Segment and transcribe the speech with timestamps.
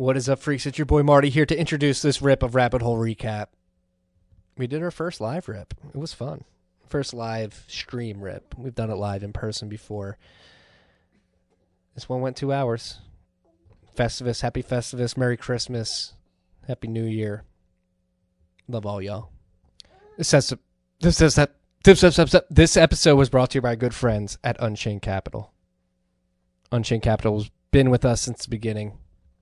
[0.00, 0.64] What is up, freaks?
[0.64, 3.48] It's your boy Marty here to introduce this rip of Rabbit Hole Recap.
[4.56, 5.74] We did our first live rip.
[5.92, 6.44] It was fun.
[6.88, 8.54] First live stream rip.
[8.56, 10.16] We've done it live in person before.
[11.94, 13.00] This one went two hours.
[13.94, 16.14] Festivus, happy Festivus, Merry Christmas,
[16.66, 17.44] Happy New Year.
[18.68, 19.28] Love all y'all.
[20.16, 20.54] This says
[21.00, 21.56] this that
[22.48, 25.52] this episode was brought to you by good friends at Unchained Capital.
[26.72, 28.96] Unchained Capital has been with us since the beginning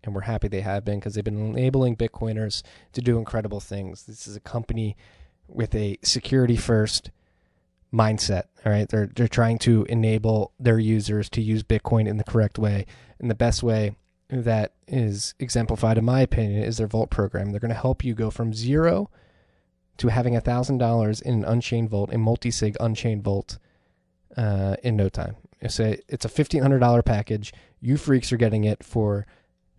[0.04, 2.62] and we're happy they have been because they've been enabling Bitcoiners
[2.92, 4.04] to do incredible things.
[4.04, 4.96] This is a company
[5.48, 7.10] with a security first
[7.92, 8.44] mindset.
[8.64, 12.58] All right, they're they're trying to enable their users to use Bitcoin in the correct
[12.58, 12.86] way,
[13.18, 13.96] and the best way
[14.30, 17.50] that is exemplified, in my opinion, is their Vault program.
[17.50, 19.10] They're going to help you go from zero
[19.96, 23.58] to having a thousand dollars in an Unchained Vault, a multi-sig Unchained Vault,
[24.36, 25.36] uh, in no time.
[25.60, 27.52] It's it's a fifteen hundred dollar package.
[27.80, 29.26] You freaks are getting it for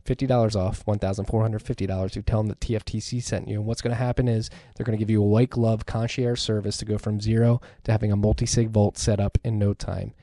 [0.10, 2.16] $50 off, $1,450.
[2.16, 3.60] You tell them that TFTC sent you.
[3.60, 6.40] And what's going to happen is they're going to give you a white glove concierge
[6.40, 9.74] service to go from zero to having a multi sig vault set up in no
[9.74, 10.14] time.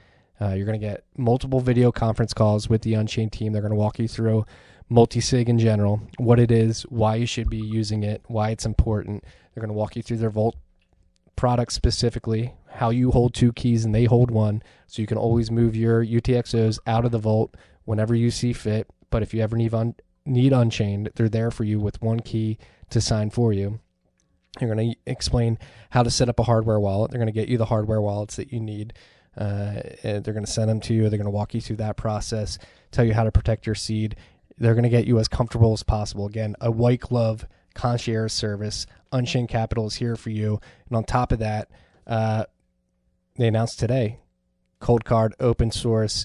[0.41, 3.53] Uh, you're going to get multiple video conference calls with the Unchained team.
[3.53, 4.45] They're going to walk you through
[4.89, 8.67] multi sig in general, what it is, why you should be using it, why it's
[8.67, 9.25] important.
[9.55, 10.57] They're going to walk you through their vault
[11.37, 15.51] product specifically, how you hold two keys and they hold one, so you can always
[15.51, 19.57] move your UTXOs out of the vault whenever you see fit but if you ever
[19.57, 22.59] need un- need Unchained, they're there for you with one key
[22.91, 23.81] to sign for you.
[24.59, 25.59] They're going to explain
[25.91, 27.11] how to set up a hardware wallet.
[27.11, 28.95] They're going to get you the hardware wallets that you need.
[29.37, 31.03] Uh, they're going to send them to you.
[31.09, 32.59] They're going to walk you through that process,
[32.91, 34.17] tell you how to protect your seed.
[34.59, 36.27] They're going to get you as comfortable as possible.
[36.27, 38.87] Again, a white glove concierge service.
[39.13, 40.61] Unchained Capital is here for you.
[40.89, 41.71] And on top of that,
[42.07, 42.47] uh,
[43.37, 44.21] they announced today
[44.81, 46.25] Coldcard open source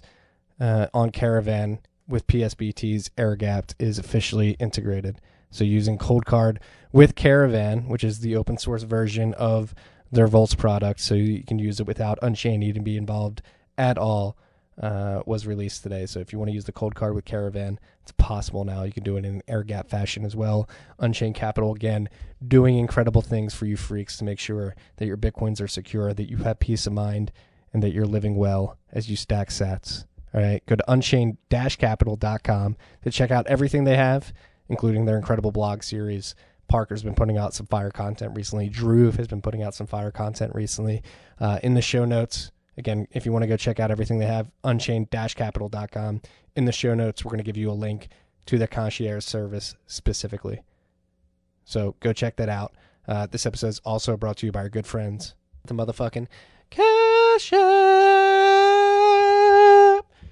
[0.59, 1.79] uh, on Caravan
[2.11, 5.21] with PSBT's air gapped is officially integrated.
[5.49, 6.57] So using Coldcard
[6.91, 9.73] with Caravan, which is the open source version of
[10.11, 13.41] their Vaults product, so you can use it without Unchained needing to be involved
[13.77, 14.37] at all,
[14.81, 16.05] uh, was released today.
[16.05, 18.83] So if you want to use the Coldcard with Caravan, it's possible now.
[18.83, 20.69] You can do it in air gap fashion as well.
[20.99, 22.09] Unchained Capital again
[22.45, 26.29] doing incredible things for you freaks to make sure that your bitcoins are secure, that
[26.29, 27.31] you have peace of mind,
[27.73, 30.05] and that you're living well as you stack Sats.
[30.33, 34.33] All right, go to unchained-capital.com to check out everything they have,
[34.69, 36.35] including their incredible blog series.
[36.69, 38.69] Parker's been putting out some fire content recently.
[38.69, 41.03] Drew has been putting out some fire content recently.
[41.39, 44.25] Uh, in the show notes, again, if you want to go check out everything they
[44.25, 46.21] have, unchained-capital.com.
[46.55, 48.07] In the show notes, we're going to give you a link
[48.45, 50.61] to their concierge service specifically.
[51.65, 52.73] So go check that out.
[53.07, 56.27] Uh, this episode is also brought to you by our good friends, the motherfucking
[56.69, 57.51] Cash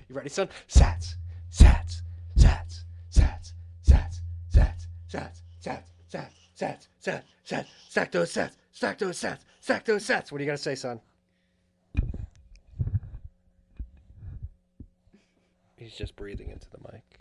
[0.10, 0.50] you ready, son?
[0.68, 1.16] Sats,
[1.52, 2.02] sats,
[2.36, 2.82] sats,
[3.16, 3.54] sats,
[3.86, 4.22] sats,
[4.52, 10.04] sats, sats, sats, sats, sats, sats, sats, stack those sats, stack those sats, stack those
[10.06, 10.32] sats.
[10.32, 11.00] What do you got to say, son?
[15.78, 17.20] He's just breathing into the mic.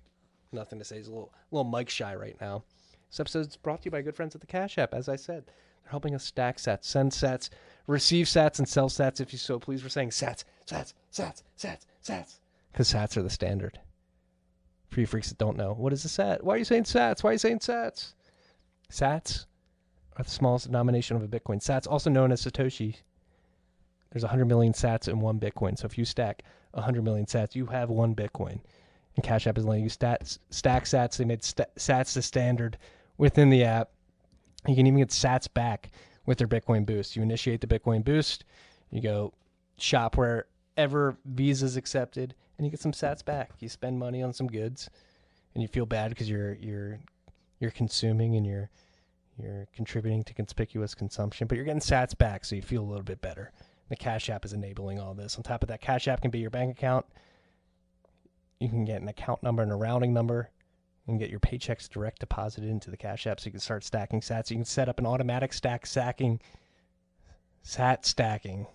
[0.50, 0.96] Nothing to say.
[0.96, 2.64] He's a little, little mic shy right now.
[3.10, 4.94] This episode is brought to you by good friends at the Cash App.
[4.94, 7.50] As I said, they're helping us stack sats, send sats,
[7.86, 9.82] receive sats, and sell sats if you so please.
[9.82, 12.38] We're saying sats, sats, sats, sats, sats
[12.78, 13.80] because sats are the standard.
[14.88, 16.44] For you freaks that don't know, what is a sat?
[16.44, 17.24] Why are you saying sats?
[17.24, 18.12] Why are you saying sats?
[18.88, 19.46] Sats
[20.16, 21.56] are the smallest denomination of a Bitcoin.
[21.56, 22.94] Sats, also known as Satoshi.
[24.12, 25.76] There's 100 million sats in one Bitcoin.
[25.76, 28.60] So if you stack 100 million sats, you have one Bitcoin.
[29.16, 31.16] And Cash App is letting you stats, stack sats.
[31.16, 32.78] They made st- sats the standard
[33.16, 33.90] within the app.
[34.68, 35.90] You can even get sats back
[36.26, 37.16] with their Bitcoin boost.
[37.16, 38.44] You initiate the Bitcoin boost,
[38.92, 39.32] you go
[39.78, 43.52] shop wherever Visa's accepted, and you get some sats back.
[43.60, 44.90] You spend money on some goods,
[45.54, 46.98] and you feel bad because you're you're
[47.60, 48.68] you're consuming and you're
[49.40, 53.04] you're contributing to conspicuous consumption, but you're getting sats back, so you feel a little
[53.04, 53.52] bit better.
[53.88, 55.36] The Cash App is enabling all this.
[55.36, 57.06] On top of that, Cash App can be your bank account.
[58.60, 60.50] You can get an account number and a routing number.
[61.06, 64.20] Can get your paychecks direct deposited into the Cash App, so you can start stacking
[64.20, 64.50] sats.
[64.50, 66.38] You can set up an automatic stack stacking,
[67.62, 68.66] sat stacking,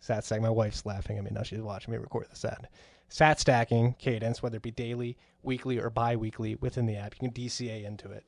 [0.00, 0.40] sat stack.
[0.40, 1.44] My wife's laughing at me now.
[1.44, 2.68] She's watching me record the sat
[3.08, 7.14] sat stacking cadence, whether it be daily, weekly, or bi weekly within the app.
[7.14, 8.24] You can DCA into it,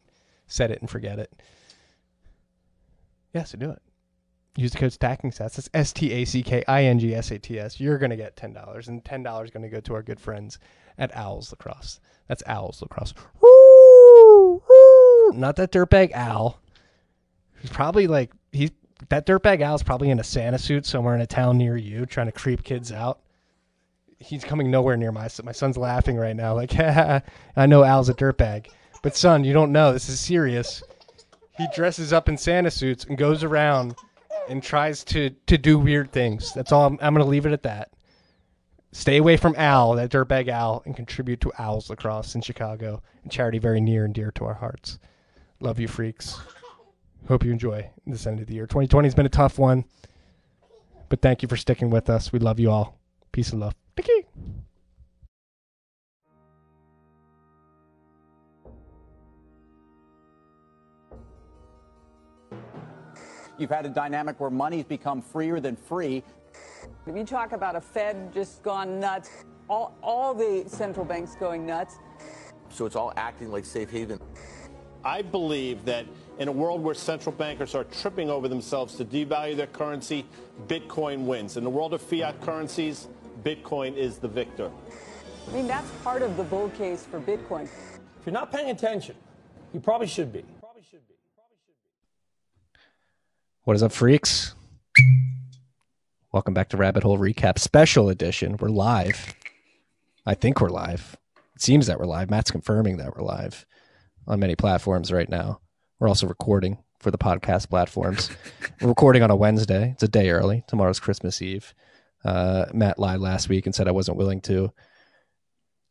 [0.47, 1.33] set it and forget it.
[3.35, 3.83] Yeah, so do it.
[4.57, 5.55] Use the code stacking sats.
[5.55, 7.79] That's S T A C K I N G S A T S.
[7.79, 10.59] You're going to get $10, and $10 is going to go to our good friends
[10.99, 12.01] at Owls Lacrosse.
[12.27, 13.15] That's Owls Lacrosse.
[13.41, 14.63] Woo.
[15.33, 16.61] Not that dirtbag Al.
[17.61, 18.71] He's probably like, he's
[19.11, 22.27] that dirtbag Al's probably in a Santa suit somewhere in a town near you trying
[22.27, 23.21] to creep kids out
[24.21, 25.47] he's coming nowhere near my son.
[25.47, 28.69] My son's laughing right now, like, I know Al's a dirtbag.
[29.03, 29.93] But son, you don't know.
[29.93, 30.83] This is serious.
[31.57, 33.95] He dresses up in Santa suits and goes around
[34.49, 36.53] and tries to to do weird things.
[36.53, 36.87] That's all.
[36.87, 37.91] I'm, I'm going to leave it at that.
[38.93, 43.29] Stay away from Al, that dirtbag Al, and contribute to Owls Lacrosse in Chicago, a
[43.29, 44.99] charity very near and dear to our hearts.
[45.61, 46.41] Love you, freaks.
[47.29, 48.67] Hope you enjoy this end of the year.
[48.67, 49.85] 2020 has been a tough one,
[51.11, 52.33] but thank you for sticking with us.
[52.33, 52.99] We love you all.
[53.31, 53.75] Peace and love.
[53.99, 54.25] Picky.
[63.59, 66.23] You've had a dynamic where money's become freer than free.
[67.09, 69.31] If you talk about a Fed just gone nuts,
[69.69, 71.97] all, all the central banks going nuts.
[72.69, 74.21] So it's all acting like safe haven.
[75.05, 76.07] I believe that
[76.39, 80.25] in a world where central bankers are tripping over themselves to devalue their currency,
[80.69, 81.57] Bitcoin wins.
[81.57, 83.09] In the world of fiat currencies,
[83.49, 84.71] Bitcoin is the victor.
[85.49, 87.63] I mean, that's part of the bull case for Bitcoin.
[87.63, 89.17] If you're not paying attention,
[89.73, 90.45] you probably should be.
[90.61, 91.15] Probably should be.
[91.35, 92.79] Probably should be.
[93.65, 94.55] What is up, freaks?
[96.31, 98.59] Welcome back to Rabbit Hole Recap Special Edition.
[98.59, 99.35] We're live.
[100.27, 101.17] I think we're live.
[101.57, 102.29] It seems that we're live.
[102.29, 103.65] Matt's confirming that we're live
[104.27, 105.63] on many platforms right now.
[106.01, 108.29] We're also recording for the podcast platforms.
[108.83, 109.93] we're recording on a Wednesday.
[109.93, 110.65] It's a day early.
[110.69, 111.73] Tomorrow's Christmas Eve.
[112.25, 114.73] Uh, Matt lied last week and said I wasn't willing to.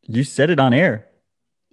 [0.04, 1.08] You said it on air.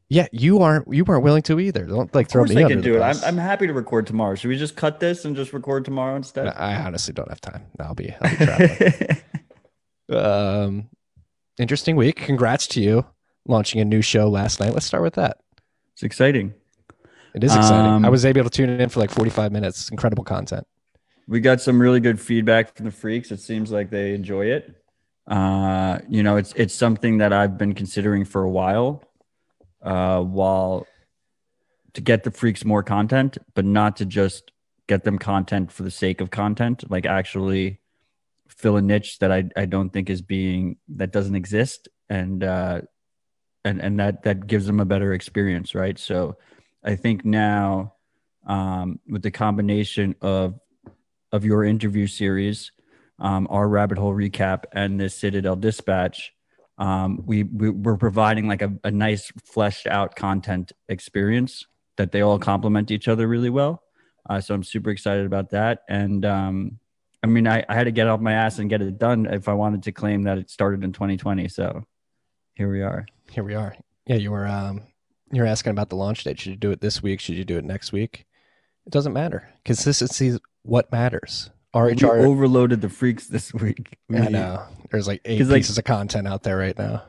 [0.08, 0.92] Yeah, you aren't.
[0.92, 1.86] You weren't willing to either.
[1.86, 3.00] Don't like Of throw course me I under can the do it.
[3.00, 3.16] I'm.
[3.24, 4.34] I'm happy to record tomorrow.
[4.34, 6.48] Should we just cut this and just record tomorrow instead?
[6.48, 7.66] I honestly don't have time.
[7.80, 9.22] I'll be, I'll be traveling.
[10.10, 10.88] um,
[11.58, 12.16] interesting week.
[12.16, 13.06] Congrats to you
[13.46, 14.72] launching a new show last night.
[14.72, 15.38] Let's start with that.
[15.94, 16.54] it's exciting.
[17.34, 17.90] It is exciting.
[17.90, 19.88] Um, I was able to tune in for like 45 minutes.
[19.90, 20.66] Incredible content.
[21.26, 23.30] We got some really good feedback from the freaks.
[23.30, 24.74] It seems like they enjoy it.
[25.26, 29.02] Uh, you know, it's it's something that I've been considering for a while.
[29.82, 30.86] Uh, while
[31.94, 34.50] to get the freaks more content, but not to just
[34.86, 37.80] get them content for the sake of content, like actually
[38.48, 42.82] fill a niche that I, I don't think is being that doesn't exist and uh
[43.64, 45.98] and and that that gives them a better experience, right?
[45.98, 46.36] So
[46.82, 47.94] I think now
[48.46, 50.58] um with the combination of
[51.34, 52.70] of your interview series,
[53.18, 56.32] um, our rabbit hole recap, and the Citadel dispatch,
[56.78, 61.66] um, we, we we're providing like a, a nice fleshed out content experience
[61.96, 63.82] that they all complement each other really well.
[64.30, 65.82] Uh, so I'm super excited about that.
[65.88, 66.78] And um,
[67.22, 69.48] I mean, I, I had to get off my ass and get it done if
[69.48, 71.48] I wanted to claim that it started in 2020.
[71.48, 71.84] So
[72.54, 73.06] here we are.
[73.30, 73.76] Here we are.
[74.06, 74.82] Yeah, you were um,
[75.32, 76.38] you were asking about the launch date.
[76.38, 77.20] Should you do it this week?
[77.20, 78.24] Should you do it next week?
[78.86, 79.48] It doesn't matter.
[79.64, 81.50] Consistency is what matters.
[81.74, 82.24] We RHR.
[82.26, 83.96] overloaded the freaks this week.
[84.08, 84.62] We- I know.
[84.90, 87.02] There's like eight 'Cause, like- pieces of content out there right now.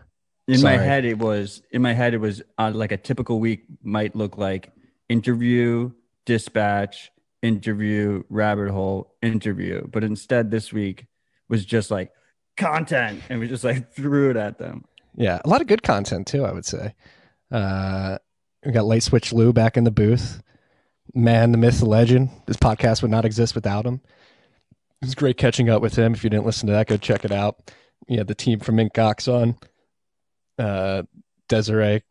[0.47, 3.63] in my head it was in my head it was uh, like a typical week
[3.81, 4.71] might look like
[5.09, 5.89] interview
[6.25, 7.11] dispatch
[7.41, 11.05] interview rabbit hole interview but instead this week
[11.49, 12.11] was just like
[12.57, 14.83] content and we just like threw it at them
[15.15, 16.43] Yeah, a lot of good content too.
[16.45, 16.93] I would say.
[17.51, 18.17] Uh,
[18.65, 20.41] we got Late Switch Lou back in the booth.
[21.13, 22.29] Man, the myth, the legend.
[22.45, 24.01] This podcast would not exist without him.
[25.01, 26.13] It was great catching up with him.
[26.13, 27.71] If you didn't listen to that, go check it out.
[28.07, 29.57] You had the team from Mint Gox on.
[30.57, 31.03] Uh,
[31.47, 32.01] Desiree,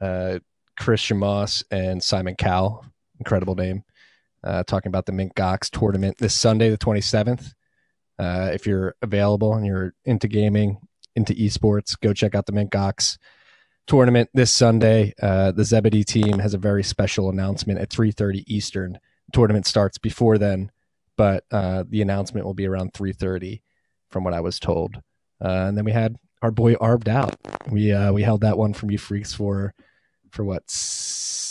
[0.00, 0.38] uh,
[0.78, 2.84] Chris Shamas, and Simon Cowell.
[3.18, 3.84] Incredible name.
[4.44, 7.52] Uh, talking about the Mint Gox tournament this Sunday, the 27th.
[8.18, 10.78] Uh, if you're available and you're into gaming,
[11.16, 13.16] into esports, go check out the Mint Gox
[13.88, 15.14] tournament this Sunday.
[15.20, 19.00] Uh, the Zebedee team has a very special announcement at 3:30 Eastern.
[19.32, 20.70] Tournament starts before then,
[21.16, 23.62] but uh, the announcement will be around 3:30,
[24.10, 24.96] from what I was told.
[25.42, 27.36] Uh, and then we had our boy Arbed out.
[27.68, 29.74] We uh, we held that one from you freaks for
[30.30, 30.62] for what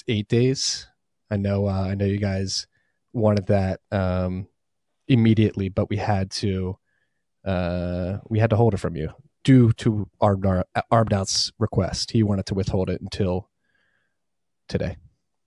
[0.07, 0.87] eight days.
[1.29, 2.67] I know uh, I know you guys
[3.11, 4.47] wanted that um,
[5.07, 6.77] immediately, but we had to
[7.43, 9.09] uh, we had to hold it from you
[9.47, 12.11] due to Arbed request.
[12.11, 13.49] He wanted to withhold it until
[14.67, 14.97] today.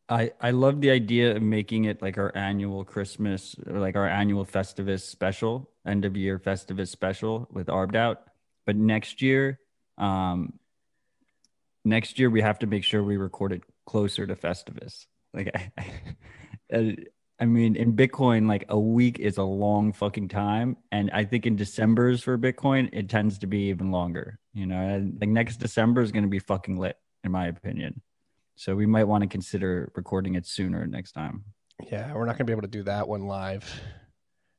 [0.08, 4.08] i i love the idea of making it like our annual christmas or like our
[4.08, 8.22] annual festivus special end of year festivus special with arbed out
[8.66, 9.60] but next year
[9.98, 10.54] um
[11.84, 15.04] next year we have to make sure we record it closer to festivus
[15.34, 15.54] like
[16.72, 16.96] I,
[17.40, 21.46] I mean in bitcoin like a week is a long fucking time and i think
[21.46, 25.56] in december's for bitcoin it tends to be even longer you know and like next
[25.56, 28.02] december is going to be fucking lit in my opinion
[28.56, 31.44] so we might want to consider recording it sooner next time
[31.90, 33.80] Yeah, we're not going to be able to do that one live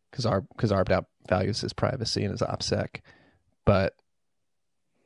[0.09, 3.01] because our because out values his privacy and his OPSEC.
[3.65, 3.93] But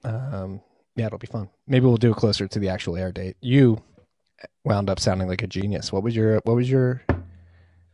[0.03, 0.61] um,
[0.95, 1.49] yeah, it'll be fun.
[1.67, 3.37] Maybe we'll do it closer to the actual air date.
[3.41, 3.81] You
[4.63, 5.91] wound up sounding like a genius.
[5.91, 7.01] What was your what was your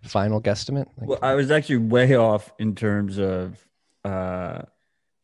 [0.04, 0.88] final guesstimate?
[0.98, 3.68] Like Well, I was actually way off in terms of
[4.04, 4.64] uh,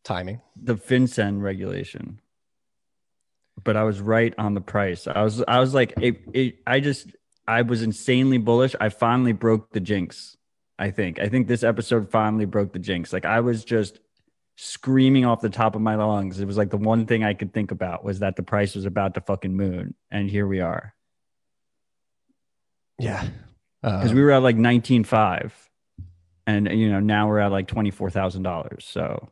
[0.04, 0.40] timing.
[0.56, 2.20] the FinCEN regulation,
[3.62, 5.06] but I was right on the price.
[5.06, 7.08] I was I was like, it, it, I just
[7.46, 8.74] I was insanely bullish.
[8.80, 10.36] I finally broke the jinx.
[10.78, 13.12] I think I think this episode finally broke the jinx.
[13.12, 13.98] Like I was just
[14.56, 16.40] screaming off the top of my lungs.
[16.40, 18.84] It was like the one thing I could think about was that the price was
[18.84, 20.94] about to fucking moon, and here we are.
[22.98, 23.26] Yeah.
[23.82, 25.54] Because Uh, we were at like nineteen five,
[26.46, 28.84] and you know now we're at like twenty four thousand dollars.
[28.84, 29.30] So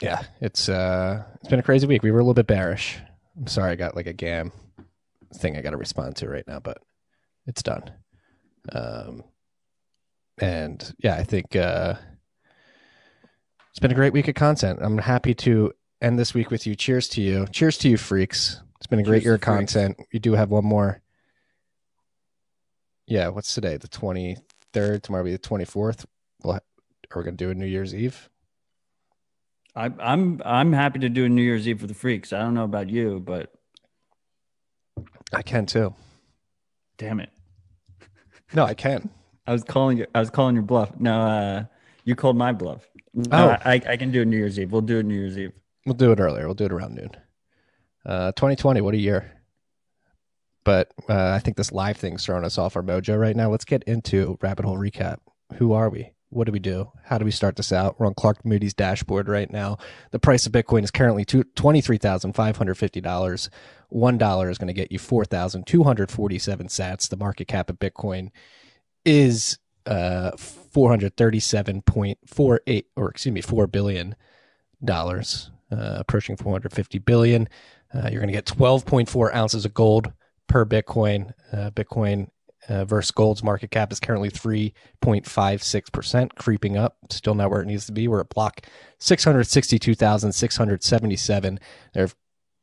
[0.00, 2.02] yeah, it's uh it's been a crazy week.
[2.02, 2.98] We were a little bit bearish.
[3.36, 4.52] I'm sorry I got like a gam
[5.34, 6.78] thing I got to respond to right now, but
[7.46, 7.90] it's done.
[8.72, 9.24] Um
[10.40, 11.94] and yeah, I think uh
[13.70, 14.78] it's been a great week of content.
[14.82, 16.74] I'm happy to end this week with you.
[16.74, 17.46] Cheers to you.
[17.52, 18.60] Cheers to you freaks.
[18.76, 19.72] It's been a great Cheers year to of freaks.
[19.74, 20.00] content.
[20.12, 21.00] We do have one more.
[23.08, 23.78] Yeah, what's today?
[23.78, 26.04] The 23rd, tomorrow will be the 24th.
[26.42, 28.28] Well, are we going to do a New Year's Eve?
[29.74, 32.32] I, I'm I'm happy to do a New Year's Eve for the freaks.
[32.32, 33.52] I don't know about you, but
[35.32, 35.94] I can too.
[36.96, 37.30] damn it,
[38.54, 39.08] No, I can.
[39.46, 40.06] I was calling you.
[40.14, 40.90] I was calling your bluff.
[40.98, 41.64] No, uh,
[42.04, 42.88] you called my bluff.
[43.14, 43.56] No, Oh.
[43.64, 44.70] I, I can do a New Year's Eve.
[44.72, 45.52] We'll do a New Year's Eve.
[45.86, 46.44] We'll do it earlier.
[46.46, 47.10] We'll do it around noon.
[48.04, 49.30] Uh, 2020, what a year.
[50.68, 53.50] But uh, I think this live thing's throwing us off our mojo right now.
[53.50, 55.16] Let's get into Rabbit Hole Recap.
[55.54, 56.10] Who are we?
[56.28, 56.92] What do we do?
[57.04, 57.98] How do we start this out?
[57.98, 59.78] We're on Clark Moody's dashboard right now.
[60.10, 63.48] The price of Bitcoin is currently two- $23,550.
[63.90, 67.08] $1 is going to get you 4,247 sats.
[67.08, 68.28] The market cap of Bitcoin
[69.06, 74.14] is uh 437.48 or excuse me 4 billion
[74.84, 77.48] dollars uh, approaching 450 billion
[77.94, 80.12] uh, you're going to get 12.4 ounces of gold
[80.48, 82.28] per bitcoin uh, bitcoin
[82.68, 87.86] uh, versus gold's market cap is currently 3.56% creeping up still not where it needs
[87.86, 88.66] to be we're at block
[88.98, 91.58] 662677
[91.94, 92.14] there have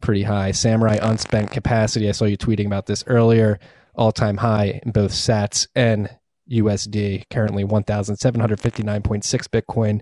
[0.00, 0.52] Pretty high.
[0.52, 2.08] Samurai unspent capacity.
[2.08, 3.58] I saw you tweeting about this earlier.
[3.94, 6.08] All time high in both SATs and
[6.50, 7.24] USD.
[7.30, 10.00] Currently 1,759.6 Bitcoin,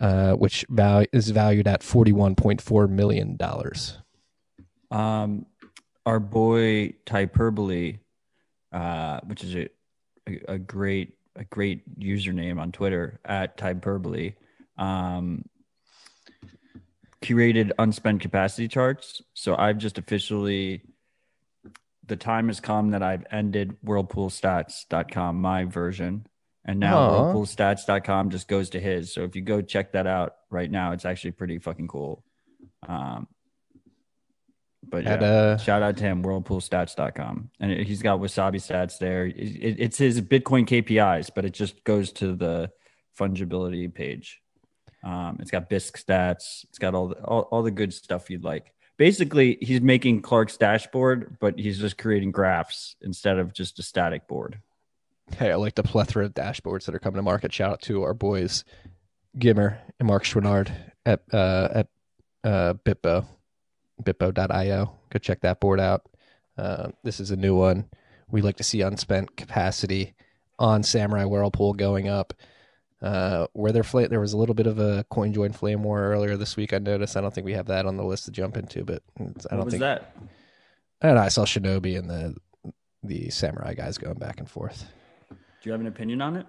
[0.00, 3.36] uh, which val- is valued at $41.4 million.
[4.90, 5.46] Um,
[6.06, 7.98] our boy Hyperbole,
[8.72, 9.68] uh, which is a,
[10.28, 14.34] a, a great a great username on Twitter at Hyperbole,
[14.78, 15.44] um,
[17.24, 19.22] curated unspent capacity charts.
[19.34, 20.82] So I've just officially
[22.06, 26.26] the time has come that I've ended whirlpoolstats.com, my version.
[26.66, 27.32] And now Aw.
[27.32, 29.12] whirlpoolstats.com just goes to his.
[29.12, 32.22] So if you go check that out right now, it's actually pretty fucking cool.
[32.86, 33.26] Um,
[34.86, 37.50] but yeah, uh, shout out to him, whirlpoolstats.com.
[37.58, 39.26] And he's got Wasabi stats there.
[39.26, 42.70] It, it- it's his Bitcoin KPIs, but it just goes to the
[43.18, 44.42] fungibility page.
[45.04, 46.64] Um, it's got Bisq stats.
[46.64, 48.72] It's got all the, all, all the good stuff you'd like.
[48.96, 54.26] Basically, he's making Clark's dashboard, but he's just creating graphs instead of just a static
[54.26, 54.60] board.
[55.36, 57.52] Hey, I like the plethora of dashboards that are coming to market.
[57.52, 58.64] Shout out to our boys
[59.38, 60.70] Gimmer and Mark Schwinard
[61.04, 61.88] at uh, at
[62.44, 63.26] uh, Bitbo,
[64.02, 64.92] bitbo.io.
[65.10, 66.08] Go check that board out.
[66.56, 67.86] Uh, this is a new one.
[68.30, 70.14] We like to see unspent capacity
[70.58, 72.32] on Samurai Whirlpool going up.
[73.04, 76.00] Uh, where there fla- there was a little bit of a coin join flame war
[76.10, 76.72] earlier this week.
[76.72, 77.18] I noticed.
[77.18, 79.56] I don't think we have that on the list to jump into, but it's- I
[79.56, 80.16] don't was think that?
[81.02, 81.20] I don't know.
[81.22, 82.34] I saw Shinobi and the
[83.02, 84.86] the samurai guys going back and forth.
[85.28, 86.46] Do you have an opinion on it?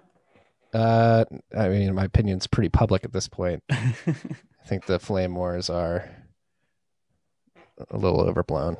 [0.72, 3.62] Uh, I mean, my opinion's pretty public at this point.
[3.70, 3.84] I
[4.66, 6.08] think the flame wars are
[7.90, 8.78] a little overblown,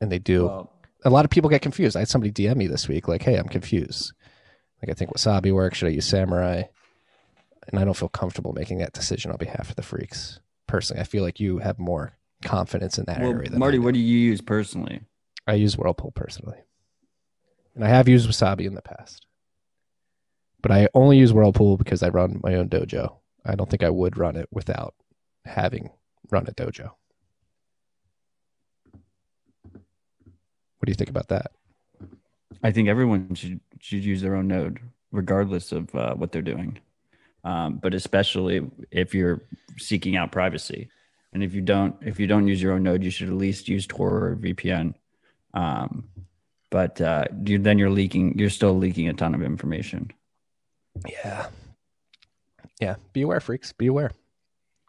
[0.00, 0.46] and they do.
[0.46, 0.72] Well,
[1.04, 1.94] a lot of people get confused.
[1.96, 4.12] I had somebody DM me this week, like, "Hey, I'm confused.
[4.82, 5.78] Like, I think wasabi works.
[5.78, 6.64] Should I use samurai?"
[7.68, 10.40] And I don't feel comfortable making that decision on behalf of the freaks.
[10.66, 13.50] Personally, I feel like you have more confidence in that well, area.
[13.50, 13.82] Than Marty, do.
[13.82, 15.00] what do you use personally?
[15.46, 16.58] I use Whirlpool personally,
[17.74, 19.26] and I have used wasabi in the past.
[20.60, 23.18] But I only use Whirlpool because I run my own dojo.
[23.44, 24.94] I don't think I would run it without
[25.44, 25.90] having
[26.30, 26.90] run a dojo.
[30.78, 31.52] What do you think about that?
[32.62, 34.80] I think everyone should should use their own node,
[35.12, 36.78] regardless of uh, what they're doing.
[37.46, 39.40] Um, but especially if you're
[39.78, 40.90] seeking out privacy,
[41.32, 43.68] and if you don't, if you don't use your own node, you should at least
[43.68, 44.94] use Tor or VPN.
[45.54, 46.08] Um,
[46.70, 48.36] but uh, you, then you're leaking.
[48.36, 50.10] You're still leaking a ton of information.
[51.08, 51.46] Yeah.
[52.80, 52.96] Yeah.
[53.12, 53.72] Be aware, freaks.
[53.72, 54.10] Be aware.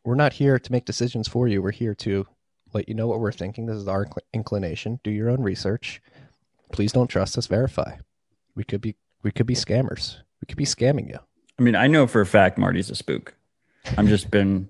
[0.04, 1.62] We're not here to make decisions for you.
[1.62, 2.26] We're here to
[2.74, 3.68] let you know what we're thinking.
[3.68, 5.00] This is our incl- inclination.
[5.04, 6.02] Do your own research.
[6.72, 7.46] Please don't trust us.
[7.46, 7.98] Verify.
[8.56, 10.18] We could be we could be scammers.
[10.42, 11.20] We could be scamming you.
[11.60, 13.34] I mean, I know for a fact Marty's a spook.
[13.98, 14.70] I'm just been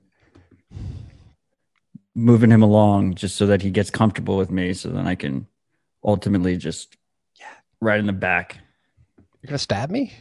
[2.15, 5.47] moving him along just so that he gets comfortable with me, so then I can
[6.03, 6.95] ultimately just
[7.39, 7.45] yeah
[7.81, 8.57] right in the back.
[9.41, 10.13] You're gonna stab me?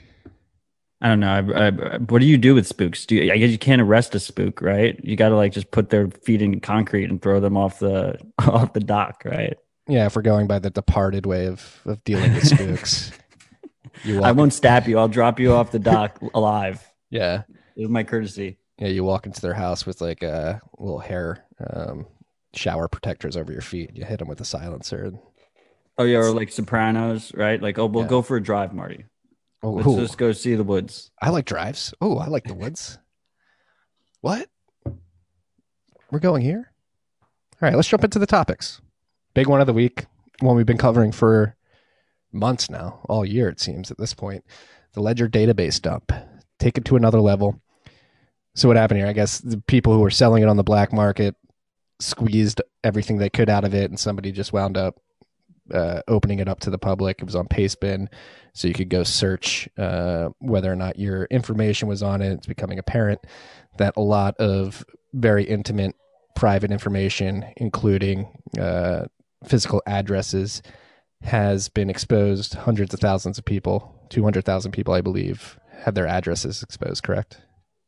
[1.01, 1.31] I don't know.
[1.31, 3.05] I, I, what do you do with spooks?
[3.05, 4.99] Do you, I guess you can't arrest a spook, right?
[5.05, 8.19] You got to like just put their feet in concrete and throw them off the
[8.39, 9.59] off the dock, right?
[9.89, 13.13] Yeah, if we're going by the departed way of, of dealing with spooks.
[14.23, 14.99] I won't stab you.
[14.99, 16.85] I'll drop you off the dock alive.
[17.11, 17.43] yeah.
[17.77, 18.59] It's my courtesy.
[18.79, 22.07] Yeah, you walk into their house with like a little hair um,
[22.55, 23.91] shower protectors over your feet.
[23.95, 25.05] You hit them with a silencer.
[25.05, 25.19] And,
[25.99, 27.61] Oh yeah, or like Sopranos, right?
[27.61, 28.09] Like, oh, we'll Yeah.
[28.11, 29.05] go for a drive, Marty.
[29.63, 31.11] oh, Let's ooh, just go see the woods.
[31.23, 31.93] I like drives.
[32.01, 32.99] Oh, I like the woods.
[34.21, 34.49] What?
[36.11, 36.71] We're going here?
[37.23, 38.81] All right, let's jump into the topics.
[39.35, 40.07] Big one of the week,
[40.41, 41.56] one we've been covering for
[42.37, 44.45] months now, all year it seems at this point.
[44.93, 46.13] The Ledger database dump.
[46.59, 47.61] Take it to another level.
[48.55, 49.09] So what happened here?
[49.09, 51.35] I guess the people who were selling it on the black market
[52.01, 54.97] squeezed everything they could out of it, and somebody just wound up
[55.73, 57.19] uh, opening it up to the public.
[57.19, 58.09] It was on Pastebin,
[58.55, 62.33] so you could go search uh, whether or not your information was on it.
[62.33, 63.21] It's becoming apparent
[63.79, 65.95] that a lot of very intimate,
[66.35, 69.07] private information, including uh,
[69.45, 70.63] physical addresses,
[71.23, 72.55] has been exposed.
[72.55, 77.03] Hundreds of thousands of people, two hundred thousand people, I believe, had their addresses exposed.
[77.03, 77.41] Correct,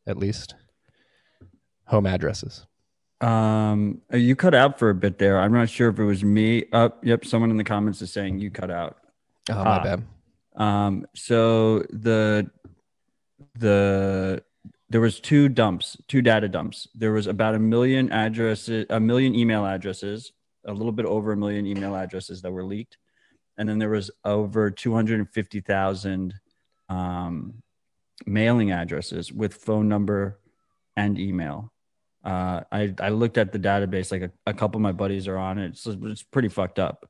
[0.07, 0.55] at least
[1.87, 2.67] home addresses.
[3.21, 5.41] Um, you cut out for a bit there.
[5.41, 6.65] I'm not sure if it was me.
[6.73, 8.97] Uh, yep, someone in the comments is saying you cut out.
[9.51, 9.83] Oh my Ah.
[9.83, 10.05] bad.
[10.57, 12.51] Um, so the
[13.59, 14.43] the
[14.91, 16.89] there was two dumps, two data dumps.
[16.95, 20.33] There was about a million addresses, a million email addresses,
[20.65, 22.97] a little bit over a million email addresses that were leaked,
[23.59, 26.35] and then there was over two hundred and fifty thousand
[26.89, 27.55] um,
[28.27, 30.39] mailing addresses with phone number
[30.97, 31.73] and email.
[32.25, 34.11] Uh, I I looked at the database.
[34.11, 35.69] Like a, a couple of my buddies are on it.
[35.69, 37.09] It's, it's pretty fucked up.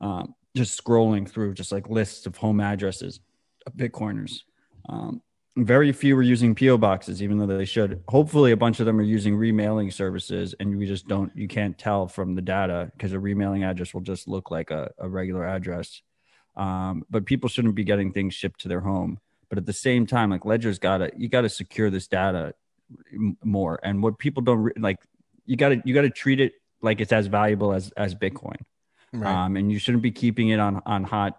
[0.00, 3.20] Um, just scrolling through just like lists of home addresses
[3.66, 4.40] of Bitcoiners.
[4.88, 5.22] Um,
[5.56, 8.02] very few are using PO boxes, even though they should.
[8.08, 11.30] Hopefully, a bunch of them are using remailing services, and we just don't.
[11.36, 14.90] You can't tell from the data because a remailing address will just look like a,
[14.98, 16.02] a regular address.
[16.56, 19.18] Um, but people shouldn't be getting things shipped to their home.
[19.48, 22.54] But at the same time, like Ledger's got to you got to secure this data
[23.44, 23.78] more.
[23.82, 24.98] And what people don't re- like,
[25.44, 28.60] you got to you got to treat it like it's as valuable as as Bitcoin
[29.26, 31.38] um, and you shouldn't be keeping it on on hot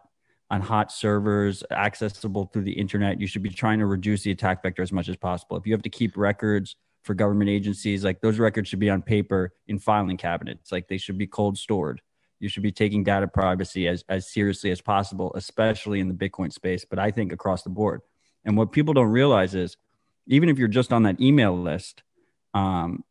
[0.54, 4.62] on hot servers accessible through the internet you should be trying to reduce the attack
[4.62, 5.58] vector as much as possible.
[5.58, 9.02] If you have to keep records for government agencies like those records should be on
[9.02, 10.72] paper in filing cabinets.
[10.72, 12.02] Like they should be cold stored.
[12.40, 16.54] You should be taking data privacy as as seriously as possible especially in the bitcoin
[16.54, 18.02] space but i think across the board.
[18.46, 19.76] And what people don't realize is
[20.28, 22.04] even if you're just on that email list
[22.54, 23.04] um,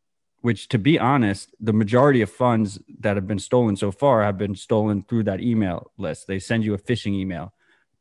[0.43, 4.37] which to be honest the majority of funds that have been stolen so far have
[4.37, 6.27] been stolen through that email list.
[6.27, 7.53] They send you a phishing email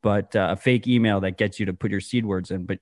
[0.03, 2.67] but uh, a fake email that gets you to put your seed words in.
[2.67, 2.81] But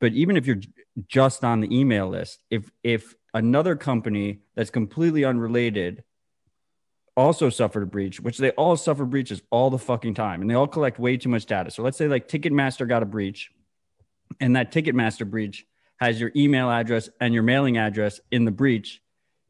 [0.00, 0.60] but even if you're
[1.06, 6.02] just on the email list if if another company that's completely unrelated
[7.16, 10.54] also suffered a breach which they all suffer breaches all the fucking time and they
[10.54, 11.70] all collect way too much data.
[11.70, 13.52] So let's say like ticketmaster got a breach
[14.40, 15.66] and that ticketmaster breach
[15.98, 19.00] has your email address and your mailing address in the breach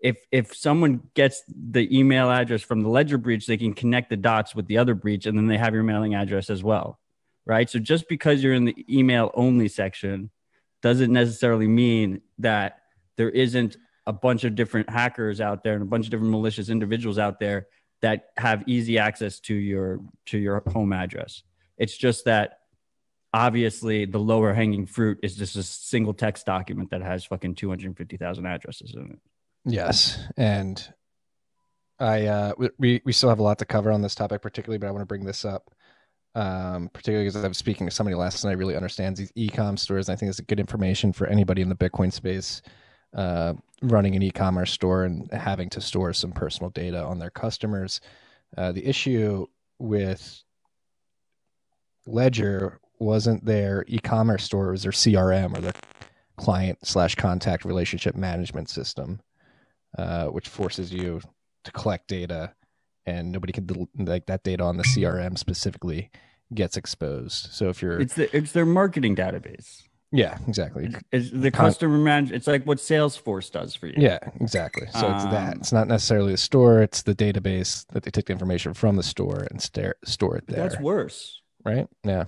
[0.01, 4.17] if if someone gets the email address from the ledger breach, they can connect the
[4.17, 7.01] dots with the other breach, and then they have your mailing address as well,
[7.47, 7.69] right?
[7.69, 10.31] So just because you're in the email only section
[10.83, 12.79] doesn't necessarily mean that
[13.17, 16.69] there isn't a bunch of different hackers out there and a bunch of different malicious
[16.69, 17.67] individuals out there
[18.01, 21.43] that have easy access to your to your home address.
[21.77, 22.58] It's just that
[23.33, 28.47] obviously the lower hanging fruit is just a single text document that has fucking 250,000
[28.47, 29.19] addresses in it.
[29.65, 30.83] Yes, and
[31.99, 34.87] I uh, we we still have a lot to cover on this topic, particularly, but
[34.87, 35.71] I want to bring this up,
[36.35, 40.09] um, particularly because I was speaking to somebody last night really understands these e-com stores.
[40.09, 42.63] And I think it's good information for anybody in the Bitcoin space,
[43.15, 48.01] uh, running an e-commerce store and having to store some personal data on their customers.
[48.57, 49.47] Uh, the issue
[49.79, 50.43] with
[52.07, 55.73] Ledger wasn't their e-commerce store; it was their CRM or their
[56.37, 59.21] client slash contact relationship management system
[59.97, 61.21] uh, which forces you
[61.65, 62.53] to collect data,
[63.07, 66.11] and nobody can del- like that data on the CRM specifically
[66.53, 67.53] gets exposed.
[67.53, 69.83] So if you're, it's the it's their marketing database.
[70.11, 70.95] Yeah, exactly.
[71.13, 72.33] It's the Con- customer manage.
[72.33, 73.95] It's like what Salesforce does for you.
[73.99, 74.87] Yeah, exactly.
[74.93, 75.57] So um, it's that.
[75.59, 76.81] It's not necessarily the store.
[76.81, 80.47] It's the database that they take the information from the store and stare, store it
[80.47, 80.67] there.
[80.67, 81.89] That's worse, right?
[82.05, 82.25] Yeah.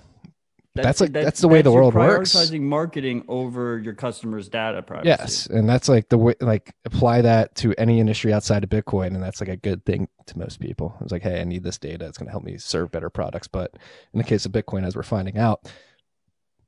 [0.82, 2.34] That's, that's like that's, that's the way the world works.
[2.34, 5.08] Prioritizing marketing over your customers' data privacy.
[5.08, 6.34] Yes, and that's like the way.
[6.40, 10.08] Like apply that to any industry outside of Bitcoin, and that's like a good thing
[10.26, 10.96] to most people.
[11.00, 12.06] It's like, hey, I need this data.
[12.06, 13.48] It's going to help me serve better products.
[13.48, 13.74] But
[14.12, 15.70] in the case of Bitcoin, as we're finding out,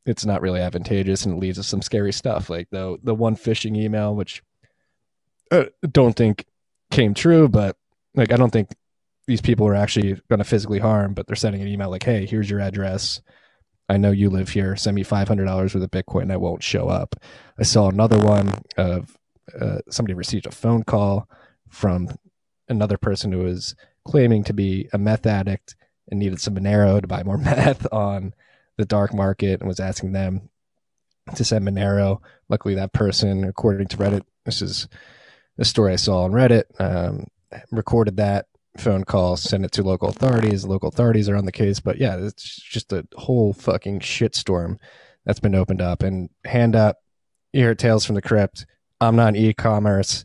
[0.06, 2.50] it's not really advantageous, and it leads to some scary stuff.
[2.50, 4.42] Like the the one phishing email, which
[5.50, 6.46] I uh, don't think
[6.90, 7.76] came true, but
[8.14, 8.70] like I don't think
[9.26, 12.26] these people are actually going to physically harm, but they're sending an email like, hey,
[12.26, 13.20] here's your address
[13.88, 14.76] I know you live here.
[14.76, 16.22] Send me five hundred dollars worth of Bitcoin.
[16.22, 17.16] And I won't show up.
[17.58, 19.16] I saw another one of
[19.60, 21.28] uh, somebody received a phone call
[21.68, 22.08] from
[22.68, 25.76] another person who was claiming to be a meth addict
[26.10, 28.34] and needed some Monero to buy more meth on
[28.78, 30.48] the dark market and was asking them
[31.34, 32.20] to send Monero.
[32.48, 34.88] Luckily, that person, according to Reddit, this is
[35.58, 37.26] a story I saw on Reddit, um,
[37.70, 40.64] recorded that phone call, send it to local authorities.
[40.64, 44.78] Local authorities are on the case, but yeah, it's just a whole fucking shitstorm
[45.24, 46.02] that's been opened up.
[46.02, 46.98] And hand up,
[47.52, 48.66] you hear tales from the crypt.
[49.00, 50.24] I'm not an e-commerce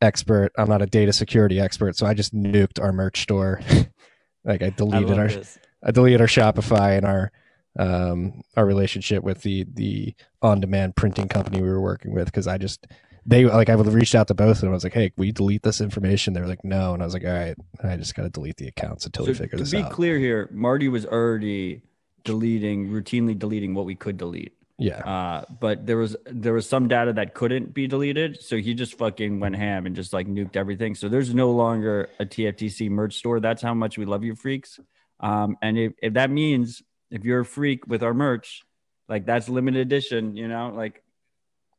[0.00, 0.52] expert.
[0.58, 3.60] I'm not a data security expert, so I just nuked our merch store.
[4.44, 5.58] like I deleted I our, this.
[5.84, 7.32] I deleted our Shopify and our
[7.78, 12.58] um our relationship with the the on-demand printing company we were working with because I
[12.58, 12.88] just
[13.28, 14.70] they like I would reached out to both of them.
[14.70, 17.12] I was like, "Hey, we delete this information?" They were like, "No," and I was
[17.12, 19.74] like, "All right, I just got to delete the accounts until so we figure this
[19.74, 21.82] out." To be clear here, Marty was already
[22.24, 24.54] deleting, routinely deleting what we could delete.
[24.78, 24.98] Yeah.
[24.98, 28.96] Uh, but there was there was some data that couldn't be deleted, so he just
[28.96, 30.94] fucking went ham and just like nuked everything.
[30.94, 33.40] So there's no longer a TFTC merch store.
[33.40, 34.80] That's how much we love you, freaks.
[35.20, 38.62] Um, and if, if that means if you're a freak with our merch,
[39.06, 41.02] like that's limited edition, you know, like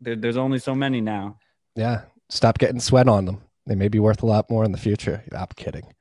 [0.02, 1.38] there, there's only so many now.
[1.76, 2.02] Yeah.
[2.30, 3.42] Stop getting sweat on them.
[3.66, 5.24] They may be worth a lot more in the future.
[5.36, 5.94] I'm kidding.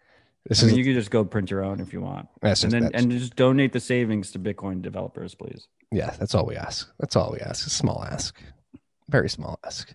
[0.46, 2.28] This I mean, is, you can just go print your own if you want.
[2.40, 5.68] That's and then and just donate the savings to Bitcoin developers, please.
[5.92, 6.90] Yeah, that's all we ask.
[6.98, 7.66] That's all we ask.
[7.66, 8.40] A small ask,
[9.08, 9.94] very small ask.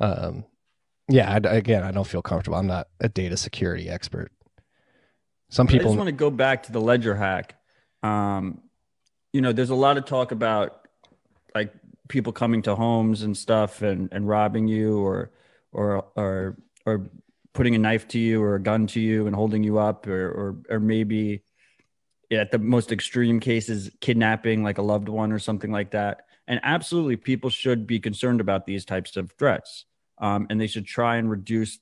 [0.00, 0.44] Um,
[1.08, 1.30] yeah.
[1.30, 2.56] I, again, I don't feel comfortable.
[2.56, 4.32] I'm not a data security expert.
[5.50, 7.56] Some people I just want to go back to the ledger hack.
[8.02, 8.62] Um,
[9.34, 10.88] you know, there's a lot of talk about
[11.54, 11.74] like
[12.12, 15.32] people coming to homes and stuff and, and robbing you or
[15.72, 17.10] or or or
[17.54, 20.28] putting a knife to you or a gun to you and holding you up or
[20.28, 21.42] or, or maybe
[22.30, 26.26] at the most extreme cases kidnapping like a loved one or something like that.
[26.46, 29.86] And absolutely people should be concerned about these types of threats
[30.18, 31.78] um, and they should try and reduce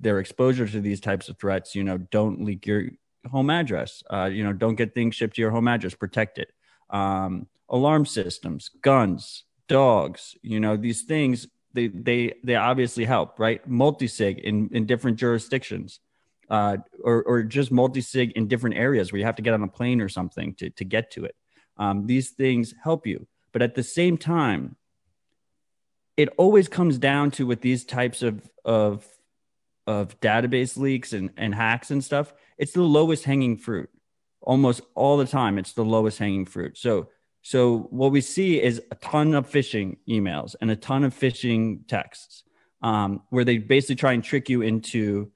[0.00, 1.74] their exposure to these types of threats.
[1.74, 2.84] You know don't leak your
[3.30, 4.02] home address.
[4.10, 5.94] Uh, you know don't get things shipped to your home address.
[5.94, 6.48] Protect it.
[6.88, 13.66] Um, alarm systems guns dogs, you know, these things they they they obviously help, right?
[13.68, 16.00] Multi-sig in in different jurisdictions.
[16.50, 19.66] Uh, or, or just multi-sig in different areas where you have to get on a
[19.66, 21.34] plane or something to, to get to it.
[21.78, 23.26] Um, these things help you.
[23.50, 24.76] But at the same time,
[26.18, 29.06] it always comes down to with these types of, of,
[29.86, 33.88] of database leaks and, and hacks and stuff, it's the lowest hanging fruit.
[34.42, 36.76] Almost all the time, it's the lowest hanging fruit.
[36.76, 37.08] So
[37.44, 41.86] so what we see is a ton of phishing emails and a ton of phishing
[41.86, 42.42] texts
[42.80, 45.30] um, where they basically try and trick you into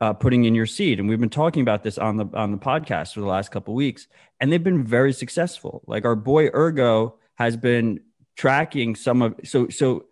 [0.00, 0.98] uh, putting in your seed.
[0.98, 3.74] And we've been talking about this on the on the podcast for the last couple
[3.74, 4.08] weeks,
[4.40, 5.82] and they've been very successful.
[5.86, 8.00] Like our boy Ergo has been
[8.34, 10.06] tracking some of so so.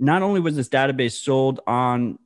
[0.00, 2.20] Not only was this database sold on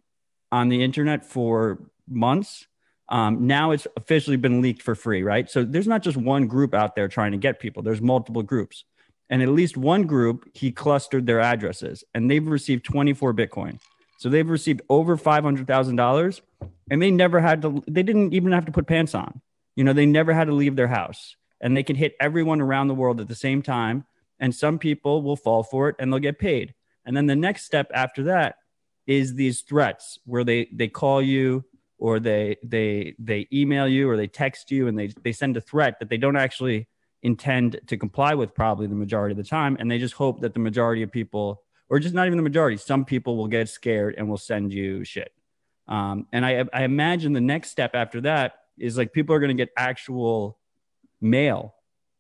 [0.50, 2.66] on the internet for months.
[3.08, 5.50] Um, now it's officially been leaked for free, right?
[5.50, 7.82] So there's not just one group out there trying to get people.
[7.82, 8.84] There's multiple groups,
[9.28, 13.78] and at least one group he clustered their addresses, and they've received 24 Bitcoin.
[14.22, 16.42] So they've received over five hundred thousand dollars,
[16.88, 17.82] and they never had to.
[17.88, 19.40] They didn't even have to put pants on.
[19.74, 22.86] You know, they never had to leave their house, and they can hit everyone around
[22.86, 24.04] the world at the same time.
[24.38, 26.72] And some people will fall for it, and they'll get paid.
[27.04, 28.58] And then the next step after that
[29.08, 31.64] is these threats where they they call you
[32.02, 35.60] or they they they email you or they text you and they they send a
[35.60, 36.88] threat that they don't actually
[37.22, 39.76] intend to comply with probably the majority of the time.
[39.78, 42.76] And they just hope that the majority of people or just not even the majority
[42.76, 45.32] some people will get scared and will send you shit.
[45.86, 49.56] Um, and I, I imagine the next step after that is like people are going
[49.56, 50.58] to get actual
[51.20, 51.72] mail.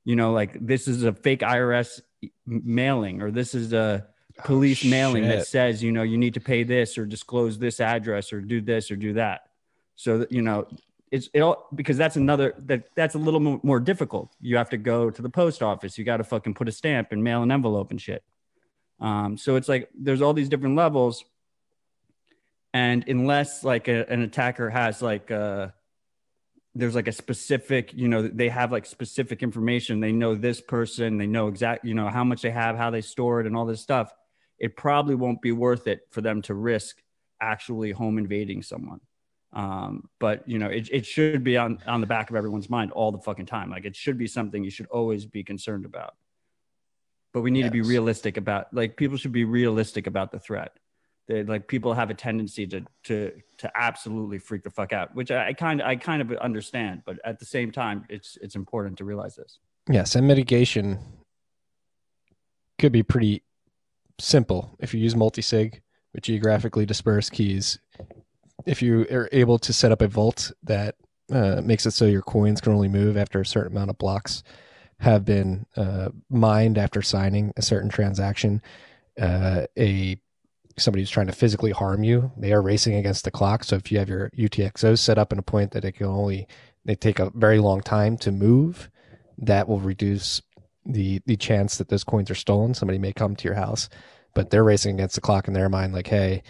[0.04, 2.00] You know like this is a fake irs
[2.46, 4.06] mailing or this is a
[4.44, 7.80] police Oh, mailing that says you know you need to pay this or disclose this
[7.80, 9.48] address or do this or do that
[9.94, 10.66] so that you know
[11.12, 14.34] it's it all because that's another that that's a little mo- more difficult.
[14.40, 15.98] You have to go to the post office.
[15.98, 18.24] You got to fucking put a stamp and mail an envelope and shit.
[18.98, 21.24] Um so it's like there's all these different levels.
[22.72, 25.68] And unless like a, an attacker has like uh
[26.74, 30.00] there's like a specific you know they have like specific information.
[30.00, 31.18] They know this person.
[31.18, 33.66] They know exact you know how much they have how they store it and all
[33.66, 34.10] this stuff.
[34.58, 37.02] It probably won't be worth it for them to risk
[37.38, 39.00] actually home invading someone
[39.52, 42.92] um, but you know it, it should be on on the back of everyone's mind
[42.92, 43.70] all the fucking time.
[43.70, 46.14] Like it should be something you should always be concerned about.
[47.32, 50.72] But we need to be realistic about like people should be realistic about the threat.
[51.28, 55.30] They, like people have a tendency to to to absolutely freak the fuck out which
[55.30, 57.02] i kind of i kind of understand.
[57.04, 59.58] But at the same time it's it's important to realize this.
[59.88, 60.98] Yes, and mitigation
[62.78, 63.42] could be pretty
[64.18, 64.76] simple.
[64.80, 65.80] If you use multisig
[66.12, 67.78] with geographically dispersed keys.
[68.66, 70.96] If you are able to set up a vault that
[71.30, 74.42] uh, makes it so your coins can only move after a certain amount of blocks
[74.98, 78.62] have been uh, mined after signing a certain transaction,
[79.20, 80.16] uh, a
[80.78, 83.64] somebody who's trying to physically harm you, they are racing against the clock.
[83.64, 86.46] So if you have your UTXOs set up in a point that it can only
[86.84, 88.90] they take a very long time to move,
[89.38, 90.40] that will reduce
[90.84, 92.74] the the chance that those coins are stolen.
[92.74, 93.88] Somebody may come to your house,
[94.34, 96.42] but they're racing against the clock in their mind, like, hey,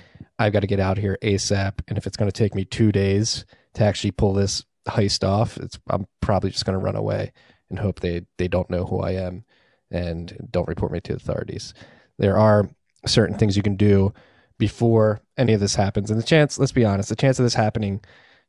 [0.42, 1.80] I've got to get out here ASAP.
[1.88, 5.56] And if it's going to take me two days to actually pull this heist off,
[5.56, 7.32] it's I'm probably just going to run away
[7.70, 9.44] and hope they they don't know who I am
[9.90, 11.74] and don't report me to authorities.
[12.18, 12.68] There are
[13.06, 14.12] certain things you can do
[14.58, 17.54] before any of this happens, and the chance, let's be honest, the chance of this
[17.54, 18.00] happening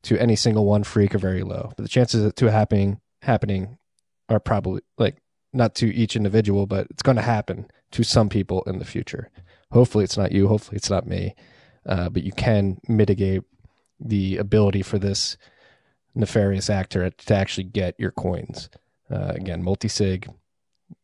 [0.03, 1.71] to any single one freak are very low.
[1.75, 3.77] But the chances of it to happening happening
[4.29, 5.17] are probably like
[5.53, 9.29] not to each individual, but it's going to happen to some people in the future.
[9.71, 10.47] Hopefully, it's not you.
[10.47, 11.35] Hopefully, it's not me.
[11.85, 13.43] Uh, but you can mitigate
[13.99, 15.37] the ability for this
[16.15, 18.69] nefarious actor to actually get your coins.
[19.11, 20.29] Uh, again, multi-sig,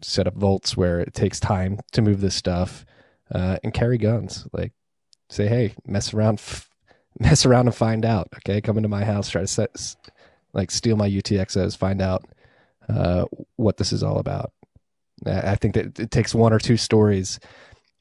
[0.01, 2.85] set up vaults where it takes time to move this stuff,
[3.33, 4.47] uh, and carry guns.
[4.53, 4.73] Like,
[5.29, 6.69] say, hey, mess around, f-
[7.19, 8.29] mess around and find out.
[8.37, 9.95] Okay, come into my house, try to set,
[10.53, 12.25] like, steal my UTXOs, find out
[12.87, 14.51] uh, what this is all about.
[15.25, 17.39] I think that it takes one or two stories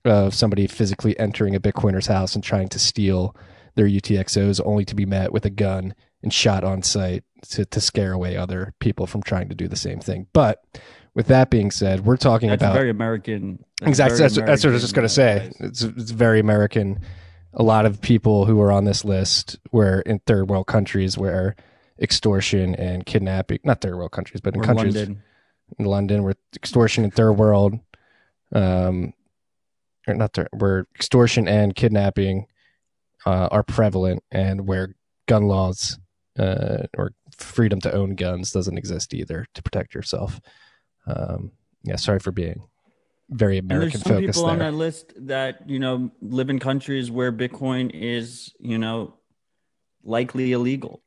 [0.05, 3.35] of somebody physically entering a Bitcoiner's house and trying to steal
[3.75, 7.81] their UTXOs, only to be met with a gun and shot on sight to, to
[7.81, 10.27] scare away other people from trying to do the same thing.
[10.33, 10.65] But
[11.15, 14.65] with that being said, we're talking that's about very american that's exactly very that's, that's
[14.65, 15.51] what I was just going to say.
[15.61, 17.01] It's it's very American.
[17.55, 21.57] A lot of people who are on this list were in third world countries where
[22.01, 25.23] extortion and kidnapping, not third world countries, but in or countries London.
[25.79, 27.79] in London where extortion in third world,
[28.53, 29.13] um,
[30.09, 32.47] or not where extortion and kidnapping
[33.27, 34.95] uh, are prevalent, and where
[35.27, 35.99] gun laws
[36.39, 40.41] uh, or freedom to own guns doesn't exist either to protect yourself.
[41.07, 41.53] Um,
[41.85, 42.63] yeah, sorry for being
[43.31, 44.71] very And American there's some focused people on there.
[44.71, 49.15] that list that you know live in countries where Bitcoin is you know
[50.03, 51.03] likely illegal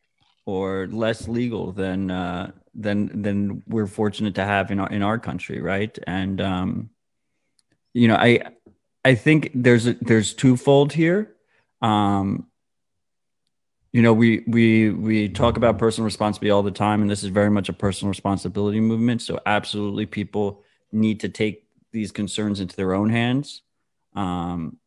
[0.45, 5.19] or less legal than uh, than than we're fortunate to have in our in our
[5.19, 5.97] country, right?
[6.05, 6.89] And um,
[7.93, 8.41] you know, I
[9.03, 11.35] I think there's a, there's twofold here.
[11.81, 12.47] Um,
[13.91, 17.29] you know, we we we talk about personal responsibility all the time, and this is
[17.29, 19.21] very much a personal responsibility movement.
[19.21, 23.63] So absolutely, people need to take these concerns into their own hands
[24.15, 24.77] um,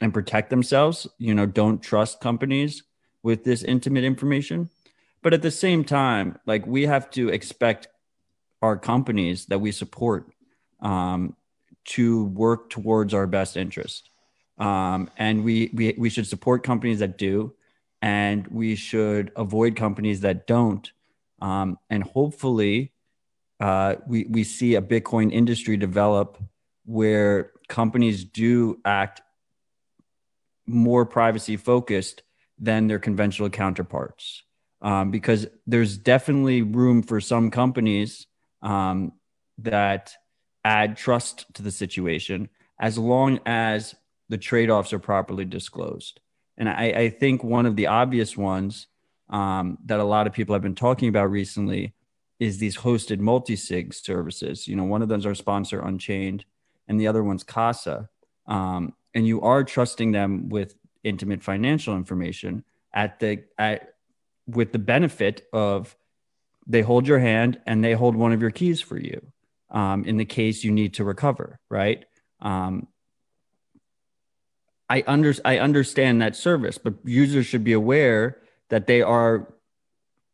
[0.00, 1.06] and protect themselves.
[1.18, 2.82] You know, don't trust companies
[3.22, 4.68] with this intimate information.
[5.22, 7.86] But at the same time, like we have to expect
[8.60, 10.30] our companies that we support
[10.80, 11.36] um,
[11.84, 14.10] to work towards our best interest.
[14.58, 17.54] Um, and we, we we should support companies that do.
[18.02, 20.90] and we should avoid companies that don't.
[21.40, 22.92] Um, and hopefully,
[23.60, 26.36] uh, we we see a Bitcoin industry develop
[26.84, 29.22] where companies do act
[30.66, 32.22] more privacy focused
[32.58, 34.42] than their conventional counterparts.
[34.82, 38.26] Um, because there's definitely room for some companies
[38.62, 39.12] um,
[39.58, 40.12] that
[40.64, 42.48] add trust to the situation
[42.78, 43.94] as long as
[44.28, 46.20] the trade offs are properly disclosed.
[46.56, 48.86] And I, I, think one of the obvious ones
[49.30, 51.94] um, that a lot of people have been talking about recently
[52.38, 54.68] is these hosted multi sig services.
[54.68, 56.44] You know, one of them is our sponsor, Unchained,
[56.88, 58.08] and the other one's Casa.
[58.46, 63.94] Um, and you are trusting them with intimate financial information at the at
[64.46, 65.96] with the benefit of
[66.66, 69.32] they hold your hand and they hold one of your keys for you
[69.72, 72.04] um, in the case you need to recover right
[72.40, 72.86] um,
[74.92, 79.54] I under I understand that service, but users should be aware that they are,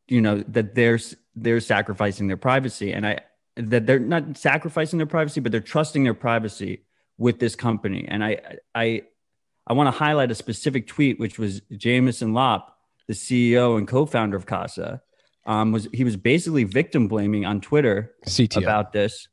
[0.09, 0.99] you know, that they're
[1.37, 3.21] they're sacrificing their privacy, and I
[3.55, 6.83] that they're not sacrificing their privacy, but they're trusting their privacy
[7.19, 8.05] with this company.
[8.09, 9.03] And I I
[9.65, 14.37] I want to highlight a specific tweet, which was Jameson Lopp, the CEO and co-founder
[14.37, 15.03] of Casa,
[15.49, 18.59] um, was he was basically victim blaming on Twitter CTO.
[18.59, 19.27] about this.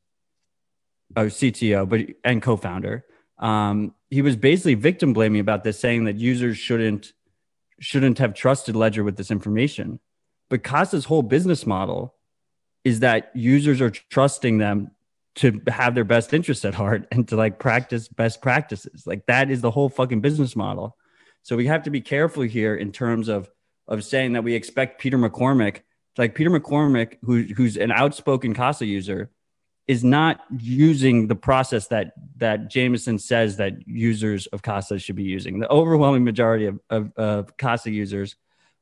[1.16, 3.06] Oh, CTO, but and co-founder.
[3.38, 7.14] Um, he was basically victim blaming about this, saying that users shouldn't
[7.80, 10.00] shouldn't have trusted Ledger with this information.
[10.50, 12.16] But Casa's whole business model
[12.86, 14.92] is that users are trusting them
[15.36, 19.06] to have their best interests at heart and to like practice best practices.
[19.06, 20.96] Like that is the whole fucking business model.
[21.44, 23.50] So we have to be careful here in terms of
[23.88, 25.82] of saying that we expect Peter McCormack,
[26.18, 29.30] like Peter McCormack, who, who's an outspoken Casa user,
[29.88, 35.24] is not using the process that that Jameson says that users of Casa should be
[35.24, 35.60] using.
[35.60, 38.36] The overwhelming majority of, of, of Casa users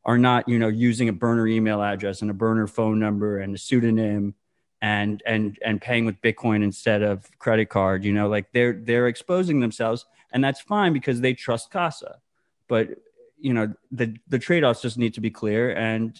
[0.05, 3.55] are not, you know, using a burner email address and a burner phone number and
[3.55, 4.35] a pseudonym
[4.81, 8.03] and and and paying with Bitcoin instead of credit card.
[8.05, 12.19] You know, like they're they're exposing themselves, and that's fine because they trust Casa.
[12.67, 12.89] But
[13.37, 16.19] you know, the the trade offs just need to be clear, and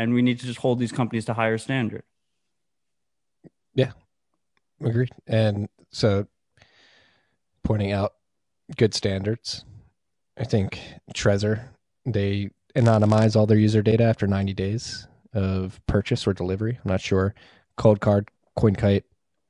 [0.00, 2.02] and we need to just hold these companies to higher standard.
[3.74, 3.92] Yeah,
[4.82, 5.10] Agreed.
[5.26, 6.26] And so
[7.62, 8.14] pointing out
[8.76, 9.64] good standards.
[10.38, 10.80] I think
[11.14, 11.68] Trezor,
[12.06, 16.78] they anonymize all their user data after 90 days of purchase or delivery.
[16.82, 17.34] I'm not sure.
[17.76, 19.04] Coldcard, CoinKite,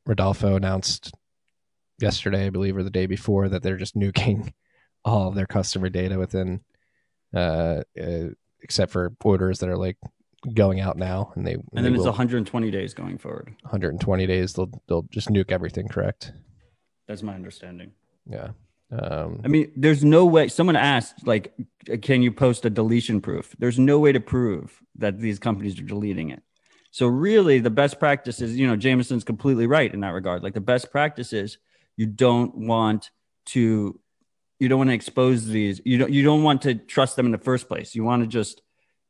[0.06, 1.12] Rodolfo announced
[2.00, 4.52] yesterday, I believe, or the day before, that they're just nuking
[5.04, 6.60] all of their customer data within,
[7.34, 8.28] uh, uh,
[8.62, 9.96] except for orders that are like
[10.54, 13.54] going out now, and they and then they it's will- 120 days going forward.
[13.62, 14.54] 120 days.
[14.54, 15.88] They'll they'll just nuke everything.
[15.88, 16.32] Correct?
[17.08, 17.92] That's my understanding.
[18.26, 18.50] Yeah.
[18.92, 20.48] Um, I mean, there's no way.
[20.48, 21.54] Someone asked, like,
[22.02, 23.54] can you post a deletion proof?
[23.58, 26.42] There's no way to prove that these companies are deleting it.
[26.90, 30.42] So really, the best practice is, you know, Jameson's completely right in that regard.
[30.42, 31.58] Like the best practice is
[31.96, 33.10] you don't want
[33.46, 34.00] to,
[34.58, 35.80] you don't want to expose these.
[35.84, 37.94] You don't, you don't want to trust them in the first place.
[37.94, 38.60] You want to just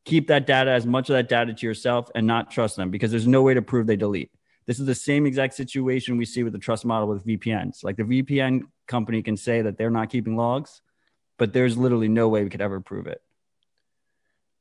[0.05, 3.11] keep that data as much of that data to yourself and not trust them because
[3.11, 4.31] there's no way to prove they delete.
[4.67, 7.83] This is the same exact situation we see with the trust model with VPNs.
[7.83, 10.81] Like the VPN company can say that they're not keeping logs,
[11.39, 13.21] but there's literally no way we could ever prove it.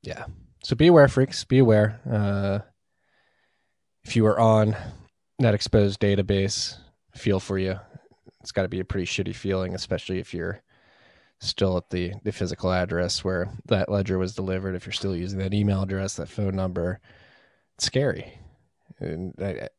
[0.01, 0.25] yeah.
[0.63, 1.45] So be aware, freaks.
[1.45, 2.01] Be aware.
[2.09, 2.59] Uh,
[4.03, 4.75] if you are on
[5.39, 6.75] that exposed database,
[7.15, 7.79] feel for you.
[8.41, 10.61] It's got to be a pretty shitty feeling, especially if you're
[11.39, 14.75] still at the, the physical address where that ledger was delivered.
[14.75, 16.99] If you're still using that email address, that phone number,
[17.77, 18.39] it's scary.
[18.99, 19.69] And I,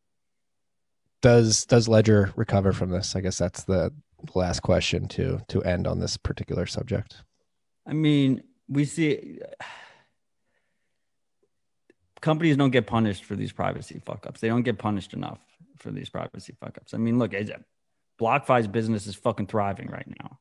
[1.23, 3.15] does does Ledger recover from this?
[3.15, 3.93] I guess that's the
[4.35, 7.23] last question to to end on this particular subject.
[7.87, 9.39] I mean, we see
[12.21, 14.41] companies don't get punished for these privacy fuck ups.
[14.41, 15.41] They don't get punished enough
[15.77, 16.95] for these privacy fuck ups.
[16.95, 17.33] I mean, look,
[18.21, 20.39] BlockFi's business is fucking thriving right now.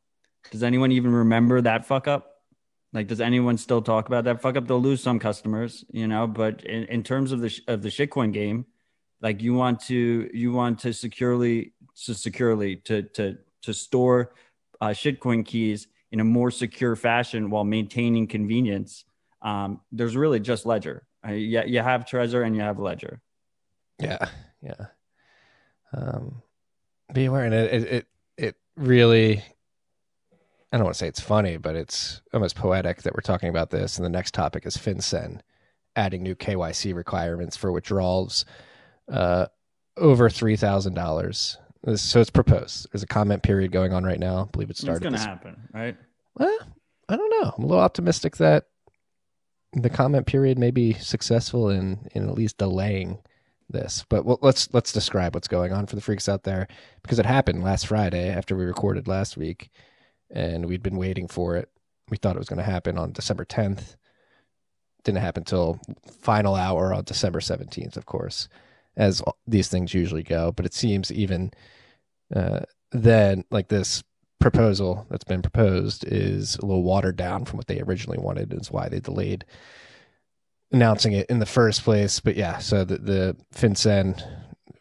[0.52, 2.36] Does anyone even remember that fuck up?
[2.92, 4.68] Like, does anyone still talk about that fuck up?
[4.68, 6.26] They'll lose some customers, you know.
[6.26, 8.66] But in, in terms of the sh- of the shitcoin game,
[9.22, 11.74] like you want to you want to securely
[12.06, 14.34] to securely to to to store
[14.82, 19.06] uh, shitcoin keys in a more secure fashion while maintaining convenience.
[19.42, 21.04] Um, there's really just Ledger.
[21.28, 23.22] Uh, yeah, you have Trezor and you have Ledger.
[24.00, 24.30] Yeah,
[24.64, 24.86] yeah.
[25.94, 26.42] Um,
[27.14, 28.08] be aware, and it it
[28.38, 29.44] it really.
[30.72, 33.72] I don't want to say it's funny, but it's almost poetic that we're talking about
[33.72, 33.98] this.
[33.98, 35.40] And the next topic is FinCEN
[35.96, 38.46] adding new KYC requirements for withdrawals
[39.12, 39.48] uh,
[39.98, 41.58] over three thousand dollars.
[41.96, 42.88] So it's proposed.
[42.92, 44.44] There's a comment period going on right now.
[44.44, 45.02] I believe it It's started.
[45.02, 45.96] going to happen, right?
[46.38, 46.60] Well,
[47.08, 47.54] I don't know.
[47.58, 48.66] I'm a little optimistic that
[49.74, 53.18] the comment period may be successful in in at least delaying
[53.70, 54.06] this.
[54.10, 56.68] But well, let's let's describe what's going on for the freaks out there
[57.02, 59.70] because it happened last Friday after we recorded last week,
[60.32, 61.70] and we'd been waiting for it.
[62.10, 63.96] We thought it was going to happen on December 10th.
[65.04, 65.80] Didn't happen till
[66.22, 68.50] final hour on December 17th, of course,
[68.98, 70.52] as these things usually go.
[70.52, 71.52] But it seems even
[72.36, 72.62] uh,
[72.92, 74.04] then, like this
[74.40, 78.54] proposal that's been proposed is a little watered down from what they originally wanted.
[78.54, 79.46] Is why they delayed
[80.72, 82.20] announcing it in the first place.
[82.20, 84.22] But yeah, so the, the FinCEN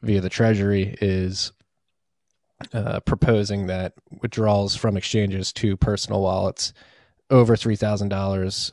[0.03, 1.53] via the Treasury is
[2.73, 6.73] uh, proposing that withdrawals from exchanges to personal wallets
[7.31, 8.73] over three thousand uh, dollars,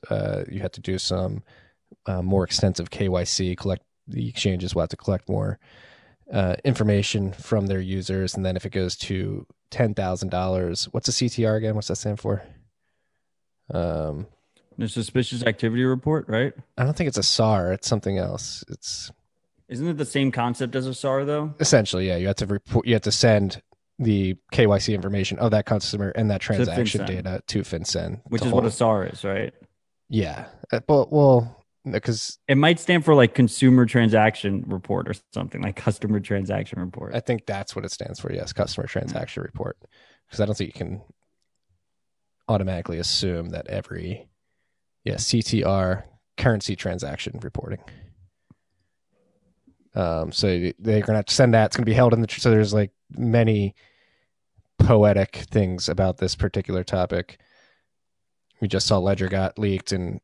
[0.50, 1.44] you have to do some
[2.06, 3.58] uh, more extensive KYC.
[3.58, 5.60] Collect the exchanges will have to collect more
[6.32, 11.08] uh, information from their users, and then if it goes to ten thousand dollars, what's
[11.10, 11.76] a CTR again?
[11.76, 12.44] What's that stand for?
[13.74, 14.28] Um,
[14.78, 16.54] the suspicious activity report, right?
[16.78, 17.74] I don't think it's a SAR.
[17.74, 18.64] It's something else.
[18.68, 19.12] It's
[19.68, 21.54] isn't it the same concept as a SAR though?
[21.60, 22.18] Essentially, yeah.
[22.18, 22.86] You have to report.
[22.86, 23.62] You have to send
[24.00, 28.54] the KYC information of that customer and that transaction data to FinCEN, Which to is
[28.54, 28.72] what a.
[28.72, 29.54] SAR is, right?
[30.10, 30.48] yeah.
[30.72, 35.76] Uh, But well, because It might stand for like consumer transaction report or something like
[35.76, 37.16] customer transaction report.
[37.16, 38.34] I think that's what it stands for.
[38.34, 39.78] Yes, customer transaction report.
[40.26, 41.02] Because I don't think you can
[42.50, 44.28] automatically assume that every
[45.04, 46.04] yeah CTR
[46.38, 47.80] currency transaction reporting.
[49.93, 51.68] Um, so they're gonna have to send that.
[51.68, 52.28] It's gonna be held in the.
[52.30, 53.76] So there's like many
[54.78, 57.39] poetic things about this particular topic.
[58.61, 60.20] We just saw Ledger got leaked, and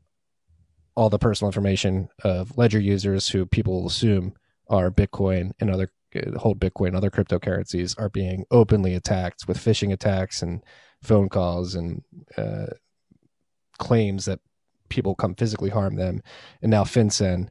[0.95, 4.33] all the personal information of Ledger users who people assume
[4.69, 9.57] are Bitcoin and other uh, hold Bitcoin and other cryptocurrencies are being openly attacked with
[9.57, 10.63] phishing attacks and
[11.01, 12.03] phone calls and
[12.37, 12.67] uh,
[13.77, 14.39] claims that
[14.89, 16.21] people come physically harm them.
[16.61, 17.49] And now FinCEN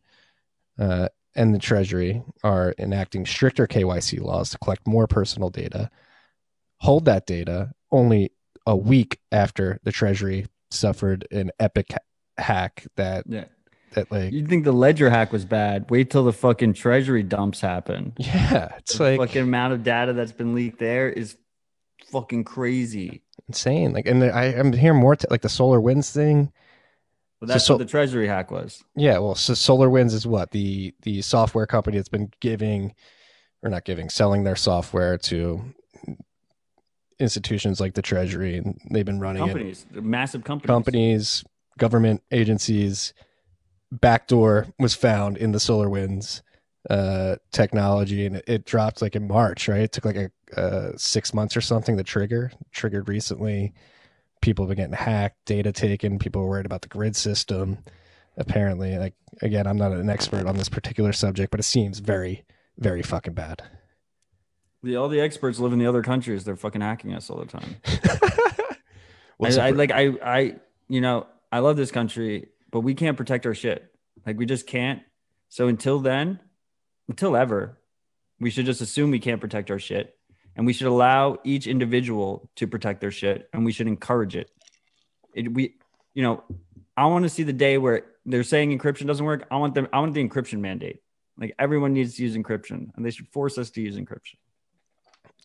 [0.78, 5.90] uh, and the Treasury are enacting stricter KYC laws to collect more personal data,
[6.78, 8.32] hold that data only
[8.66, 11.92] a week after the Treasury suffered an epic
[12.38, 13.44] hack that yeah.
[13.94, 15.90] that like You'd think the ledger hack was bad.
[15.90, 18.12] Wait till the fucking treasury dumps happen.
[18.18, 21.36] yeah it's The like fucking amount of data that's been leaked there is
[22.10, 23.22] fucking crazy.
[23.48, 26.50] insane like and I, i'm hearing more t- like the SolarWinds thing
[27.40, 28.84] But that's so- what the treasury hack was.
[28.96, 32.94] yeah well so SolarWinds is what the the software company that's been giving
[33.62, 35.62] or not giving selling their software to
[37.18, 40.66] institutions like the treasury and they've been running Companies, they're massive companies.
[40.66, 41.44] companies,
[41.78, 43.12] government agencies,
[43.92, 46.42] backdoor was found in the SolarWinds
[46.88, 49.82] uh, technology, and it, it dropped like in March, right?
[49.82, 52.52] It took like a uh, six months or something to trigger.
[52.72, 53.74] Triggered recently.
[54.40, 56.18] People have been getting hacked, data taken.
[56.18, 57.78] People are worried about the grid system.
[58.36, 62.44] Apparently, like again, I'm not an expert on this particular subject, but it seems very,
[62.78, 63.62] very fucking bad.
[64.82, 66.44] The, all the experts live in the other countries.
[66.44, 67.76] They're fucking hacking us all the time.
[69.42, 70.56] I, I like I I
[70.88, 73.92] you know I love this country, but we can't protect our shit.
[74.26, 75.02] Like we just can't.
[75.48, 76.40] So until then,
[77.08, 77.78] until ever,
[78.38, 80.16] we should just assume we can't protect our shit,
[80.56, 84.50] and we should allow each individual to protect their shit, and we should encourage it.
[85.34, 85.74] It we
[86.14, 86.42] you know
[86.96, 89.46] I want to see the day where they're saying encryption doesn't work.
[89.50, 89.88] I want them.
[89.92, 91.00] I want the encryption mandate.
[91.38, 94.36] Like everyone needs to use encryption, and they should force us to use encryption.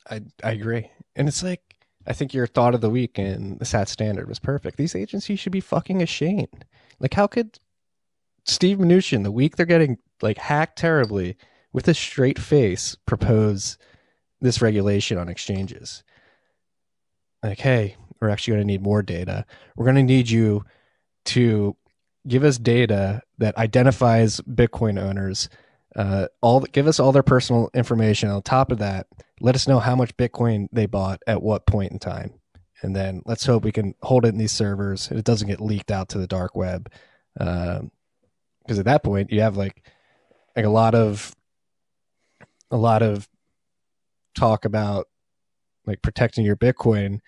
[0.10, 1.76] I I agree, and it's like
[2.08, 4.78] I think your thought of the week and the SAT standard was perfect.
[4.78, 6.66] These agencies should be fucking ashamed.
[7.00, 7.60] Like, how could
[8.44, 11.38] Steve Mnuchin, the week they're getting like hacked terribly,
[11.74, 13.78] with a straight face, propose
[14.42, 16.04] this regulation on exchanges?
[17.44, 19.46] Like, hey, we're actually going to need more data.
[19.76, 20.66] We're going to need you
[21.26, 21.76] to
[22.28, 25.50] give us data that identifies Bitcoin owners.
[25.96, 28.30] Uh, all give us all their personal information.
[28.30, 29.08] On top of that,
[29.42, 32.34] let us know how much Bitcoin they bought at what point in time,
[32.82, 35.62] and then let's hope we can hold it in these servers and it doesn't get
[35.62, 36.92] leaked out to the dark web.
[37.38, 39.84] Because at that point, you have like
[40.56, 41.36] like a lot of
[42.72, 43.28] a lot of
[44.36, 45.08] talk about
[45.86, 47.20] like protecting your Bitcoin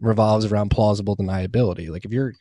[0.00, 1.88] revolves around plausible deniability.
[1.90, 2.34] Like if you're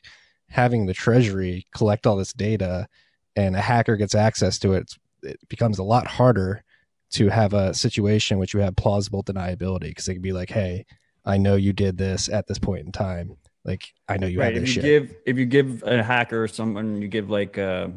[0.50, 2.88] having the treasury collect all this data
[3.36, 4.94] and a hacker gets access to it,
[5.24, 6.64] it becomes a lot harder
[7.12, 10.86] to have a situation which you have plausible deniability because they can be like, "Hey,
[11.26, 13.38] I know you did this at this point in time.
[13.64, 14.54] Like, I know you right.
[14.54, 17.30] had If this you shit." give if you give a hacker or someone you give
[17.30, 17.92] like a,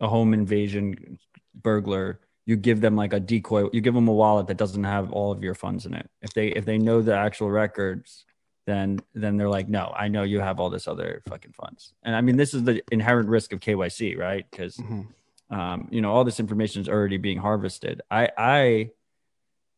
[0.00, 1.18] a home invasion
[1.54, 3.68] burglar, you give them like a decoy.
[3.72, 6.08] You give them a wallet that doesn't have all of your funds in it.
[6.22, 8.24] If they if they know the actual records,
[8.66, 11.94] then then they're like, no, I know you have all this other fucking funds.
[12.02, 14.44] And I mean, this is the inherent risk of KYC, right?
[14.50, 15.54] Because Mm-hmm.
[15.56, 18.02] um, you know all this information is already being harvested.
[18.10, 18.90] I I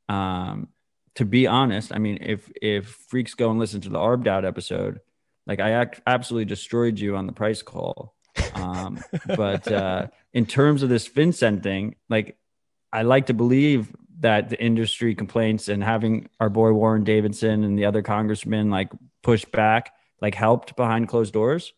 [0.09, 0.69] um
[1.17, 4.45] to be honest, I mean, if if freaks go and listen to the Arbed Out
[4.45, 5.01] episode,
[5.47, 8.15] like I ac- absolutely destroyed you on the price call.
[8.55, 8.99] Um,
[9.37, 12.37] but uh, in terms of this FinCEN thing, like
[12.95, 17.77] I like to believe that the industry complaints and having our boy Warren Davidson and
[17.77, 18.91] the other congressmen like
[19.23, 19.93] push back,
[20.23, 21.73] like helped behind closed doors.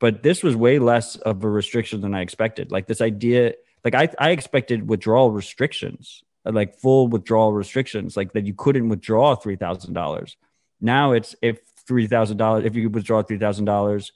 [0.00, 2.72] But this was way less of a restriction than I expected.
[2.72, 3.52] Like this idea,
[3.84, 9.36] like I, I expected withdrawal restrictions, like full withdrawal restrictions, like that you couldn't withdraw
[9.36, 10.36] three thousand dollars.
[10.80, 14.10] Now it's if three thousand dollars, if you withdraw three thousand dollars,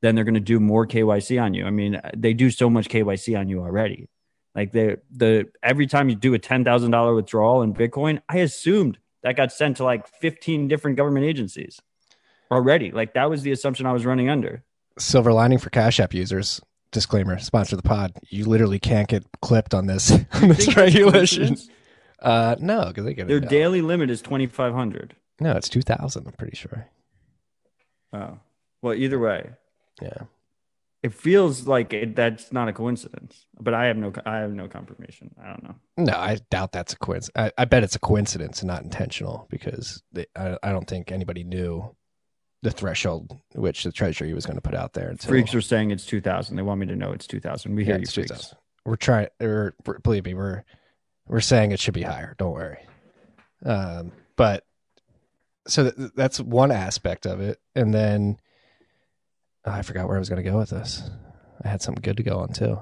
[0.00, 1.66] then they're going to do more KYC on you.
[1.66, 4.08] I mean, they do so much KYC on you already.
[4.58, 8.38] Like the the every time you do a ten thousand dollar withdrawal in Bitcoin, I
[8.38, 11.80] assumed that got sent to like fifteen different government agencies
[12.50, 12.90] already.
[12.90, 14.64] Like that was the assumption I was running under.
[14.98, 16.60] Silver lining for Cash App users.
[16.90, 18.14] Disclaimer: sponsor the pod.
[18.30, 21.56] You literally can't get clipped on this on this regulation.
[22.20, 25.14] Uh, no, because they get Their daily limit is twenty five hundred.
[25.38, 26.26] No, it's two thousand.
[26.26, 26.88] I'm pretty sure.
[28.12, 28.40] Oh,
[28.82, 29.50] well, either way,
[30.02, 30.22] Yeah.
[31.02, 33.46] It feels like it, that's not a coincidence.
[33.60, 35.34] But I have no, I have no confirmation.
[35.42, 35.74] I don't know.
[35.96, 37.52] No, I doubt that's a coincidence.
[37.56, 41.12] I, I bet it's a coincidence and not intentional because they, I, I don't think
[41.12, 41.94] anybody knew
[42.62, 45.10] the threshold which the Treasury was going to put out there.
[45.10, 46.56] Until, Freaks are saying it's two thousand.
[46.56, 47.74] They want me to know it's two thousand.
[47.76, 48.30] We Yeah, hear you, freaks.
[48.30, 48.58] 2000.
[48.84, 49.28] We're trying.
[49.40, 50.64] Or believe me, we're
[51.28, 52.34] we're saying it should be higher.
[52.38, 52.78] Don't worry.
[53.64, 54.64] Um, but
[55.66, 58.38] so th- that's one aspect of it, and then
[59.68, 61.02] oh, I forgot where I was going to go with this.
[61.64, 62.78] I had something good to go on too.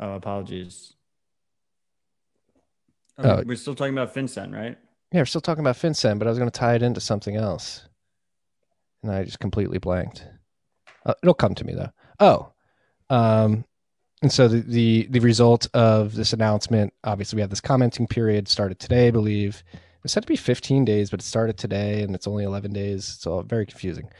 [0.00, 0.94] Oh, apologies.
[3.18, 3.42] Oh.
[3.46, 4.76] we're still talking about FinCEN, right?
[5.12, 7.36] Yeah, we're still talking about FinCEN, but I was going to tie it into something
[7.36, 7.82] else,
[9.02, 10.26] and I just completely blanked.
[11.06, 11.90] Uh, it'll come to me though.
[12.18, 12.52] Oh,
[13.10, 13.64] um,
[14.22, 18.48] and so the, the the result of this announcement, obviously, we have this commenting period
[18.48, 19.08] started today.
[19.08, 19.62] I believe
[20.04, 23.04] it said to be 15 days, but it started today, and it's only 11 days.
[23.04, 24.10] So very confusing.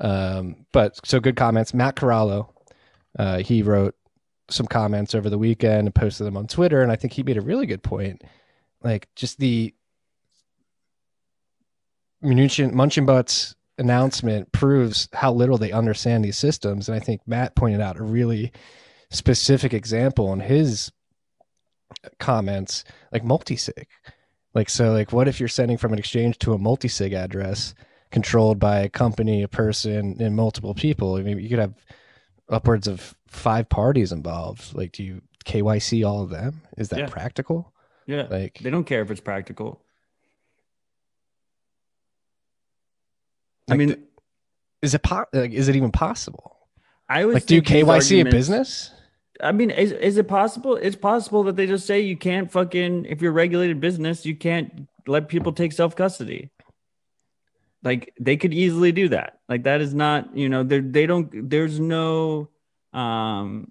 [0.00, 1.74] Um, but so good comments.
[1.74, 2.50] Matt Corallo,
[3.18, 3.94] uh, he wrote
[4.50, 7.36] some comments over the weekend and posted them on Twitter, and I think he made
[7.36, 8.22] a really good point.
[8.82, 9.74] Like just the
[12.22, 16.88] Munchin Butts announcement proves how little they understand these systems.
[16.88, 18.52] And I think Matt pointed out a really
[19.10, 20.90] specific example in his
[22.18, 23.86] comments, like multisig.
[24.54, 27.74] Like so, like what if you're sending from an exchange to a multisig address
[28.10, 31.16] controlled by a company, a person, and multiple people?
[31.16, 31.74] I mean, you could have
[32.48, 34.74] upwards of five parties involved.
[34.74, 36.62] Like, do you KYC all of them?
[36.76, 37.06] Is that Yeah.
[37.08, 37.72] practical?
[38.06, 38.26] Yeah.
[38.30, 39.82] Like, they don't care if it's practical.
[43.70, 43.96] I mean,
[44.82, 46.56] is it po- like, is it even possible?
[47.08, 48.92] I was Like, do you KYC a business?
[49.40, 50.76] I mean, is is it possible?
[50.76, 54.34] It's possible that they just say you can't fucking if you're a regulated business, you
[54.34, 56.50] can't let people take self custody.
[57.82, 59.40] Like they could easily do that.
[59.48, 61.48] Like that is not, you know, they they don't.
[61.48, 62.48] There's no,
[62.92, 63.70] um,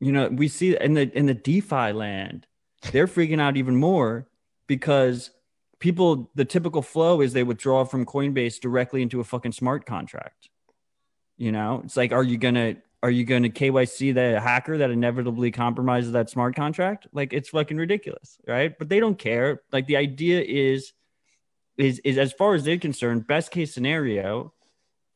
[0.00, 2.46] you know, we see in the in the DeFi land,
[2.92, 4.28] they're freaking out even more
[4.66, 5.30] because
[5.80, 10.48] people the typical flow is they withdraw from Coinbase directly into a fucking smart contract.
[11.36, 15.50] You know, it's like, are you gonna are you gonna KYC the hacker that inevitably
[15.50, 17.06] compromises that smart contract?
[17.12, 18.76] Like it's fucking ridiculous, right?
[18.76, 19.62] But they don't care.
[19.72, 20.92] Like the idea is
[21.78, 24.52] is is as far as they're concerned, best case scenario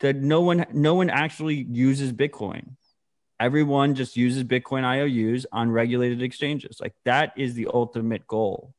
[0.00, 2.76] that no one no one actually uses Bitcoin.
[3.40, 6.78] Everyone just uses Bitcoin IOUs on regulated exchanges.
[6.80, 8.74] Like that is the ultimate goal.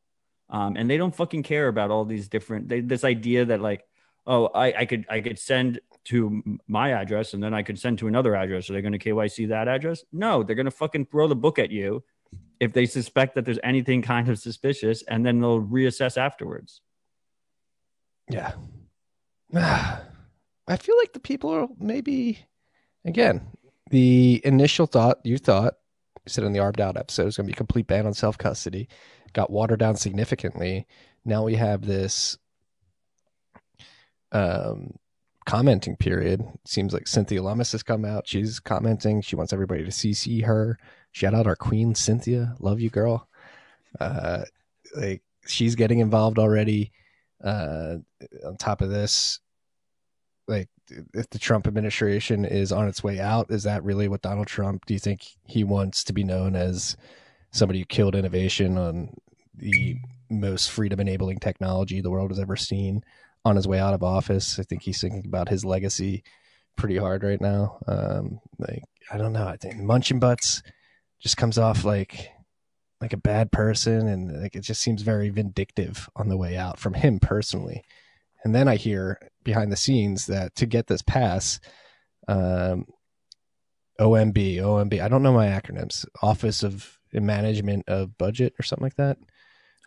[0.49, 3.83] Um, and they don't fucking care about all these different they, this idea that like
[4.25, 7.99] oh I, I could I could send to my address and then I could send
[7.99, 8.69] to another address.
[8.69, 10.03] Are they going to KYC that address?
[10.11, 12.03] No, they're going to fucking throw the book at you
[12.59, 16.81] if they suspect that there's anything kind of suspicious, and then they'll reassess afterwards.
[18.29, 18.53] Yeah.
[19.53, 22.45] I feel like the people are maybe,
[23.05, 23.47] again,
[23.89, 25.73] the initial thought you thought,
[26.25, 28.13] you said in the Arbed Out episode, is going to be a complete ban on
[28.13, 28.87] self custody,
[29.33, 30.87] got watered down significantly.
[31.25, 32.37] Now we have this
[34.31, 34.95] um,
[35.45, 36.43] commenting period.
[36.65, 38.27] Seems like Cynthia Lummis has come out.
[38.27, 39.21] She's commenting.
[39.21, 40.77] She wants everybody to CC her.
[41.11, 42.55] Shout out our queen, Cynthia.
[42.59, 43.27] Love you, girl.
[43.99, 44.43] Uh,
[44.95, 46.91] like she's getting involved already.
[47.43, 47.97] Uh,
[48.45, 49.39] on top of this,
[50.47, 50.69] like
[51.13, 54.85] if the Trump administration is on its way out, is that really what Donald Trump?
[54.85, 56.95] Do you think he wants to be known as
[57.51, 59.13] somebody who killed innovation on
[59.55, 59.97] the
[60.29, 63.03] most freedom enabling technology the world has ever seen?
[63.45, 64.59] on his way out of office.
[64.59, 66.23] I think he's thinking about his legacy
[66.75, 67.77] pretty hard right now.
[67.87, 69.47] Um, like I don't know.
[69.47, 70.63] I think Munchin Butts
[71.21, 72.29] just comes off like
[73.03, 76.79] like a bad person, and like it just seems very vindictive on the way out
[76.79, 77.83] from him personally.
[78.45, 81.59] And then I hear behind the scenes that to get this pass,
[82.29, 82.85] um,
[83.99, 85.01] OMB, OMB.
[85.01, 86.05] I don't know my acronyms.
[86.21, 89.17] Office of Management of Budget or something like that.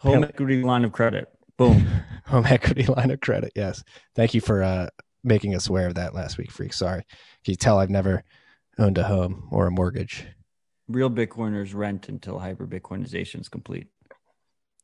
[0.01, 1.27] Home equity line of credit.
[1.57, 1.87] Boom.
[2.27, 3.53] Home equity line of credit.
[3.57, 3.83] Yes.
[4.15, 4.89] Thank you for uh,
[5.25, 6.75] making us aware of that last week, freak.
[6.75, 7.03] Sorry.
[7.45, 8.25] Can you tell I've never
[8.79, 10.27] owned a home or a mortgage?
[10.89, 13.89] Real Bitcoiners rent until hyper Bitcoinization is complete.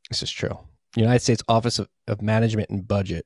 [0.09, 0.57] This is true.
[0.95, 3.25] United States Office of, of Management and Budget.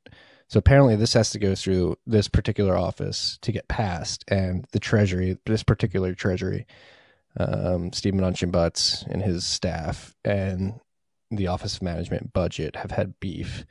[0.49, 4.79] So apparently, this has to go through this particular office to get passed, and the
[4.79, 6.65] Treasury, this particular Treasury,
[7.37, 10.79] um, Stephen Munchin Butts and his staff, and
[11.31, 13.65] the Office of Management and Budget have had beef.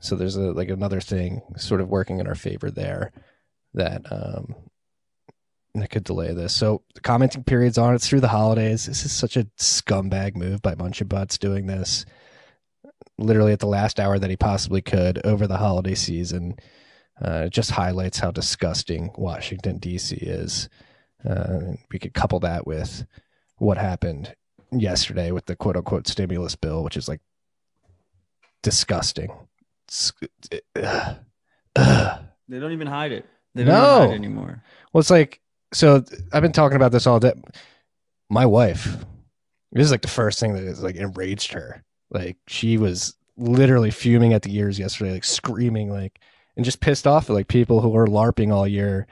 [0.00, 3.12] So there's a like another thing sort of working in our favor there
[3.72, 4.54] that um,
[5.74, 6.54] that could delay this.
[6.54, 7.94] So the commenting period's on.
[7.94, 8.86] It's through the holidays.
[8.86, 12.04] This is such a scumbag move by Munchin Butts doing this
[13.18, 16.56] literally at the last hour that he possibly could over the holiday season.
[17.22, 20.16] Uh, it just highlights how disgusting Washington D.C.
[20.16, 20.68] is.
[21.28, 23.04] Uh, we could couple that with
[23.58, 24.34] what happened
[24.72, 27.20] yesterday with the quote unquote stimulus bill, which is like
[28.62, 29.30] disgusting.
[30.76, 31.16] Ugh.
[31.76, 32.20] Ugh.
[32.48, 33.26] They don't even hide it.
[33.54, 33.96] They don't No.
[33.96, 34.62] even hide it anymore.
[34.92, 35.40] Well, it's like
[35.72, 36.04] so.
[36.32, 37.32] I've been talking about this all day.
[38.28, 38.96] My wife,
[39.72, 41.82] this is like the first thing that has like enraged her.
[42.10, 46.20] Like she was literally fuming at the ears yesterday, like screaming, like
[46.56, 49.06] and just pissed off at like people who are larping all year,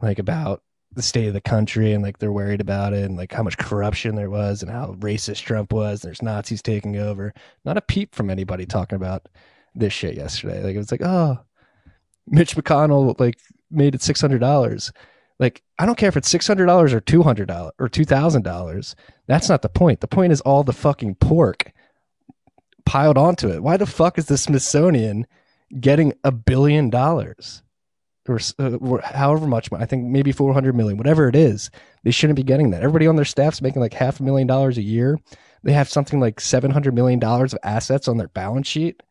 [0.00, 0.62] like about
[0.94, 3.56] the state of the country and like they're worried about it and like how much
[3.58, 6.04] corruption there was and how racist Trump was.
[6.04, 7.32] And There's Nazis taking over.
[7.64, 9.28] Not a peep from anybody talking about
[9.74, 10.62] this shit yesterday.
[10.62, 11.38] Like it was like, oh,
[12.26, 13.38] Mitch McConnell like
[13.70, 14.92] made it six hundred dollars.
[15.42, 18.04] Like I don't care if it's six hundred dollars or two hundred dollars or two
[18.04, 18.94] thousand dollars.
[19.26, 19.98] That's not the point.
[19.98, 21.72] The point is all the fucking pork
[22.86, 23.60] piled onto it.
[23.60, 25.26] Why the fuck is the Smithsonian
[25.80, 27.64] getting a billion dollars?
[28.28, 31.72] Or, uh, or however much, I think maybe 400 million, whatever it is,
[32.04, 32.84] they shouldn't be getting that.
[32.84, 35.18] Everybody on their staff's making like half a million dollars a year.
[35.64, 39.02] They have something like 700 million dollars of assets on their balance sheet.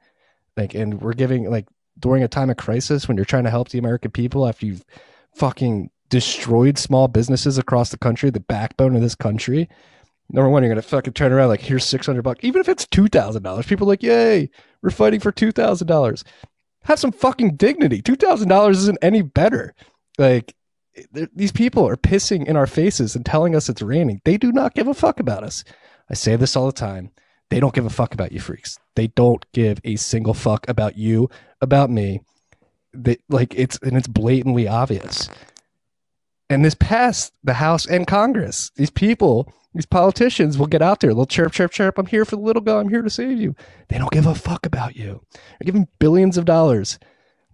[0.56, 1.68] Like, and we're giving like
[2.00, 4.86] during a time of crisis when you're trying to help the American people after you've
[5.36, 9.68] fucking destroyed small businesses across the country, the backbone of this country.
[10.30, 12.86] Number one, you're gonna fucking turn around like here's six hundred bucks, even if it's
[12.86, 13.66] two thousand dollars.
[13.66, 14.50] People like, yay,
[14.84, 16.24] we're fighting for two thousand dollars.
[16.84, 18.02] Have some fucking dignity.
[18.02, 19.74] Two thousand dollars isn't any better.
[20.20, 20.54] Like
[21.12, 24.22] these people are pissing in our faces and telling us it's raining.
[24.24, 25.64] They do not give a fuck about us.
[26.10, 27.12] I say this all the time.
[27.50, 28.78] They don't give a fuck about you freaks.
[28.96, 31.30] They don't give a single fuck about you,
[31.62, 32.22] about me.
[32.94, 35.30] They like it's and it's blatantly obvious.
[36.52, 38.72] And this passed the House and Congress.
[38.76, 41.14] These people, these politicians will get out there.
[41.14, 41.98] They'll chirp, chirp, chirp.
[41.98, 42.78] I'm here for the little guy.
[42.78, 43.56] I'm here to save you.
[43.88, 45.22] They don't give a fuck about you.
[45.34, 47.00] They're giving billions of dollars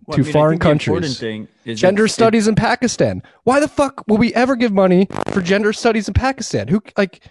[0.08, 1.20] Well, to I mean, foreign think the important countries.
[1.20, 3.22] thing is Gender it- studies in Pakistan.
[3.44, 6.68] Why the fuck will we ever give money for gender studies in Pakistan?
[6.68, 7.22] Who like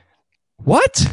[0.59, 1.05] what?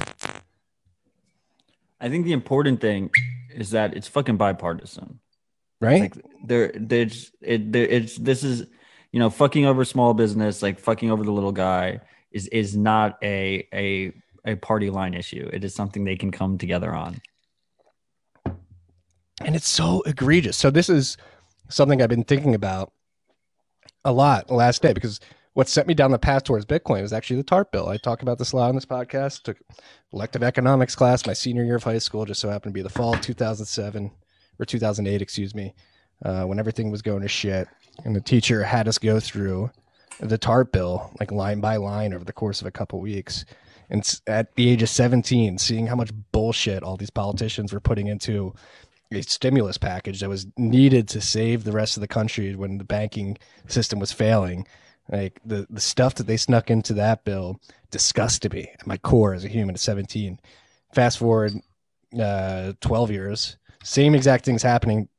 [1.99, 3.09] I think the important thing
[3.55, 5.19] is that it's fucking bipartisan.
[5.81, 6.01] Right?
[6.01, 6.13] Like
[6.45, 7.71] there, there's it.
[7.71, 8.67] There, it's this is
[9.13, 12.01] you know fucking over small business, like fucking over the little guy
[12.31, 14.11] is is not a a
[14.45, 15.49] a party line issue.
[15.53, 17.21] It is something they can come together on.
[19.41, 20.57] and it's so egregious.
[20.57, 21.17] So this is
[21.69, 22.91] something I've been thinking about
[24.05, 25.19] a lot last day because
[25.53, 27.87] what set me down the path towards Bitcoin was actually the TARP bill.
[27.89, 29.43] I talk about this a lot on this podcast.
[29.43, 29.57] Took
[30.11, 32.89] elective economics class my senior year of high school, just so happened to be the
[32.89, 34.11] fall of 2007
[34.59, 35.73] or 2008, excuse me,
[36.25, 37.67] uh, when everything was going to shit,
[38.03, 39.71] and the teacher had us go through
[40.19, 43.45] the TARP bill like line by line over the course of a couple weeks.
[43.89, 48.07] And at the age of 17, seeing how much bullshit all these politicians were putting
[48.07, 48.53] into
[49.11, 52.83] a stimulus package that was needed to save the rest of the country when the
[52.83, 53.37] banking
[53.67, 54.65] system was failing.
[55.11, 57.59] Like the, the stuff that they snuck into that bill
[57.91, 60.39] disgusted me at my core as a human at 17.
[60.93, 61.53] Fast forward
[62.19, 65.09] uh, 12 years, same exact things happening,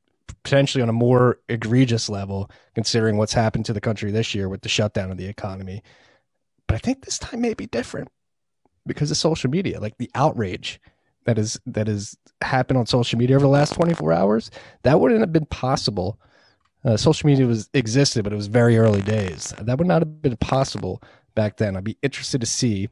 [0.44, 4.62] potentially on a more egregious level, considering what's happened to the country this year with
[4.62, 5.82] the shutdown of the economy.
[6.66, 8.08] But I think this time may be different
[8.86, 10.80] because of social media, like the outrage
[11.24, 14.50] that is that has happened on social media over the last 24 hours.
[14.82, 16.20] That wouldn't have been possible
[16.84, 19.54] uh, social media was existed but it was very early days.
[19.58, 21.02] That would not have been possible
[21.34, 21.76] back then.
[21.76, 22.88] I'd be interested to see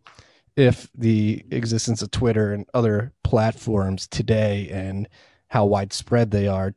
[0.56, 5.08] if the existence of twitter and other platforms today and
[5.48, 6.74] how widespread they are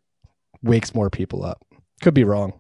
[0.66, 1.64] wakes more people up.
[2.02, 2.54] Could be wrong.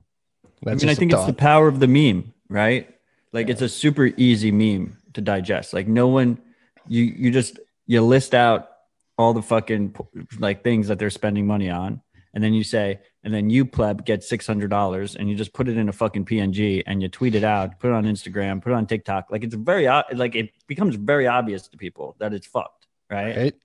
[0.65, 2.89] I mean, I think it's the power of the meme, right?
[3.33, 5.73] Like it's a super easy meme to digest.
[5.73, 6.39] Like no one,
[6.87, 8.69] you you just you list out
[9.17, 9.95] all the fucking
[10.39, 12.01] like things that they're spending money on,
[12.33, 15.53] and then you say, and then you pleb get six hundred dollars, and you just
[15.53, 18.61] put it in a fucking PNG, and you tweet it out, put it on Instagram,
[18.61, 19.27] put it on TikTok.
[19.29, 23.35] Like it's very like it becomes very obvious to people that it's fucked, right?
[23.35, 23.55] right?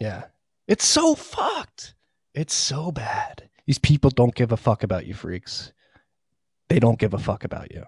[0.00, 0.24] Yeah.
[0.68, 1.94] It's so fucked.
[2.34, 3.48] It's so bad.
[3.66, 5.72] These people don't give a fuck about you freaks.
[6.68, 7.84] They don't give a fuck about you.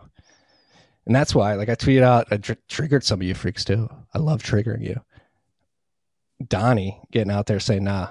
[1.07, 3.89] And that's why, like, I tweeted out, I tr- triggered some of you freaks too.
[4.13, 5.01] I love triggering you.
[6.47, 8.11] Donnie getting out there saying, nah,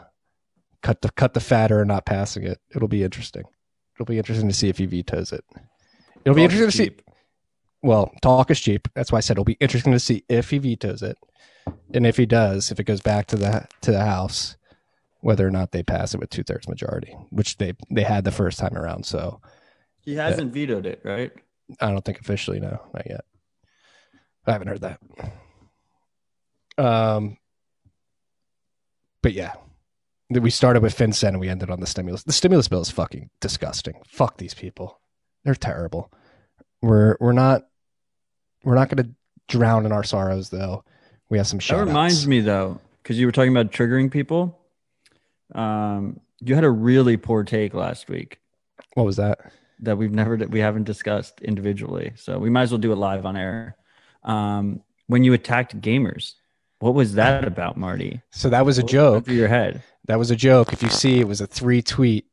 [0.81, 2.59] cut the cut the fatter and not passing it.
[2.75, 3.43] It'll be interesting.
[3.95, 5.43] It'll be interesting to see if he vetoes it.
[6.25, 7.03] It'll be interesting to see.
[7.81, 8.87] Well, talk is cheap.
[8.95, 11.17] That's why I said it'll be interesting to see if he vetoes it,
[11.93, 14.57] and if he does, if it goes back to the to the House,
[15.21, 18.31] whether or not they pass it with two thirds majority, which they they had the
[18.31, 19.05] first time around.
[19.05, 19.41] So
[20.01, 21.31] He hasn't vetoed it, right?
[21.81, 23.25] I don't think officially, no, not yet.
[24.45, 24.99] I haven't heard that.
[26.77, 27.37] Um,
[29.21, 29.53] but yeah,
[30.29, 32.23] we started with FinCEN and we ended on the stimulus.
[32.23, 33.95] The stimulus bill is fucking disgusting.
[34.05, 34.99] Fuck these people.
[35.43, 36.11] They're terrible.
[36.81, 37.63] We're we're not
[38.63, 39.09] we're not going to
[39.47, 40.83] drown in our sorrows though.
[41.29, 44.56] We have some That reminds me though, because you were talking about triggering people.
[45.55, 48.39] Um, you had a really poor take last week
[48.93, 49.39] What was that?
[49.79, 52.13] that we've never we haven't discussed individually.
[52.15, 53.75] So we might as well do it live on air.
[54.23, 56.33] Um, when you attacked gamers,
[56.79, 58.21] what was that about, Marty?
[58.31, 59.25] So that was a What joke.
[59.25, 59.81] through your head.
[60.07, 60.73] That was a joke.
[60.73, 62.25] If you see, it was a three tweet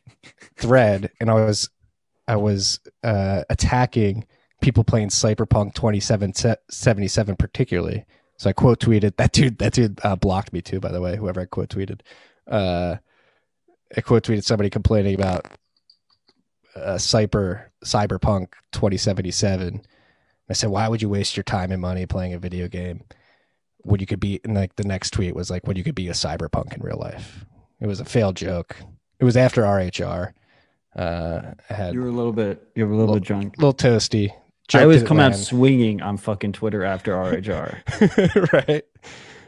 [0.56, 1.68] thread, and I was
[2.26, 4.26] I was uh, attacking
[4.60, 8.04] people playing Cyberpunk 2077 particularly.
[8.36, 9.58] So I quote tweeted that dude.
[9.58, 11.16] That dude uh, blocked me too, by the way.
[11.16, 12.00] Whoever I quote tweeted,
[12.48, 12.96] uh,
[13.96, 15.46] I quote tweeted somebody complaining about
[16.76, 19.82] uh, Cyber Cyberpunk 2077.
[20.48, 23.04] I said, "Why would you waste your time and money playing a video game
[23.78, 26.08] when you could be?" And like the next tweet was like, "When you could be
[26.08, 27.44] a cyberpunk in real life."
[27.80, 28.76] It was a failed joke.
[29.20, 30.32] It was after RHR.
[30.96, 31.40] Uh,
[31.70, 33.56] I had You a were a little bit you were a little bit drunk.
[33.56, 34.32] a little toasty.
[34.74, 38.52] I always come out swinging on fucking Twitter after RHR.
[38.68, 38.84] right.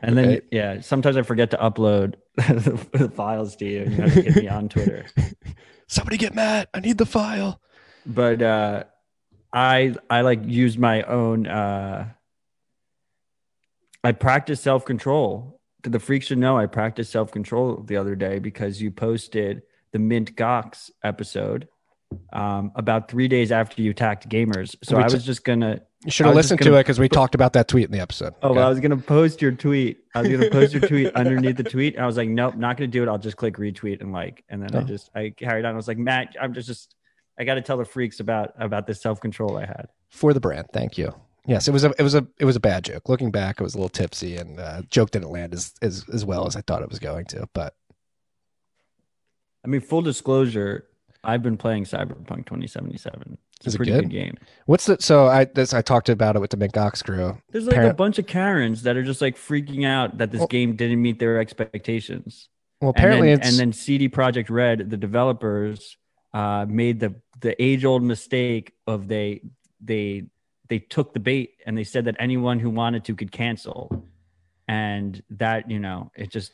[0.02, 0.44] And then, Right.
[0.50, 4.36] yeah, sometimes I forget to upload the files to you and you have to get
[4.36, 5.04] me on Twitter.
[5.88, 6.68] Somebody get mad.
[6.72, 7.60] I need the file.
[8.06, 8.84] but uh
[9.52, 12.08] i i like use my own uh
[14.04, 18.90] i practice self-control the freaks should know i practiced self-control the other day because you
[18.90, 21.68] posted the mint gox episode
[22.32, 25.80] um about three days after you attacked gamers so We i t- was just gonna
[26.04, 28.00] You should have listened gonna- to it because we talked about that tweet in the
[28.00, 28.34] episode.
[28.42, 28.56] Oh, Okay.
[28.58, 29.98] well, I was gonna post your tweet.
[30.14, 31.98] I was gonna post your tweet underneath the tweet.
[31.98, 33.08] I was like, nope, not gonna do it.
[33.08, 34.84] I'll just click retweet and like, and then I Oh.
[34.84, 35.72] just I carried on.
[35.74, 36.94] I was like, Matt, I'm just just
[37.38, 39.86] I got to tell the freaks about about this self control I had.
[40.08, 40.66] for the brand.
[40.72, 41.14] Thank you.
[41.46, 43.08] Yes, it was a it was a it was a bad joke.
[43.08, 46.24] Looking back, it was a little tipsy, and uh, joke didn't land as, as as
[46.24, 47.48] well as I thought it was going to.
[47.54, 47.74] But
[49.64, 50.86] I mean, full disclosure,
[51.22, 53.38] I've been playing Cyberpunk 2077.
[53.58, 54.00] It's Is a it pretty good?
[54.04, 54.10] good?
[54.10, 54.34] game.
[54.66, 57.36] what's the so I this I talked about it with the Mint Gox crew.
[57.50, 60.48] There's like a bunch of Karens that are just like freaking out that this Well-
[60.48, 62.48] game didn't meet their expectations.
[62.80, 65.98] Well, apparently and then, it's and then CD Projekt Red, the developers,
[66.32, 69.42] uh, made the the age old mistake of they
[69.82, 70.24] they
[70.68, 74.06] they took the bait and they said that anyone who wanted to could cancel,
[74.66, 76.52] and that you know it just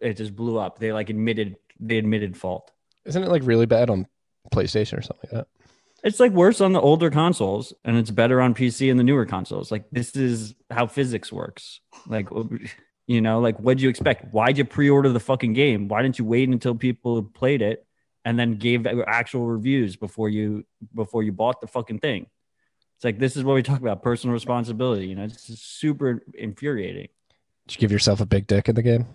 [0.00, 0.78] it just blew up.
[0.78, 2.70] They like admitted they admitted fault.
[3.06, 4.06] Isn't it like really bad on
[4.52, 5.48] PlayStation or something like that?
[6.04, 9.26] It's like worse on the older consoles, and it's better on PC and the newer
[9.26, 9.72] consoles.
[9.72, 11.80] Like this is how physics works.
[12.06, 12.28] Like
[13.06, 14.32] you know, like what'd you expect?
[14.32, 15.88] Why'd you pre-order the fucking game?
[15.88, 17.86] Why didn't you wait until people played it
[18.24, 22.26] and then gave actual reviews before you before you bought the fucking thing?
[22.96, 25.06] It's like this is what we talk about personal responsibility.
[25.06, 27.08] You know, it's super infuriating.
[27.66, 29.06] Did you give yourself a big dick in the game?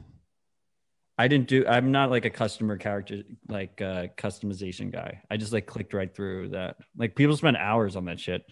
[1.18, 1.66] I didn't do.
[1.68, 5.22] I'm not like a customer character like uh, customization guy.
[5.30, 6.78] I just like clicked right through that.
[6.98, 8.44] Like people spend hours on that shit.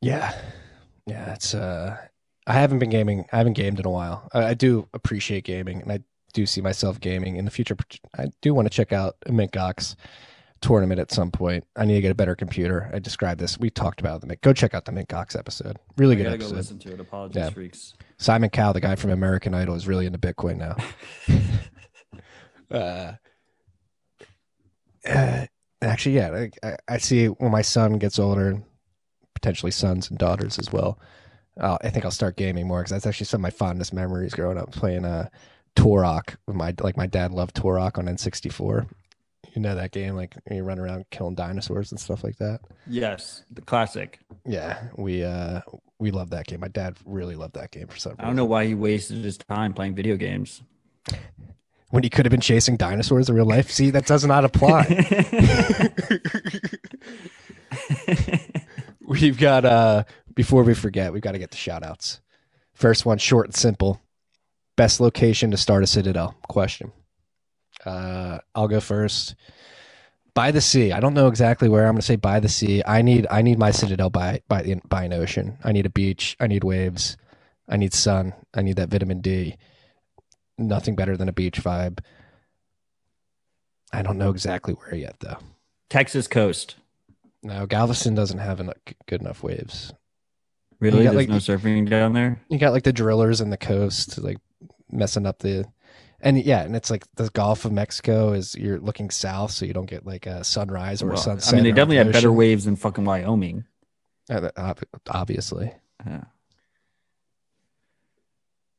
[0.00, 0.32] Yeah,
[1.06, 1.34] yeah.
[1.34, 1.96] It's uh,
[2.46, 3.26] I haven't been gaming.
[3.32, 4.28] I haven't gamed in a while.
[4.32, 6.00] I, I do appreciate gaming, and I
[6.32, 7.76] do see myself gaming in the future.
[8.16, 9.96] I do want to check out a MintGox
[10.60, 11.64] tournament at some point.
[11.76, 12.90] I need to get a better computer.
[12.92, 13.58] I described this.
[13.58, 14.40] We talked about the Mint.
[14.40, 15.78] Go check out the MintGox episode.
[15.96, 16.56] Really I good gotta go episode.
[16.56, 17.00] listen to it.
[17.00, 17.50] Apologies, Yeah.
[17.50, 17.94] freaks.
[18.18, 20.76] Simon Cowell, the guy from American Idol, is really into Bitcoin now.
[22.76, 23.12] uh,
[25.08, 25.46] uh,
[25.82, 28.62] actually, yeah, I, I, see when my son gets older,
[29.34, 30.98] potentially sons and daughters as well.
[31.58, 34.34] Uh, I think I'll start gaming more because that's actually some of my fondest memories
[34.34, 35.28] growing up playing uh,
[35.76, 36.36] Turok.
[36.46, 38.88] My like my dad loved Turok on N64.
[39.54, 42.60] You know that game, like you run around killing dinosaurs and stuff like that.
[42.86, 44.20] Yes, the classic.
[44.46, 45.62] Yeah, we uh
[45.98, 46.60] we love that game.
[46.60, 48.24] My dad really loved that game for some reason.
[48.24, 50.62] I don't know why he wasted his time playing video games.
[51.90, 53.70] when he could have been chasing dinosaurs in real life.
[53.70, 54.84] See, that does not apply.
[59.06, 62.20] we've got uh before we forget, we've got to get the shout outs.
[62.72, 64.00] First one, short and simple.
[64.76, 66.36] Best location to start a citadel?
[66.48, 66.92] Question.
[67.88, 69.34] Uh I'll go first.
[70.34, 70.92] By the sea.
[70.92, 72.82] I don't know exactly where I'm going to say by the sea.
[72.86, 75.58] I need I need my citadel by by the by an ocean.
[75.64, 76.36] I need a beach.
[76.38, 77.16] I need waves.
[77.68, 78.34] I need sun.
[78.54, 79.56] I need that vitamin D.
[80.58, 81.98] Nothing better than a beach vibe.
[83.92, 85.38] I don't know exactly where yet though.
[85.90, 86.76] Texas coast.
[87.42, 88.76] No, Galveston doesn't have enough,
[89.06, 89.92] good enough waves.
[90.80, 90.98] Really?
[90.98, 92.40] You got, There's like- no surfing down there?
[92.48, 94.38] You got like the drillers in the coast, like
[94.90, 95.64] messing up the,
[96.20, 99.72] and yeah, and it's like the Gulf of Mexico is you're looking south, so you
[99.72, 101.52] don't get like a sunrise or a sunset.
[101.52, 103.64] I mean, they definitely the have better waves than fucking Wyoming.
[104.30, 105.72] Uh, ob- Obviously,
[106.06, 106.24] Yeah.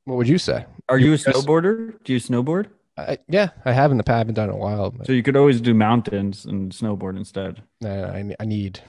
[0.06, 0.66] what would you say?
[0.88, 1.24] Are you a Yes.
[1.24, 2.04] snowboarder?
[2.04, 2.68] Do you snowboard?
[2.98, 4.16] I, yeah, I have in the past.
[4.16, 4.92] I haven't done it in a while.
[4.92, 7.64] But So you could always do mountains and snowboard instead.
[7.84, 8.82] uh, I, I need,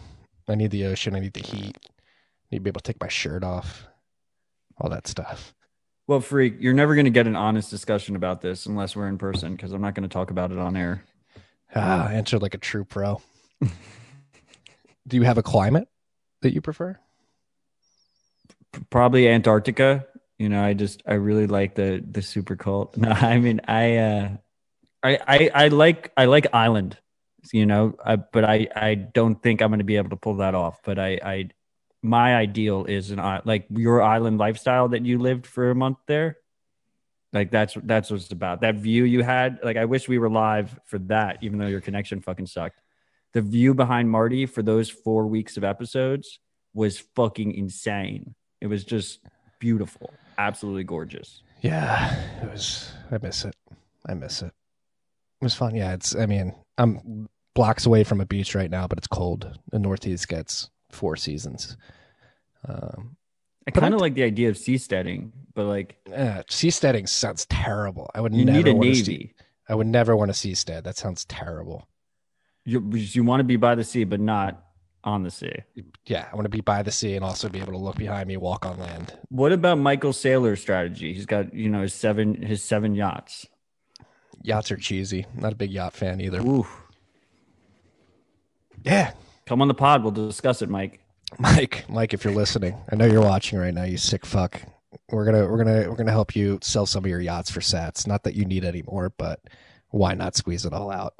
[0.48, 1.14] I need the ocean.
[1.14, 1.76] I need the heat.
[1.86, 3.86] I need to be able to take my shirt off.
[4.80, 5.54] All that stuff.
[6.10, 9.16] Well, freak, you're never going to get an honest discussion about this unless we're in
[9.16, 11.04] person because I'm not going to talk about it on air.
[11.72, 13.22] Ah, answer like a true pro.
[15.06, 15.86] Do you have a climate
[16.42, 16.98] that you prefer?
[18.72, 20.04] P- Probably Antarctica.
[20.36, 22.96] You know, I just I really like the the super cold.
[22.96, 24.28] No, I mean I uh
[25.04, 26.98] I I, I like I like island.
[27.52, 30.38] You know, I, but I I don't think I'm going to be able to pull
[30.38, 30.80] that off.
[30.82, 31.50] But I I
[32.02, 35.98] my ideal is an i- like your island lifestyle that you lived for a month
[36.06, 36.36] there.
[37.32, 38.62] Like that's that's what it's about.
[38.62, 39.60] That view you had.
[39.62, 42.80] Like I wish we were live for that, even though your connection fucking sucked.
[43.32, 46.40] The view behind Marty for those four weeks of episodes
[46.74, 48.34] was fucking insane.
[48.60, 49.20] It was just
[49.60, 51.42] beautiful, absolutely gorgeous.
[51.60, 52.90] Yeah, it was.
[53.12, 53.54] I miss it.
[54.08, 54.46] I miss it.
[55.40, 55.76] It was fun.
[55.76, 56.16] Yeah, it's.
[56.16, 59.56] I mean, I'm blocks away from a beach right now, but it's cold.
[59.70, 61.76] The Northeast gets four seasons.
[62.66, 63.16] Um,
[63.66, 68.10] I kind of like the idea of seasteading, but like uh, seasteading sounds terrible.
[68.14, 69.04] I would you never need a want to navy.
[69.04, 69.34] see.
[69.68, 70.84] I would never want to seastead.
[70.84, 71.86] That sounds terrible.
[72.64, 74.64] You you want to be by the sea, but not
[75.04, 75.54] on the sea.
[76.06, 78.28] Yeah, I want to be by the sea and also be able to look behind
[78.28, 79.16] me, walk on land.
[79.28, 81.14] What about Michael Saylor's strategy?
[81.14, 83.46] He's got you know his seven his seven yachts.
[84.42, 85.26] Yachts are cheesy.
[85.34, 86.40] Not a big yacht fan either.
[86.40, 86.66] Ooh,
[88.84, 89.12] Yeah,
[89.50, 90.04] come on the pod.
[90.04, 91.00] We'll discuss it, Mike.
[91.40, 93.82] Mike, Mike, if you're listening, I know you're watching right now.
[93.82, 94.62] You sick fuck.
[95.10, 98.06] We're gonna we're gonna we're gonna help you sell some of your yachts for Sats.
[98.06, 99.40] Not that you need any more, but
[99.88, 101.14] why not squeeze it all out?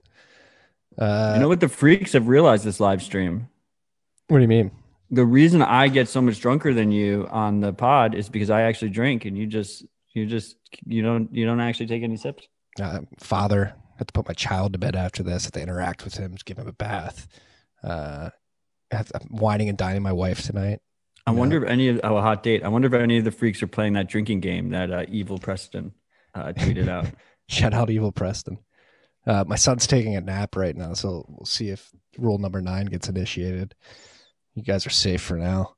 [0.96, 3.48] Uh, you know what the freaks have realized this live stream.
[4.28, 4.70] what do you mean?
[5.10, 8.62] The reason I get so much drunker than you on the pod is because I
[8.62, 10.56] actually drink, and you just you just
[10.86, 12.46] you don't you don't actually take any sips.
[12.80, 15.44] Uh, father have to put my child to bed after this.
[15.44, 17.26] I have to interact with him, give him a bath.
[17.82, 18.30] Uh,
[18.92, 20.80] I have to- I'm whining and dining my wife tonight.
[21.26, 22.64] I wonder if any of oh, a hot date.
[22.64, 25.38] I wonder if any of the freaks are playing that drinking game that uh, Evil
[25.38, 25.92] Preston
[26.34, 27.06] uh, tweeted out.
[27.48, 28.58] Shout out Evil Preston.
[29.26, 32.86] Uh, my son's taking a nap right now, so we'll see if rule number nine
[32.86, 33.74] gets initiated.
[34.54, 35.76] You guys are safe for now.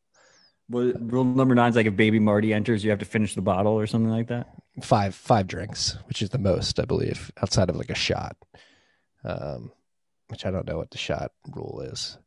[0.71, 3.43] Well, rule number nine is like if baby Marty enters, you have to finish the
[3.43, 4.49] bottle or something like that.
[4.83, 8.37] five five drinks, which is the most I believe, outside of like a shot.
[9.25, 9.73] Um,
[10.33, 12.19] which I don't know what the shot rule is.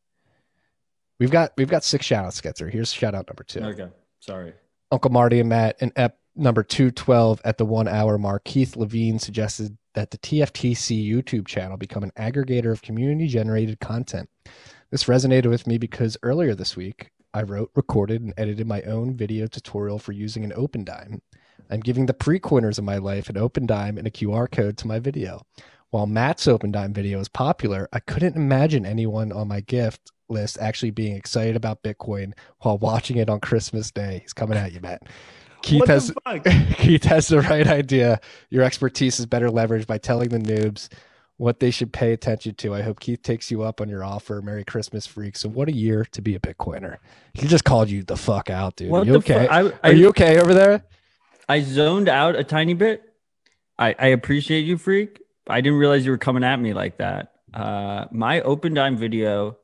[1.20, 2.70] We've got we've got six shout outs to get through.
[2.70, 3.60] Here's shout out number two.
[3.60, 3.88] Okay,
[4.20, 4.54] sorry.
[4.92, 9.20] Uncle Marty and Matt and ep number 212 at the one hour mark, Keith Levine
[9.20, 14.30] suggested that the TFTC YouTube channel become an aggregator of community generated content.
[14.92, 19.16] This resonated with me because earlier this week, I wrote, recorded, and edited my own
[19.16, 21.20] video tutorial for using an OpenDime.
[21.70, 24.88] I'm giving the pre coiners of my life an OpenDime and a QR code to
[24.88, 25.42] my video.
[25.96, 30.58] While Matt's Open Dime video is popular, I couldn't imagine anyone on my gift list
[30.60, 34.20] actually being excited about Bitcoin while watching it on Christmas Day.
[34.22, 35.04] He's coming at you, Matt.
[35.62, 36.14] Keith has?
[36.74, 38.20] Keith has the right idea.
[38.50, 40.90] Your expertise is better leveraged by telling the noobs
[41.38, 42.74] what they should pay attention to.
[42.76, 44.42] I hope Keith takes you up on your offer.
[44.42, 45.46] Merry Christmas, freaks.
[45.46, 46.98] And what a year to be a Bitcoiner.
[47.36, 48.90] He just called you the fuck out, dude.
[48.92, 49.48] What Are you okay?
[49.48, 50.84] fu- I- Are I- you okay over there?
[51.48, 53.14] I zoned out a tiny bit.
[53.80, 55.22] I, I appreciate you, freak.
[55.48, 57.34] I didn't realize you were coming at me like that.
[57.54, 59.58] Uh, my open dime video,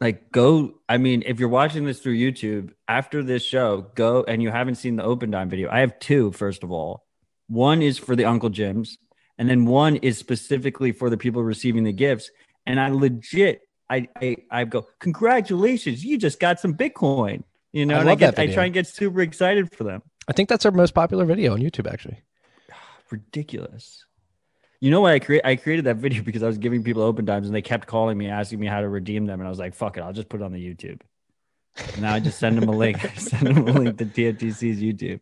[0.00, 0.74] like, go.
[0.88, 4.76] I mean, if you're watching this through YouTube after this show, go and you haven't
[4.76, 5.70] seen the open dime video.
[5.70, 7.04] I have two, first of all.
[7.48, 8.98] One is for the Uncle Jims,
[9.38, 12.30] and then one is specifically for the people receiving the gifts.
[12.66, 17.44] And I legit, I I, I go, congratulations, you just got some Bitcoin.
[17.72, 20.02] You know, I and I get I try and get super excited for them.
[20.28, 22.22] I think that's our most popular video on YouTube, actually.
[23.10, 24.05] Ridiculous.
[24.80, 25.42] You know why I create?
[25.44, 28.28] I created that video because I was giving people OpenDimes and they kept calling me
[28.28, 30.40] asking me how to redeem them, and I was like, "Fuck it, I'll just put
[30.40, 31.00] it on the YouTube."
[31.92, 33.04] And now I just send them a link.
[33.04, 35.20] I send them a link to TFTC's YouTube.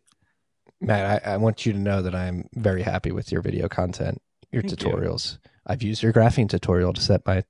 [0.81, 4.21] Matt, I, I want you to know that I'm very happy with your video content,
[4.51, 4.89] your Thank you.
[4.89, 5.37] tutorials.
[5.65, 7.43] I've used your Graphene tutorial to set my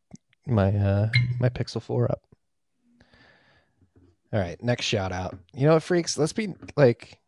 [0.47, 2.21] my uh my Pixel 4 up.
[4.31, 5.37] All right, next shout out.
[5.53, 6.17] You know what, freaks?
[6.17, 7.19] Let's be like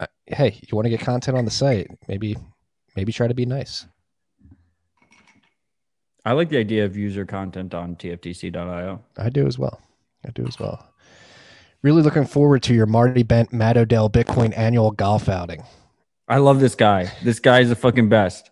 [0.00, 1.88] uh, hey, you want to get content on the site?
[2.08, 2.36] Maybe
[2.96, 3.86] maybe try to be nice.
[6.24, 9.02] I like the idea of user content on TFTC.io.
[9.18, 9.80] I do as well.
[10.26, 10.88] I do as well.
[11.82, 15.64] Really looking forward to your Marty Bent Matt Odell Bitcoin annual golf outing.
[16.26, 17.12] I love this guy.
[17.22, 18.50] This guy is the fucking best.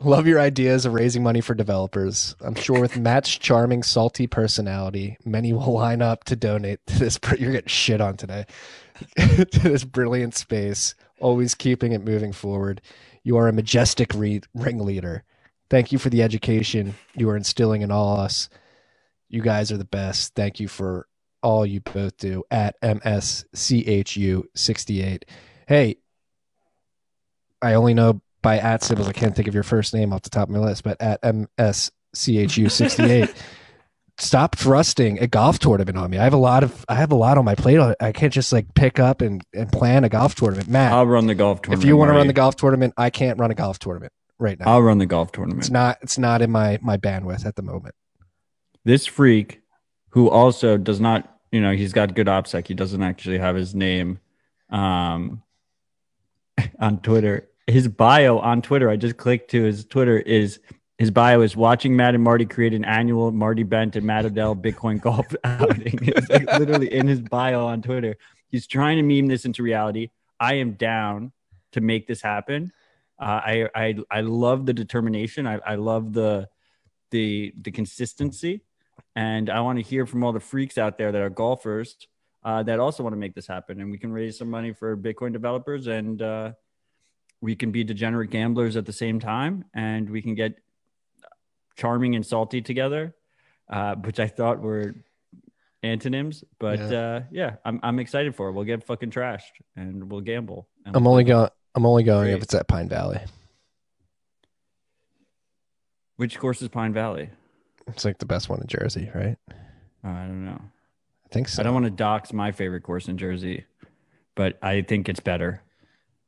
[0.00, 2.36] Love your ideas of raising money for developers.
[2.40, 7.18] I'm sure with Matt's charming, salty personality, many will line up to donate to this.
[7.38, 8.44] You're getting shit on today.
[9.16, 12.80] to this brilliant space, always keeping it moving forward.
[13.24, 15.24] You are a majestic re- ringleader.
[15.70, 18.48] Thank you for the education you are instilling in all us.
[19.28, 20.34] You guys are the best.
[20.34, 21.08] Thank you for
[21.42, 25.22] all you both do at MSCHU68.
[25.66, 25.96] Hey,
[27.60, 29.08] I only know by at symbols.
[29.08, 31.22] I can't think of your first name off the top of my list, but at
[31.22, 33.34] MSCHU68.
[34.16, 36.18] Stop thrusting a golf tournament on me.
[36.18, 37.80] I have a lot of I have a lot on my plate.
[38.00, 40.68] I can't just like pick up and, and plan a golf tournament.
[40.68, 41.82] Matt, I'll run the golf tournament.
[41.82, 44.58] if you want to run the golf tournament, I can't run a golf tournament right
[44.58, 44.66] now.
[44.68, 45.62] I'll run the golf tournament.
[45.62, 47.94] It's not it's not in my my bandwidth at the moment.
[48.84, 49.62] this freak
[50.10, 53.74] who also does not you know he's got good opsec he doesn't actually have his
[53.74, 54.20] name
[54.70, 55.42] um
[56.78, 60.58] on twitter his bio on twitter i just clicked to his twitter is
[60.98, 64.54] his bio is watching matt and marty create an annual marty bent and matt odell
[64.54, 65.98] bitcoin golf outing.
[66.02, 68.16] It's like literally in his bio on twitter.
[68.50, 70.10] He's trying to meme this into reality.
[70.38, 71.32] I am down
[71.72, 72.72] to make this happen.
[73.18, 75.46] Uh, I, I i love the determination.
[75.46, 76.48] I, I love the
[77.10, 78.62] the the consistency.
[79.16, 81.96] And I want to hear from all the freaks out there that are golfers
[82.44, 83.80] uh, that also want to make this happen.
[83.80, 86.52] And we can raise some money for Bitcoin developers, and uh,
[87.40, 90.58] we can be degenerate gamblers at the same time, and we can get
[91.76, 93.14] charming and salty together,
[93.68, 94.94] uh, which I thought were
[95.82, 96.44] antonyms.
[96.58, 96.98] But Yeah.
[96.98, 98.52] uh, yeah I'm I'm excited for it.
[98.52, 100.68] We'll get fucking trashed, and we'll gamble.
[100.86, 103.20] And I'm we'll- only going I'm only going if it's at Pine Valley.
[106.16, 107.30] Which course is Pine Valley?
[107.88, 109.36] It's like the best one in Jersey, right?
[109.50, 110.60] Uh, I don't know.
[111.24, 111.60] I think so.
[111.60, 113.64] I don't want to dox my favorite course in Jersey,
[114.36, 115.62] but I think it's better.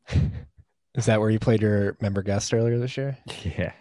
[0.97, 3.17] Is that where you played your member guest earlier this year?
[3.45, 3.73] Yeah,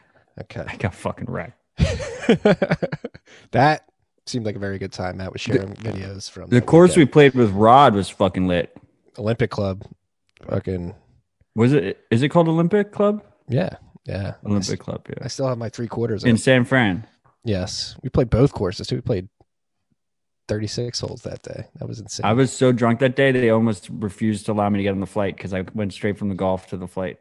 [0.41, 0.63] Okay.
[0.67, 1.59] I got fucking wrecked.
[3.51, 3.85] that
[4.25, 5.17] seemed like a very good time.
[5.17, 8.75] Matt was sharing videos from The course we played with Rod was fucking lit.
[9.17, 9.83] Olympic Club.
[10.49, 10.93] Fucking
[11.55, 11.99] Was it?
[12.11, 13.23] Is it called Olympic Club?
[13.47, 13.69] yeah,
[14.05, 14.35] yeah.
[14.45, 15.15] Olympic Club, Yeah.
[15.23, 16.23] I still have my three quarters.
[16.23, 16.37] In In.
[16.37, 17.07] San Fran.
[17.43, 18.95] Yes, we played both courses too.
[18.95, 19.29] We played
[20.47, 21.67] 36 holes that day.
[21.75, 22.25] That was insane.
[22.25, 24.99] I was so drunk that day they almost refused to allow me to get on
[24.99, 27.19] the flight because I went straight from the golf to the flight.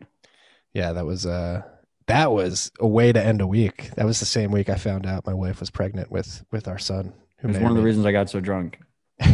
[0.72, 1.62] yeah, that was uh
[2.06, 3.90] that was a way to end a week.
[3.96, 6.78] That was the same week I found out my wife was pregnant with with our
[6.78, 7.14] son.
[7.42, 8.78] It was one of the reasons I got so drunk.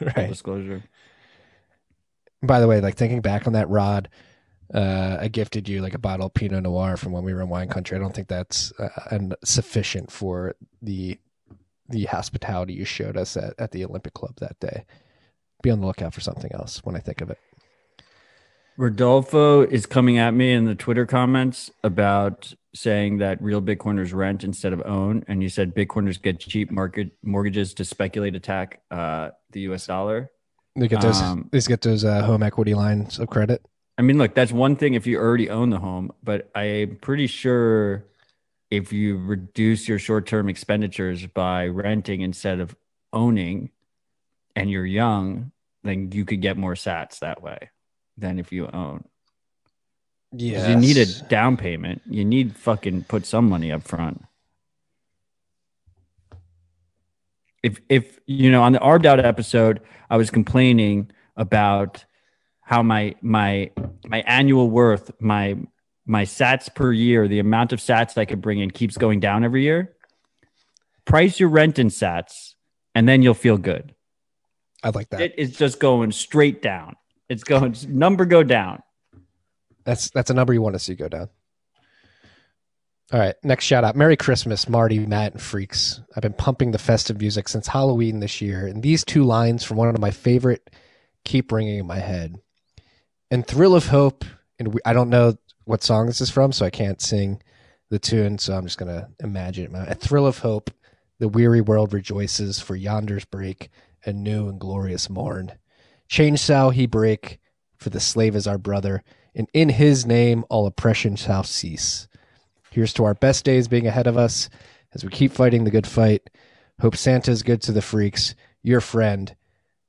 [0.00, 0.30] Right.
[0.30, 0.82] disclosure.
[2.42, 4.08] By the way, like thinking back on that rod,
[4.72, 7.50] uh, I gifted you like a bottle of Pinot Noir from when we were in
[7.50, 7.96] wine country.
[7.96, 11.18] I don't think that's uh, and sufficient for the
[11.88, 14.86] the hospitality you showed us at, at the Olympic Club that day.
[15.62, 17.38] Be on the lookout for something else when I think of it.
[18.76, 24.42] Rodolfo is coming at me in the Twitter comments about saying that real Bitcoiners rent
[24.42, 29.30] instead of own, and you said Bitcoiners get cheap market mortgages to speculate attack uh,
[29.52, 29.86] the U.S.
[29.86, 30.30] dollar.
[30.74, 31.20] They get those.
[31.20, 33.64] Um, they get those uh, home equity lines of credit.
[33.96, 37.28] I mean, look, that's one thing if you already own the home, but I'm pretty
[37.28, 38.04] sure
[38.72, 42.74] if you reduce your short-term expenditures by renting instead of
[43.12, 43.70] owning,
[44.56, 45.52] and you're young,
[45.84, 47.70] then you could get more Sats that way
[48.16, 49.04] than if you own.
[50.32, 52.02] Yeah, You need a down payment.
[52.08, 54.24] You need fucking put some money up front.
[57.62, 62.04] If if you know on the Arbed Out episode, I was complaining about
[62.60, 63.70] how my my
[64.06, 65.56] my annual worth, my
[66.06, 69.44] my sats per year, the amount of sats I could bring in keeps going down
[69.44, 69.96] every year.
[71.04, 72.54] Price your rent in sats,
[72.94, 73.94] and then you'll feel good.
[74.82, 75.20] I like that.
[75.20, 76.96] It is just going straight down.
[77.34, 78.80] It's going number go down.
[79.82, 81.28] That's that's a number you want to see go down.
[83.12, 83.96] All right, next shout out.
[83.96, 86.00] Merry Christmas, Marty, Matt, and Freaks.
[86.16, 89.76] I've been pumping the festive music since Halloween this year, and these two lines from
[89.76, 90.70] one of my favorite
[91.24, 92.36] keep ringing in my head.
[93.32, 94.24] And Thrill of Hope,
[94.60, 97.42] and we, I don't know what song this is from, so I can't sing
[97.90, 99.88] the tune, so I'm just gonna imagine it.
[99.88, 100.70] A thrill of hope,
[101.18, 103.70] the weary world rejoices, for yonder's break
[104.04, 105.52] a new and glorious morn.
[106.08, 107.38] Change shall he break,
[107.76, 109.02] for the slave is our brother,
[109.34, 112.08] and in his name all oppression shall cease.
[112.70, 114.48] Here's to our best days being ahead of us
[114.94, 116.28] as we keep fighting the good fight.
[116.80, 118.34] Hope Santa's good to the freaks.
[118.62, 119.34] Your friend,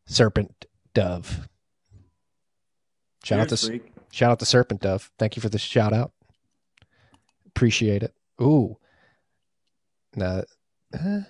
[0.06, 1.48] Serpent Dove.
[3.24, 3.94] Shout out Cheers, to freak.
[4.12, 5.12] shout out to Serpent Dove.
[5.18, 6.12] Thank you for the shout out.
[7.48, 8.14] Appreciate it.
[8.42, 8.78] Ooh.
[10.16, 10.42] Nah,
[10.94, 11.22] uh,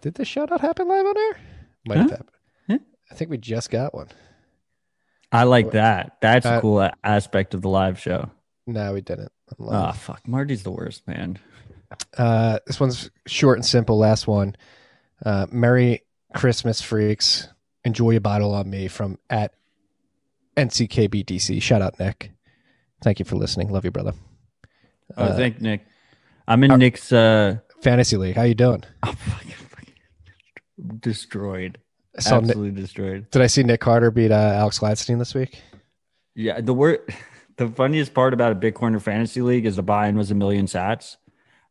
[0.00, 1.40] did the shout out happen live on air?
[1.86, 2.30] Might have happened.
[3.10, 4.08] I think we just got one.
[5.32, 6.16] I like that.
[6.20, 8.30] That's Uh, a cool aspect of the live show.
[8.66, 9.32] No, we didn't.
[9.68, 10.26] Ah, fuck.
[10.28, 11.38] Marty's the worst, man.
[12.16, 13.98] Uh, this one's short and simple.
[13.98, 14.54] Last one.
[15.24, 16.02] Uh, Merry
[16.34, 17.48] Christmas, freaks.
[17.84, 19.52] Enjoy a bottle on me from at
[20.56, 21.60] NCKBDC.
[21.62, 22.30] Shout out, Nick.
[23.02, 23.70] Thank you for listening.
[23.70, 24.12] Love you, brother.
[25.16, 25.84] Oh, Uh, thank Nick.
[26.46, 28.36] I'm in Nick's uh Fantasy League.
[28.36, 28.84] How you doing?
[29.02, 31.78] I'm fucking, fucking destroyed.
[32.16, 33.30] I saw Nick, Absolutely destroyed.
[33.30, 35.62] did I see Nick Carter beat uh, Alex Gladstein this week?
[36.34, 37.00] Yeah, the word
[37.56, 41.16] the funniest part about a Bitcoiner fantasy league is the buy-in was a million sats.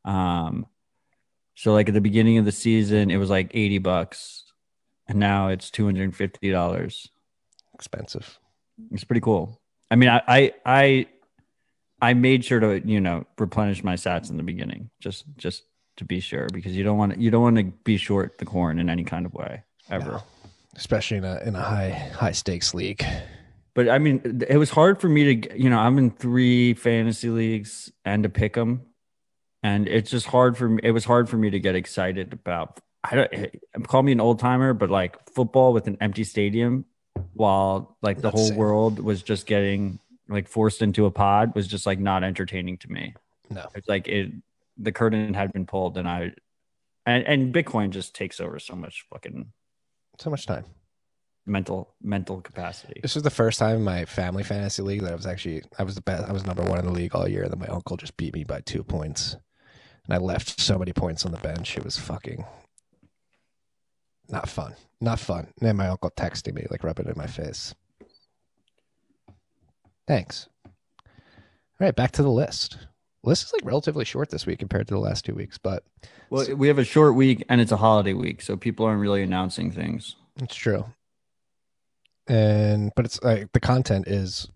[0.06, 0.66] Um
[1.56, 4.46] so like at the beginning of the season it was like 80 bucks
[5.10, 7.10] and now it's $250.
[7.74, 8.40] Expensive.
[8.92, 9.60] It's pretty cool.
[9.92, 11.08] I mean, I, I, I,
[12.00, 15.64] I made sure to, you know, replenish my sats in the beginning, just, just
[15.98, 18.46] to be sure, because you don't want to, you don't want to be short the
[18.46, 20.12] corn in any kind of way ever.
[20.12, 20.24] No.
[20.76, 23.04] Especially in a in a high high stakes league.
[23.74, 27.30] But I mean, it was hard for me to, you know, I'm in three fantasy
[27.30, 28.82] leagues and to pick them,
[29.64, 30.82] and it's just hard for me.
[30.84, 32.80] It was hard for me to get excited about.
[33.04, 33.48] I don't eh,
[33.84, 36.86] call me an old timer, but like football with an empty stadium,
[37.34, 41.86] while like the whole world was just getting like forced into a pod, was just
[41.86, 43.14] like not entertaining to me.
[43.50, 43.66] No.
[43.76, 44.32] It's like it,
[44.78, 46.34] the curtain had been pulled, and I,
[47.06, 49.52] and and Bitcoin just takes over so much fucking
[50.20, 50.66] So much time.
[51.46, 53.00] mental mental capacity.
[53.02, 55.84] This was the first time in my family fantasy league that I was actually I
[55.84, 57.68] was the best I was number one in the league all year, and then my
[57.68, 59.36] uncle just beat me by two points.
[60.06, 61.78] And I left so many points on the bench.
[61.78, 62.46] It was fucking
[64.30, 64.76] not fun.
[65.02, 65.48] Not fun.
[65.60, 67.74] And then my uncle texting me, like rubbing it in my face.
[70.08, 70.50] Thanks.
[71.80, 72.78] All right, back to the list.
[73.24, 75.84] List is like relatively short this week compared to the last two weeks, but
[76.30, 79.22] Well, we have a short week and it's a holiday week, so people aren't really
[79.22, 80.16] announcing things.
[80.42, 80.86] It's true.
[82.28, 84.48] And but it's like the content is,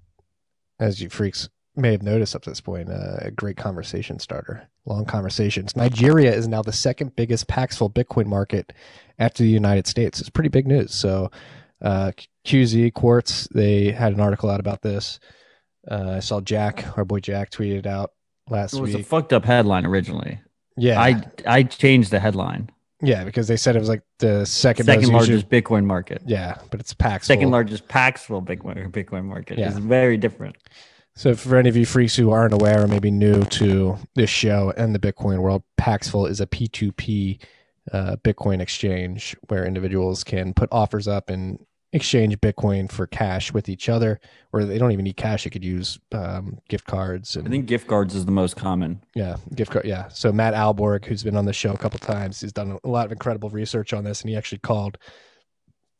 [0.79, 4.69] as you freaks may have noticed up to this point, uh, a great conversation starter.
[4.85, 5.75] Long conversations.
[5.75, 8.73] Nigeria is now the second biggest Paxful Bitcoin market
[9.17, 10.19] after the United States.
[10.19, 10.93] It's pretty big news.
[10.93, 11.31] So,
[11.81, 12.11] uh,
[12.45, 15.19] QZ Quartz they had an article out about this.
[15.89, 18.11] Uh, I saw Jack, our boy Jack, tweeted out
[18.49, 20.39] last It was a fucked up headline originally.
[20.77, 22.69] yeah, I I changed the headline.
[23.01, 26.21] yeah, because they said it was like the second, Second largest Bitcoin market.
[26.25, 27.27] Yeah, but it's Paxful.
[27.35, 29.57] Second largest Paxful Bitcoin Bitcoin market.
[29.57, 29.69] Yeah.
[29.69, 30.55] It's very different.
[31.15, 34.73] So, for any of you freaks who aren't aware or maybe new to this show
[34.77, 37.39] and the Bitcoin world, Paxful is a P2P
[37.91, 41.59] uh, Bitcoin exchange where individuals can put offers up and
[41.93, 44.19] exchange Bitcoin for cash with each other,
[44.51, 45.43] or they don't even need cash.
[45.43, 49.01] They could use um, gift cards and I think gift cards is the most common.
[49.15, 49.85] yeah, gift card.
[49.85, 50.09] Yeah.
[50.09, 53.05] So Matt Ahlborg, who's been on the show a couple times, he's done a lot
[53.05, 54.97] of incredible research on this, and he actually called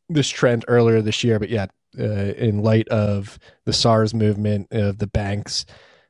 [0.08, 1.38] this trend earlier this year.
[1.38, 1.66] But yeah,
[1.98, 5.64] uh, in light of the SARS movement of the banks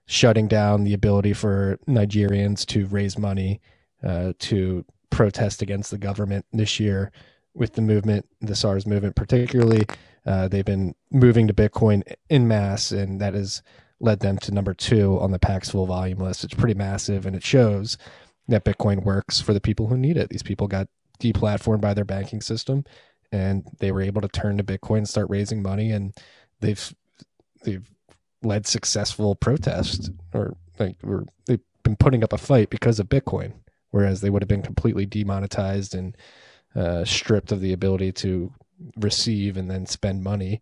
[0.07, 3.61] shutting down the ability for Nigerians to raise money
[4.03, 7.13] uh, to protest against the government this year,
[7.55, 9.87] with the movement, the SARS movement particularly,
[10.27, 13.63] uh, they've been moving to Bitcoin in mass, and that has
[14.01, 16.45] led them to number two on the Paxful volume list.
[16.45, 17.97] It's pretty massive, and it shows
[18.49, 20.31] that Bitcoin works for the people who need it.
[20.31, 20.89] These people got
[21.21, 22.85] deplatformed by their banking system,
[23.31, 26.15] and they were able to turn to Bitcoin and start raising money, and
[26.61, 26.95] they've
[27.63, 27.89] they've
[28.43, 33.53] led successful protests, or like or they've been putting up a fight because of Bitcoin,
[33.91, 36.17] whereas they would have been completely demonetized and
[36.75, 38.53] uh, stripped of the ability to
[38.97, 40.61] receive and then spend money.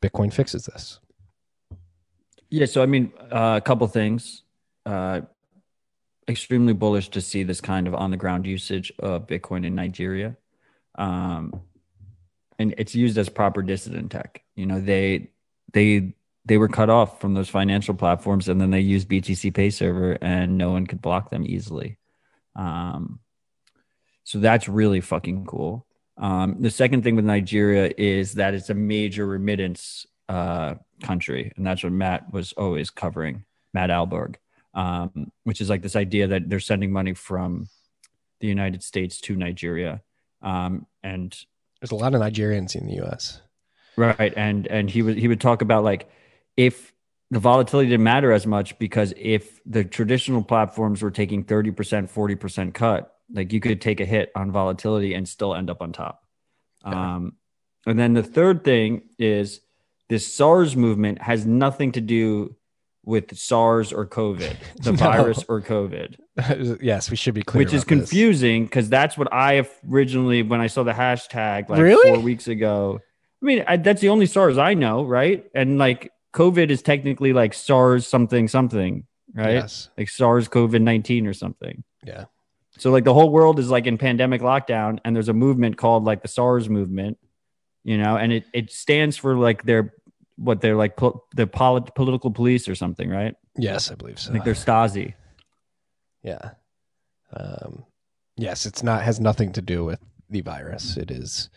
[0.00, 1.00] Bitcoin fixes this.
[2.50, 4.42] Yeah, so I mean, uh, a couple things.
[4.86, 5.22] Uh,
[6.28, 10.36] extremely bullish to see this kind of on the ground usage of Bitcoin in Nigeria.
[10.96, 11.62] Um,
[12.58, 14.42] and it's used as proper dissident tech.
[14.56, 15.30] You know, they
[15.72, 16.14] they
[16.44, 20.18] they were cut off from those financial platforms, and then they used BTC Pay Server,
[20.20, 21.98] and no one could block them easily.
[22.56, 23.20] Um,
[24.28, 25.86] so that's really fucking cool.
[26.18, 31.66] Um, the second thing with Nigeria is that it's a major remittance uh, country, and
[31.66, 34.34] that's what Matt was always covering, Matt Ahlborg,
[34.74, 37.70] um, which is like this idea that they're sending money from
[38.40, 40.02] the United States to Nigeria,
[40.42, 41.34] um, and
[41.80, 43.40] There's a lot of Nigerians in the U.S.
[43.96, 46.06] right, and and he would he would talk about like
[46.54, 46.92] if
[47.30, 51.74] the volatility didn't matter as much because if the traditional platforms were taking 30%
[52.10, 55.92] 40% cut like you could take a hit on volatility and still end up on
[55.92, 56.22] top
[56.84, 57.34] um,
[57.86, 59.60] and then the third thing is
[60.08, 62.54] this SARS movement has nothing to do
[63.04, 64.96] with SARS or COVID, the No.
[64.96, 66.16] virus or COVID,
[66.82, 67.62] yes, we should be clear.
[67.64, 72.10] which is confusing because that's what I originally, when I saw the hashtag like Really?
[72.10, 73.00] four weeks ago.
[73.42, 75.44] I mean, I, that's the only SARS I know, right?
[75.54, 79.52] And like COVID is technically like SARS something something, right?
[79.54, 79.88] Yes.
[79.96, 81.84] Like SARS COVID 19 or something.
[82.04, 82.24] Yeah.
[82.78, 86.04] So like the whole world is like in pandemic lockdown, and there's a movement called
[86.04, 87.18] like the SARS movement,
[87.84, 89.94] you know, and it it stands for like their
[90.36, 90.96] what they're like
[91.34, 93.34] the polit- political police or something, right?
[93.56, 94.32] Yes, I believe so.
[94.32, 95.14] Think they're Stasi.
[96.22, 96.50] Yeah.
[97.32, 97.84] Um,
[98.36, 100.00] yes, it's not has nothing to do with
[100.30, 100.96] the virus.
[100.96, 101.50] It is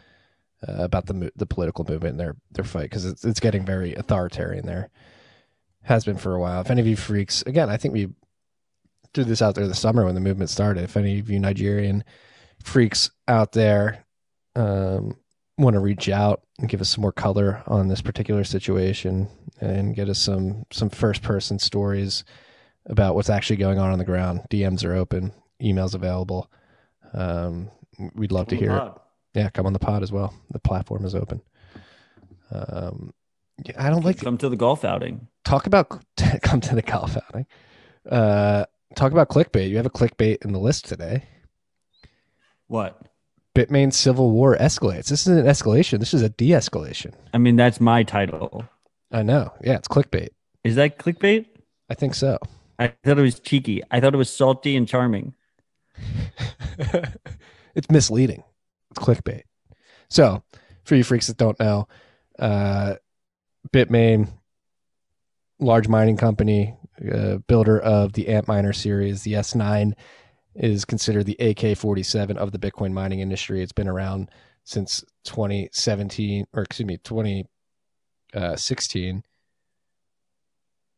[0.68, 3.66] uh, about the mo- the political movement and their their fight because it's it's getting
[3.66, 4.90] very authoritarian there.
[5.84, 6.62] Has been for a while.
[6.62, 8.10] If any of you freaks, again, I think we
[9.14, 10.84] threw this out there this summer when the movement started.
[10.84, 12.04] If any of you Nigerian
[12.64, 14.06] freaks out there
[14.56, 15.18] um,
[15.58, 19.28] want to reach out and give us some more color on this particular situation
[19.60, 22.24] and get us some some first person stories
[22.88, 24.42] about what's actually going on on the ground.
[24.50, 25.32] DMs are open,
[25.62, 26.52] emails available.
[27.14, 27.70] Um,
[28.16, 28.92] we'd love to hear it.
[29.34, 30.34] Yeah, come on the pod as well.
[30.52, 31.42] The platform is open.
[32.52, 33.14] Um,
[33.66, 35.28] yeah, I don't like Come to the golf outing.
[35.46, 35.90] talk about
[36.42, 37.46] come to the golf outing.
[38.10, 38.66] Uh,
[38.96, 39.70] talk about clickbait.
[39.70, 41.24] You have a clickbait in the list today.
[42.68, 43.02] What?
[43.56, 45.08] Bitmain civil war escalates.
[45.08, 46.00] This isn't an escalation.
[46.00, 47.14] This is a de-escalation.
[47.34, 48.66] I mean, that's my title.
[49.12, 49.52] I know.
[49.62, 50.30] Yeah, it's clickbait.
[50.64, 51.48] Is that clickbait?
[51.90, 52.38] I think so.
[52.80, 53.84] I thought it was cheeky.
[53.92, 55.34] I thought it was salty and charming.
[57.76, 58.44] it's misleading.
[58.92, 59.44] It's clickbait.
[60.10, 60.44] So,
[60.86, 61.88] for you freaks that don't know,
[62.40, 62.96] uh,
[63.74, 64.30] Bitmain,
[65.60, 66.76] large mining company,
[67.10, 69.94] uh, builder of the Antminer series, the S9
[70.56, 73.62] is considered the AK-47 of the Bitcoin mining industry.
[73.62, 74.30] It's been around
[74.64, 79.24] since 2017, or excuse me, 2016.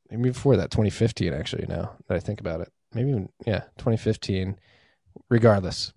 [0.10, 2.72] Maybe before that, 2015, actually, now that I think about it.
[2.94, 4.58] Maybe even, yeah, 2015.
[5.30, 5.94] Regardless,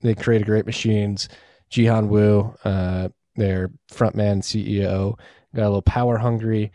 [0.00, 1.28] they created great machines.
[1.70, 5.18] Jihan Wu, uh, their frontman CEO,
[5.54, 6.72] got a little power hungry.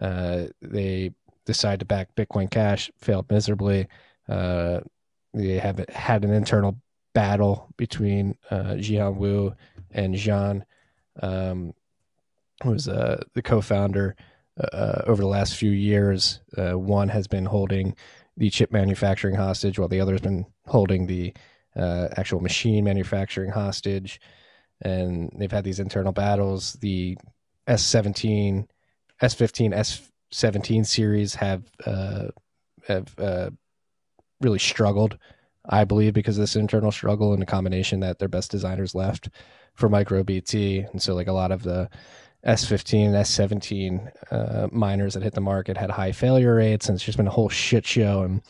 [0.00, 1.12] Uh, they
[1.44, 3.86] decided to back Bitcoin Cash, failed miserably.
[4.28, 4.80] Uh,
[5.32, 6.76] they have had an internal
[7.12, 9.54] battle between uh, Wu
[9.90, 10.64] and Jean,
[11.22, 11.74] um,
[12.62, 14.16] who was uh, the co-founder.
[14.72, 17.96] Uh, over the last few years, uh, one has been holding
[18.36, 21.32] the chip manufacturing hostage, while the other has been holding the
[21.76, 24.20] uh, actual machine manufacturing hostage.
[24.80, 26.74] And they've had these internal battles.
[26.74, 27.16] The
[27.66, 28.66] S17,
[29.22, 29.74] S15,
[30.34, 32.26] S17 series have uh,
[32.88, 33.50] have uh,
[34.40, 35.16] really struggled,
[35.64, 39.28] I believe, because of this internal struggle and the combination that their best designers left
[39.74, 40.90] for MicroBT.
[40.90, 41.88] And so, like a lot of the
[42.44, 47.04] S15 and S17 uh, miners that hit the market had high failure rates, and it's
[47.04, 48.22] just been a whole shit show.
[48.22, 48.42] And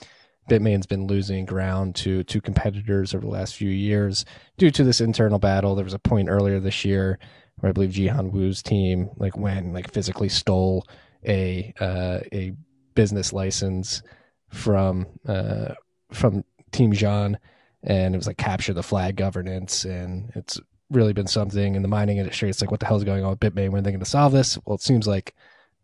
[0.48, 4.24] Bitmain's been losing ground to to competitors over the last few years
[4.56, 5.74] due to this internal battle.
[5.74, 7.18] There was a point earlier this year
[7.56, 10.86] where I believe Jihan Wu's team like went and like physically stole
[11.26, 12.52] a uh, a
[12.94, 14.02] business license
[14.48, 15.74] from uh,
[16.12, 17.38] from Team Jean,
[17.82, 20.60] and it was like capture the flag governance, and it's
[20.90, 22.50] really been something in the mining industry.
[22.50, 23.70] It's like what the hell is going on with Bitmain?
[23.70, 24.58] When are they going to solve this?
[24.64, 25.34] Well, it seems like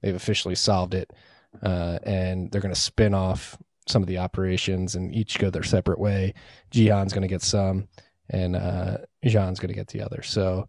[0.01, 1.13] they've officially solved it,
[1.63, 3.57] uh, and they're going to spin off
[3.87, 6.35] some of the operations and each go their separate way.
[6.71, 7.89] Jihan's going to get some,
[8.29, 10.23] and uh, Jean's going to get the other.
[10.23, 10.69] So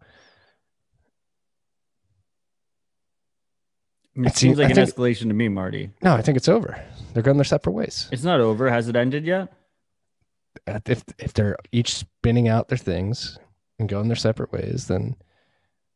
[4.14, 5.90] It, seems- like I an think- escalation to me, Marty.
[6.02, 6.82] no, I think it's over.
[7.14, 8.08] They're going their separate ways.
[8.12, 8.70] It's not over.
[8.70, 9.52] Has it ended yet?
[10.86, 13.38] If if they're each spinning out their things
[13.78, 15.16] and going their separate ways, then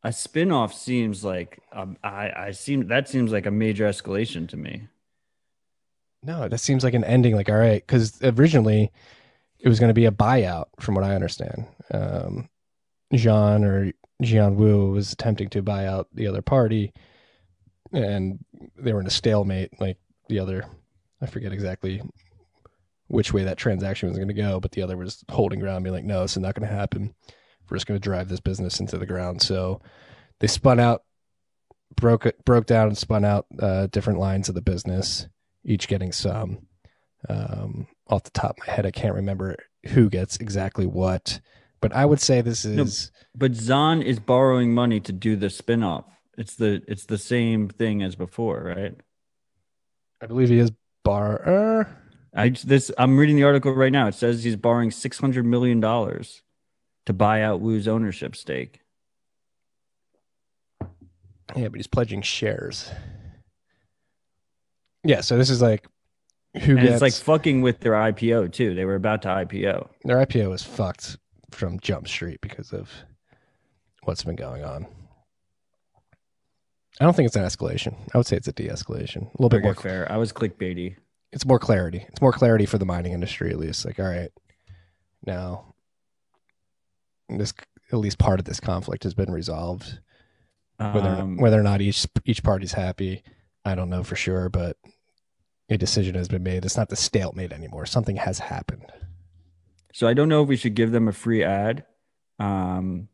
[0.02, 4.56] A spin-off seems like um, I I seem that seems like a major escalation to
[4.56, 4.88] me.
[6.22, 7.34] No, that seems like an ending.
[7.36, 8.90] Like, all right, because originally
[9.58, 11.66] it was going to be a buyout, from what I understand.
[11.92, 12.48] Um,
[13.14, 16.92] Jean or Jian Wu was attempting to buy out the other party,
[17.92, 18.38] and
[18.76, 19.80] they were in a stalemate.
[19.80, 19.98] Like
[20.28, 20.64] the other,
[21.20, 22.02] I forget exactly
[23.08, 25.94] which way that transaction was going to go, but the other was holding ground, being
[25.94, 27.14] like, "No, this is not going to happen.
[27.68, 29.80] We're just going to drive this business into the ground." So
[30.40, 31.02] they spun out,
[31.94, 35.26] broke it, broke down, and spun out uh, different lines of the business,
[35.64, 36.66] each getting some.
[37.28, 39.56] Um, off the top of my head, I can't remember
[39.88, 41.40] who gets exactly what,
[41.80, 46.04] but I would say this is But Zhan is borrowing money to do the spinoff.
[46.36, 48.94] It's the it's the same thing as before, right?
[50.22, 50.70] I believe he is
[51.04, 51.88] bar.
[52.34, 54.06] I this I'm reading the article right now.
[54.08, 56.42] It says he's borrowing six hundred million dollars
[57.06, 58.80] to buy out Wu's ownership stake.
[61.54, 62.90] yeah, but he's pledging shares.
[65.04, 65.86] Yeah, so this is like
[66.62, 68.74] who And gets it's like fucking with their IPO too.
[68.74, 69.88] They were about to IPO.
[70.04, 71.16] their IPO is fucked
[71.50, 72.90] from Jump Street because of
[74.02, 74.86] what's been going on.
[77.00, 77.94] I don't think it's an escalation.
[78.14, 79.22] I would say it's a de-escalation.
[79.26, 79.74] A little bit Okay, more.
[79.74, 80.10] fair.
[80.10, 80.96] I was clickbaity.
[81.32, 82.06] It's more clarity.
[82.08, 83.84] It's more clarity for the mining industry, at least.
[83.84, 84.30] Like, all right,
[85.26, 85.74] now
[87.28, 87.52] this
[87.92, 89.98] at least part of this conflict has been resolved.
[90.78, 93.22] Whether Um, whether or not each each party's happy,
[93.64, 94.76] I don't know for sure, but
[95.68, 96.64] a decision has been made.
[96.64, 97.86] It's not the stalemate anymore.
[97.86, 98.90] Something has happened.
[99.92, 101.84] So I don't know if we should give them a free ad,
[102.38, 103.08] um,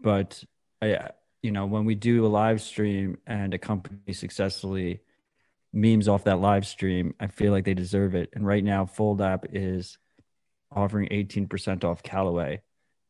[0.00, 0.44] but
[0.82, 1.10] I,
[1.42, 5.00] you know, when we do a live stream and a company successfully
[5.72, 8.30] memes off that live stream, I feel like they deserve it.
[8.34, 9.98] And right now, Fold App is
[10.74, 12.62] offering 18% off Callaway,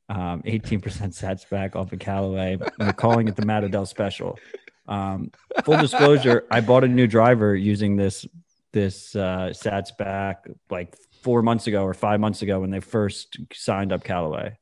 [0.08, 2.58] um, 18% sats back off of Callaway.
[2.78, 4.38] We're calling it the Matt Odell special.
[4.86, 5.30] Um,
[5.64, 8.26] full disclosure, I bought a new driver using this
[8.72, 13.36] this uh, sats back like four months ago or five months ago when they first
[13.52, 14.56] signed up Callaway.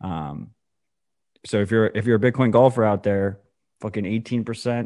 [0.00, 0.52] Um,
[1.44, 3.38] so if you're if you're a Bitcoin golfer out there,
[3.80, 4.44] fucking 18%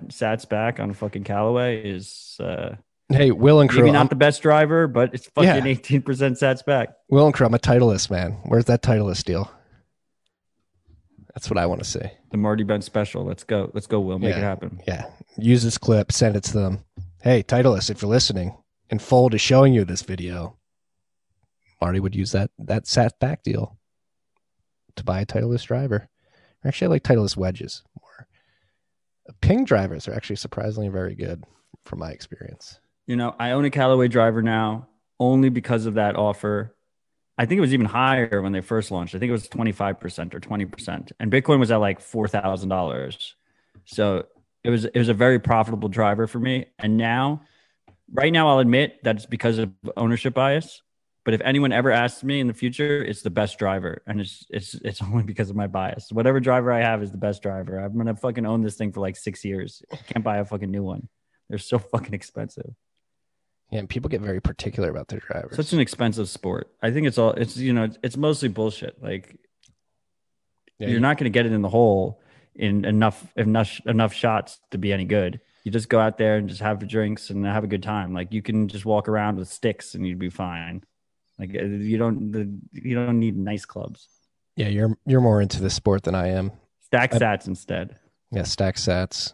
[0.08, 2.76] sats back on a fucking Callaway is uh,
[3.10, 3.80] Hey, Will and Crow.
[3.80, 5.74] maybe I'm, not the best driver, but it's fucking Yeah.
[5.74, 6.00] 18%
[6.38, 6.88] sats back.
[7.10, 8.38] Will and Crow, I'm a Titleist man.
[8.44, 9.50] Where's that Titleist deal?
[11.34, 12.00] That's what I want to see.
[12.30, 13.24] The Marty Bent special.
[13.24, 13.70] Let's go.
[13.74, 14.18] Let's go, Will.
[14.20, 14.38] Make Yeah.
[14.38, 14.80] it happen.
[14.86, 15.06] Yeah.
[15.36, 16.84] Use this clip, send it to them.
[17.22, 18.56] Hey, Titleist, if you're listening,
[18.88, 20.56] and Fold is showing you this video,
[21.80, 23.76] Marty would use that that sat back deal
[24.96, 26.08] to buy a Titleist driver.
[26.66, 28.26] Actually, I like Titleist wedges more.
[29.40, 31.44] Ping drivers are actually surprisingly very good
[31.84, 32.78] from my experience.
[33.06, 34.88] You know, I own a Callaway driver now
[35.20, 36.74] only because of that offer.
[37.36, 39.14] I think it was even higher when they first launched.
[39.14, 41.12] I think it was 25% or 20%.
[41.18, 43.32] And Bitcoin was at like $4,000.
[43.86, 44.26] So
[44.62, 46.66] it was it was a very profitable driver for me.
[46.78, 47.42] And now
[48.12, 50.82] right now I'll admit that it's because of ownership bias.
[51.24, 54.02] But if anyone ever asks me in the future, it's the best driver.
[54.06, 56.08] And it's it's it's only because of my bias.
[56.12, 57.78] Whatever driver I have is the best driver.
[57.78, 59.82] I'm gonna fucking own this thing for like six years.
[60.08, 61.08] Can't buy a fucking new one.
[61.48, 62.70] They're so fucking expensive.
[63.70, 65.56] Yeah, and people get very particular about their drivers.
[65.56, 66.68] Such an expensive sport.
[66.82, 69.02] I think it's all it's you know it's, it's mostly bullshit.
[69.02, 69.38] Like
[70.78, 72.20] Yeah, you're you- not going to get it in the hole
[72.54, 75.40] in enough enough enough shots to be any good.
[75.64, 78.12] You just go out there and just have drinks and have a good time.
[78.12, 80.84] Like you can just walk around with sticks and you'd be fine.
[81.38, 84.08] Like uh, you don't the, you don't need nice clubs.
[84.56, 86.52] yeah, you're you're more into the sport than I am.
[86.80, 87.96] Stack I- instead.
[88.30, 89.32] Yeah, stack sats.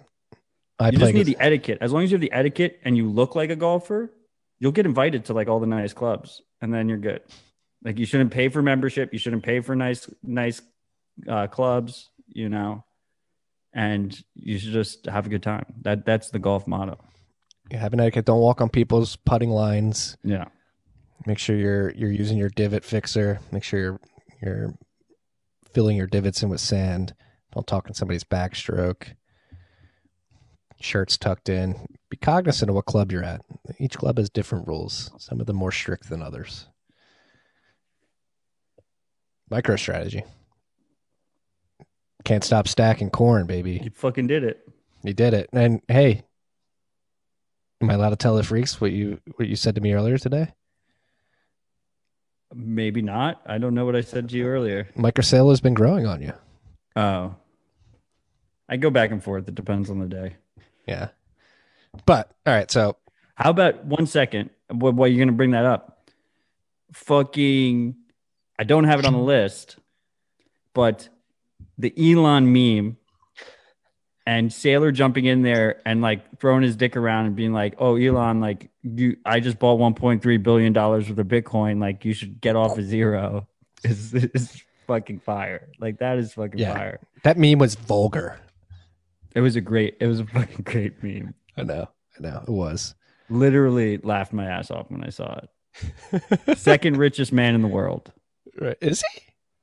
[0.78, 1.78] I you just need the etiquette.
[1.80, 4.12] As long as you have the etiquette and you look like a golfer,
[4.58, 7.20] you'll get invited to like all the nice clubs, and then you're good.
[7.84, 9.12] Like you shouldn't pay for membership.
[9.12, 10.62] You shouldn't pay for nice nice
[11.28, 12.08] uh, clubs.
[12.28, 12.84] You know,
[13.74, 15.66] and you should just have a good time.
[15.82, 16.98] That that's the golf motto.
[17.70, 18.24] you have an etiquette.
[18.24, 20.16] Don't walk on people's putting lines.
[20.24, 20.46] Yeah.
[21.26, 23.40] Make sure you're you're using your divot fixer.
[23.52, 24.00] Make sure you're
[24.42, 24.74] you're
[25.72, 27.14] filling your divots in with sand.
[27.52, 29.14] Don't talk in somebody's backstroke.
[30.80, 31.86] Shirts tucked in.
[32.08, 33.42] Be cognizant of what club you're at.
[33.78, 35.10] Each club has different rules.
[35.18, 36.68] Some of them more strict than others.
[39.50, 40.22] MicroStrategy.
[42.24, 43.80] Can't stop stacking corn, baby.
[43.82, 44.60] You fucking did it.
[45.02, 45.50] You did it.
[45.52, 46.22] And hey,
[47.82, 50.18] am I allowed to tell the freaks what you what you said to me earlier
[50.18, 50.52] today?
[52.52, 53.40] Maybe not.
[53.46, 54.88] I don't know what I said to you earlier.
[54.96, 56.32] Michael Saylor has been growing on you.
[56.96, 57.36] Oh.
[58.68, 59.48] I go back and forth.
[59.48, 60.36] It depends on the day.
[60.86, 61.08] Yeah.
[62.06, 62.96] But all right, so
[63.34, 64.50] How about one second?
[64.68, 66.08] What, what you're gonna bring that up?
[66.92, 67.94] Fucking,
[68.58, 69.76] I don't have it on the list,
[70.74, 71.08] but
[71.78, 72.96] the Elon meme
[74.30, 77.96] and Saylor jumping in there and like throwing his dick around and being like, "Oh,
[77.96, 81.80] Elon, like you, I just bought 1.3 billion dollars worth of Bitcoin.
[81.80, 83.48] Like you should get off of zero."
[83.84, 85.68] Is is fucking fire.
[85.80, 86.74] Like that is fucking Yeah.
[86.74, 87.00] fire.
[87.24, 88.38] that meme was vulgar.
[89.34, 89.96] It was a great.
[90.00, 91.34] It was a fucking great meme.
[91.56, 91.88] I know.
[92.18, 92.44] I know.
[92.46, 92.94] It was.
[93.30, 96.58] Literally laughed my ass off when I saw it.
[96.58, 98.12] Second richest man in the world.
[98.60, 98.76] Right.
[98.82, 99.02] Is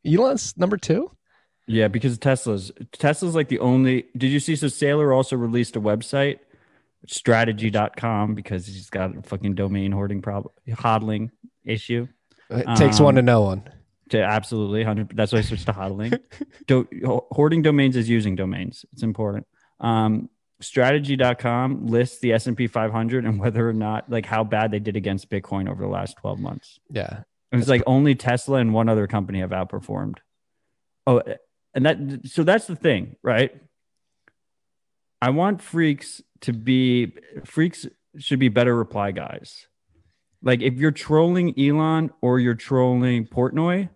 [0.04, 0.16] he?
[0.16, 1.12] Elon's number two?
[1.68, 4.06] Yeah, because Tesla's Tesla's like the only.
[4.16, 4.56] Did you see?
[4.56, 6.40] So Saylor also released a website,
[7.08, 11.32] strategy.com, because he's got a fucking domain hoarding problem, hodling
[11.66, 12.08] issue.
[12.50, 13.64] It takes one to Um, know one.
[14.12, 15.12] To absolutely hundred.
[15.16, 16.18] That's why I switched to hodling.
[16.68, 16.88] Do,
[17.32, 18.86] hoarding domains is using domains.
[18.94, 19.46] It's important.
[19.82, 20.30] Um,
[20.62, 25.30] strategy.com lists the S&P 500 and whether or not like how bad they did against
[25.30, 26.80] Bitcoin over the last 12 months.
[26.90, 27.24] Yeah.
[27.52, 30.18] And it's like only Tesla and one other company have outperformed.
[31.06, 31.22] Oh,
[31.78, 33.52] and that so that's the thing, right?
[35.22, 37.14] I want freaks to be
[37.46, 37.86] freaks
[38.18, 39.68] should be better reply guys.
[40.42, 43.90] Like if you're trolling Elon or you're trolling Portnoy,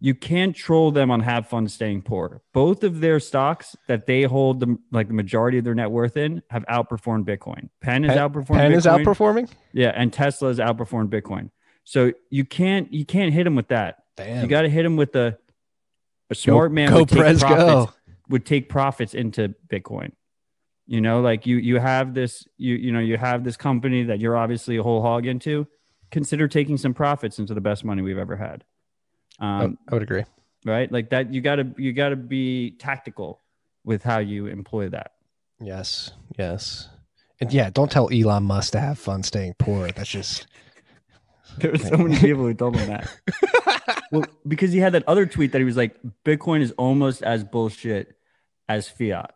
[0.00, 2.42] you can't troll them on have fun staying poor.
[2.52, 6.16] Both of their stocks that they hold the like the majority of their net worth
[6.16, 7.70] in have outperformed Bitcoin.
[7.80, 8.76] Penn is outperformed Penn Bitcoin.
[8.76, 9.50] is outperforming?
[9.72, 11.50] Yeah, and Tesla has outperformed Bitcoin.
[11.84, 13.98] So you can't you can't hit him with that.
[14.16, 14.42] Damn.
[14.42, 15.38] You got to hit him with a
[16.38, 17.92] a smart man go would take profits go.
[18.28, 20.12] would take profits into Bitcoin.
[20.86, 24.20] You know, like you you have this you you know you have this company that
[24.20, 25.66] you're obviously a whole hog into.
[26.10, 28.62] Consider taking some profits into the best money we've ever had.
[29.40, 30.24] Um, I would agree.
[30.64, 31.32] right, like that.
[31.32, 33.40] You got to you got to be tactical
[33.84, 35.12] with how you employ that.
[35.60, 36.12] Yes.
[36.38, 36.88] Yes.
[37.40, 39.90] And yeah, don't tell Elon Musk to have fun staying poor.
[39.90, 40.46] That's just
[41.58, 44.04] There were so many people who told him that.
[44.12, 47.44] well, because he had that other tweet that he was like, Bitcoin is almost as
[47.44, 48.16] bullshit
[48.68, 49.34] as fiat,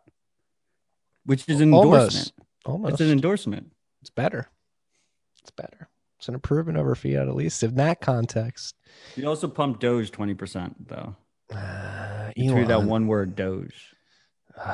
[1.25, 1.93] which is an endorsement.
[2.01, 2.33] almost.
[2.65, 2.91] Almost.
[2.93, 3.71] It's an endorsement.
[4.01, 4.49] It's better.
[5.41, 5.89] It's better.
[6.17, 8.75] It's an improvement over fiat, at least in that context.
[9.15, 11.15] He also pumped Doge 20%, though.
[11.51, 12.85] Uh, He Elon.
[12.87, 13.95] one word, Doge.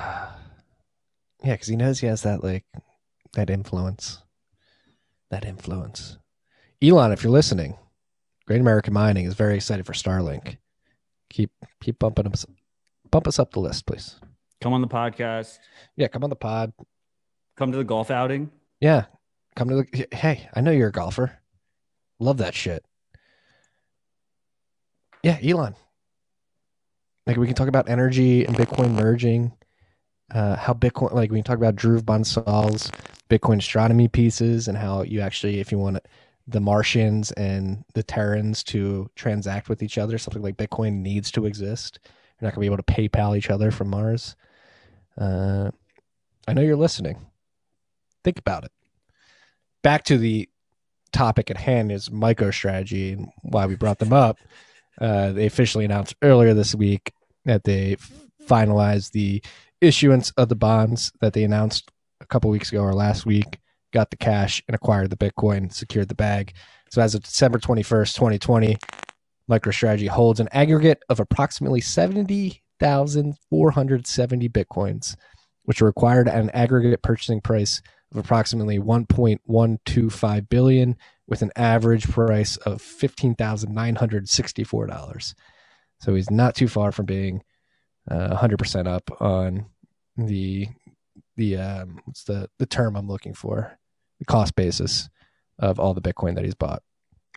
[1.43, 2.65] Yeah, because he knows he has that like
[3.33, 4.23] that influence.
[5.29, 6.17] That influence.
[6.83, 7.77] Elon, if you're listening,
[8.45, 10.57] Great American Mining is very excited for Starlink.
[11.29, 12.45] Keep keep bumping us
[13.09, 14.19] bump us up the list, please.
[14.61, 15.57] Come on the podcast.
[15.95, 16.73] Yeah, come on the pod.
[17.57, 18.51] Come to the golf outing.
[18.79, 19.05] Yeah.
[19.55, 21.39] Come to the hey, I know you're a golfer.
[22.19, 22.85] Love that shit.
[25.23, 25.75] Yeah, Elon.
[27.25, 29.53] Like we can talk about energy and Bitcoin merging.
[30.33, 32.91] Uh, how Bitcoin like we can talk about Dhruv Bansal's
[33.29, 35.99] Bitcoin astronomy pieces and how you actually if you want
[36.47, 41.45] the Martians and the Terrans to transact with each other, something like Bitcoin needs to
[41.45, 41.99] exist.
[42.03, 44.35] You're not gonna be able to PayPal each other from Mars.
[45.17, 45.71] Uh,
[46.47, 47.25] I know you're listening.
[48.23, 48.71] Think about it.
[49.81, 50.49] Back to the
[51.11, 54.37] topic at hand is MicroStrategy and why we brought them up.
[54.99, 57.13] Uh, they officially announced earlier this week
[57.45, 58.11] that they f-
[58.43, 59.41] finalized the
[59.81, 61.91] issuance of the bonds that they announced
[62.21, 63.59] a couple weeks ago or last week,
[63.95, 66.53] got the cash and acquired the Bitcoin, secured the bag.
[66.91, 68.77] So as of December 21st, 2020,
[69.49, 75.15] MicroStrategy holds an aggregate of approximately 70,470 Bitcoins,
[75.63, 77.81] which are required at an aggregate purchasing price
[78.11, 80.95] of approximately 1.125 billion
[81.27, 85.33] with an average price of $15,964.
[86.01, 87.41] So he's not too far from being
[88.11, 89.67] uh, 100% up on
[90.17, 90.67] the
[91.37, 93.77] the um what's the the term I'm looking for?
[94.19, 95.09] The cost basis
[95.59, 96.83] of all the Bitcoin that he's bought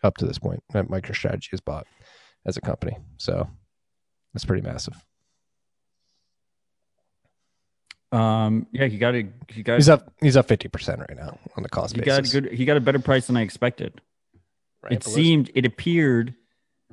[0.03, 1.87] up to this point that MicroStrategy has bought
[2.47, 2.97] as a company.
[3.17, 3.49] So
[4.33, 4.95] that's pretty massive.
[8.11, 11.63] Um, yeah, he got a he got He's up he's up 50% right now on
[11.63, 12.05] the cost basis.
[12.05, 14.01] he got a good he got a better price than I expected.
[14.83, 16.35] Right, it seemed it appeared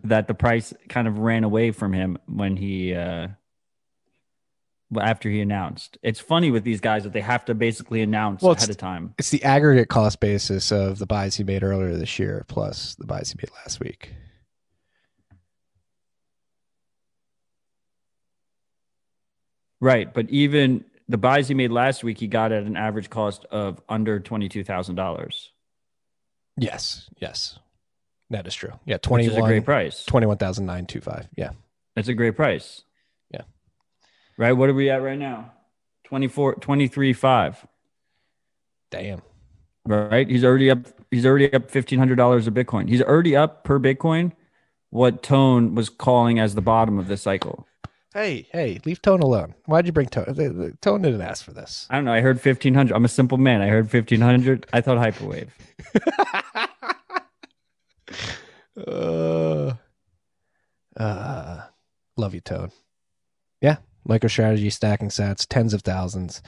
[0.03, 3.30] that the price kind of ran away from him when he uh
[4.99, 5.98] after he announced.
[6.03, 9.14] It's funny with these guys that they have to basically announce Well, ahead of time.
[9.18, 13.06] It's the aggregate cost basis of the buys he made earlier this year plus the
[13.06, 14.14] buys he made last week.
[19.82, 23.45] Right, but even the buys he made last week, he got at an average cost
[23.52, 25.52] of under twenty two thousand dollars,
[26.57, 27.60] Yes, yes.
[28.30, 28.72] That is true.
[28.86, 30.06] Yeah, which 21 is a great price.
[30.06, 31.28] 21,925.
[31.36, 31.52] Yeah.
[31.95, 32.84] That's a great price.
[34.38, 34.52] Right.
[34.53, 35.52] What are we at right now?
[36.06, 37.68] 24, 23, five.
[38.91, 39.22] Damn.
[39.86, 40.28] Right.
[40.30, 40.88] He's already up.
[41.12, 42.90] He's already up fifteen hundred dollars a Bitcoin.
[42.90, 44.32] He's already up per Bitcoin.
[44.90, 47.68] What Tone was calling as the bottom of this cycle.
[48.14, 49.56] Hey, hey, leave Tone alone.
[49.66, 50.78] Why'd you bring Tone?
[50.82, 51.86] Tone didn't ask for this.
[51.90, 52.14] I don't know.
[52.14, 52.95] I heard fifteen hundred.
[52.95, 53.62] I'm a simple man.
[53.62, 54.66] I heard fifteen hundred.
[54.74, 55.49] I thought hyperwave.
[58.78, 59.74] Uh,
[60.98, 61.62] uh,
[62.18, 62.72] love you, Tone.
[63.62, 66.41] Yeah, MicroStrategy stacking sats, tens of thousands.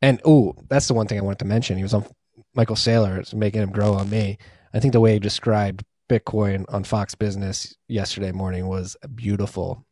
[0.00, 1.76] And oh, that's the one thing I wanted to mention.
[1.76, 2.06] He was on
[2.54, 4.38] Michael Saylor, it's making him grow on me.
[4.72, 9.84] I think the way he described Bitcoin on Fox Business yesterday morning was beautiful.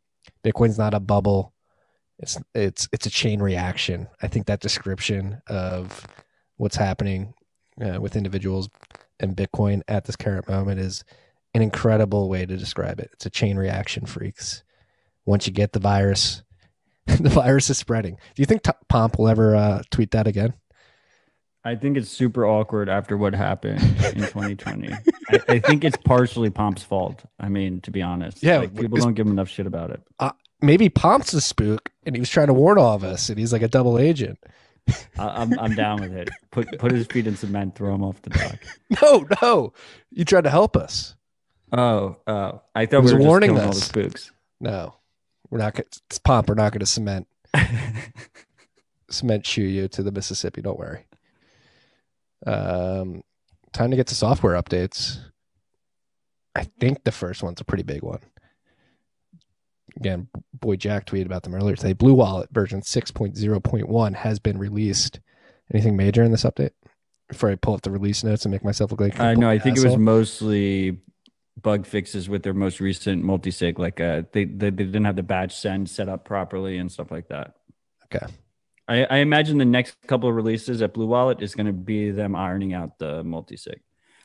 [0.44, 1.52] Bitcoin's not a bubble.
[2.18, 4.08] It's it's it's a chain reaction.
[4.22, 6.06] I think that description of
[6.56, 7.34] what's happening
[7.80, 8.68] uh, with individuals
[9.20, 11.04] and Bitcoin at this current moment is
[11.54, 13.10] an incredible way to describe it.
[13.12, 14.62] It's a chain reaction, freaks.
[15.24, 16.42] Once you get the virus,
[17.20, 18.14] the virus is spreading.
[18.14, 20.54] Do you think T- Pomp will ever uh, tweet that again?
[21.64, 24.92] I think it's super awkward after what happened in 2020.
[24.92, 27.24] I, I, think it's partially Pomp's fault.
[27.40, 30.00] I mean, to be honest, yeah, like, people don't give him enough shit about it.
[30.20, 30.30] Uh,
[30.62, 33.52] maybe Pomp's a spook, and he was trying to warn all of us, and he's
[33.52, 34.38] like a double agent.
[35.18, 36.28] I, am I'm down with it.
[36.52, 38.58] Put put his feet in cement, throw him off the dock.
[39.02, 39.72] No, no,
[40.10, 41.16] you tried to help us.
[41.72, 43.64] Oh, oh, I thought we were warning us.
[43.64, 44.30] all the spooks.
[44.60, 44.95] No,
[45.50, 45.74] we're not.
[45.74, 46.48] Gonna, it's Pomp.
[46.48, 47.26] We're not going to cement
[49.10, 50.62] cement shoe you to the Mississippi.
[50.62, 51.06] Don't worry.
[52.46, 53.22] Um,
[53.72, 55.18] time to get to software updates.
[56.54, 58.20] I think the first one's a pretty big one.
[59.96, 61.92] Again, boy Jack tweeted about them earlier today.
[61.92, 65.20] Blue Wallet version 6.0.1 has been released.
[65.72, 66.70] Anything major in this update?
[67.28, 69.48] Before I pull up the release notes and make myself look like I know.
[69.48, 70.98] I think it was mostly
[71.60, 73.78] bug fixes with their most recent multi-sig.
[73.78, 77.10] Like uh, they, they they didn't have the batch send set up properly and stuff
[77.10, 77.54] like that.
[78.04, 78.26] Okay.
[78.88, 82.12] I, I imagine the next couple of releases at Blue Wallet is going to be
[82.12, 83.80] them ironing out the multi-sig.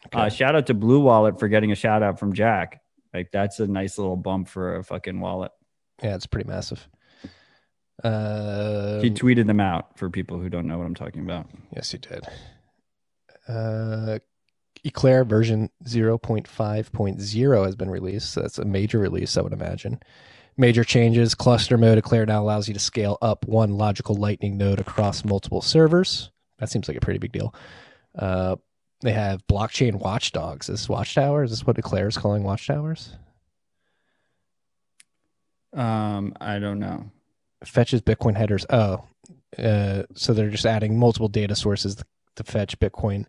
[0.06, 0.20] Okay.
[0.20, 2.82] Uh, shout out to Blue Wallet for getting a shout out from Jack.
[3.14, 5.52] Like that's a nice little bump for a fucking wallet.
[6.02, 6.88] Yeah, it's pretty massive.
[8.04, 11.48] Uh, he tweeted them out for people who don't know what I'm talking about.
[11.76, 12.26] Yes, he did.
[13.48, 14.20] Uh,
[14.84, 18.32] Eclair version 0.5.0 has been released.
[18.32, 20.00] So that's a major release, I would imagine.
[20.58, 24.80] Major changes cluster mode Eclair now allows you to scale up one logical lightning node
[24.80, 26.32] across multiple servers.
[26.60, 27.54] That seems like a pretty big deal.
[28.18, 28.58] Uh,
[29.02, 30.70] they have blockchain watchdogs.
[30.70, 31.44] Is this Watchtower?
[31.44, 33.16] Is this what Eclair is calling Watchtowers?
[35.74, 37.10] Um, I don't know.
[37.64, 38.66] Fetches Bitcoin headers.
[38.70, 39.04] Oh,
[39.58, 42.04] uh, so they're just adding multiple data sources
[42.36, 43.26] to fetch Bitcoin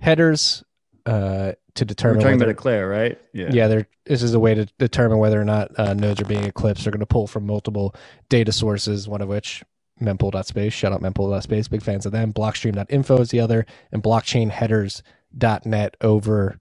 [0.00, 0.64] headers
[1.06, 2.18] uh, to determine.
[2.18, 3.18] We're talking whether, about Eclair, right?
[3.32, 3.50] Yeah.
[3.50, 3.82] Yeah.
[4.04, 6.84] This is a way to determine whether or not uh, nodes are being eclipsed.
[6.84, 7.94] They're going to pull from multiple
[8.28, 9.62] data sources, one of which
[10.00, 10.72] mempool.space.
[10.72, 11.68] Shout out mempool.space.
[11.68, 12.32] Big fans of them.
[12.32, 16.60] Blockstream.info is the other, and blockchainheaders.net over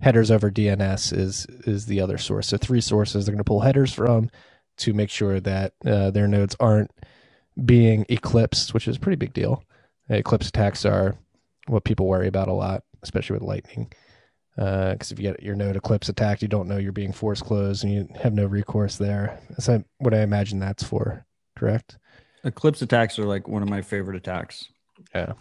[0.00, 2.48] headers over DNS is is the other source.
[2.48, 4.30] So three sources they're going to pull headers from
[4.78, 6.90] to make sure that uh, their nodes aren't
[7.64, 9.62] being eclipsed, which is a pretty big deal.
[10.08, 11.16] Eclipse attacks are
[11.66, 13.92] what people worry about a lot especially with lightning.
[14.56, 17.40] Because uh, if you get your node eclipse attacked, you don't know you're being force
[17.40, 19.38] closed, and you have no recourse there.
[19.50, 21.24] That's what I imagine that's for.
[21.56, 21.98] Correct.
[22.44, 24.66] Eclipse attacks are like one of my favorite attacks.
[25.14, 25.32] Yeah.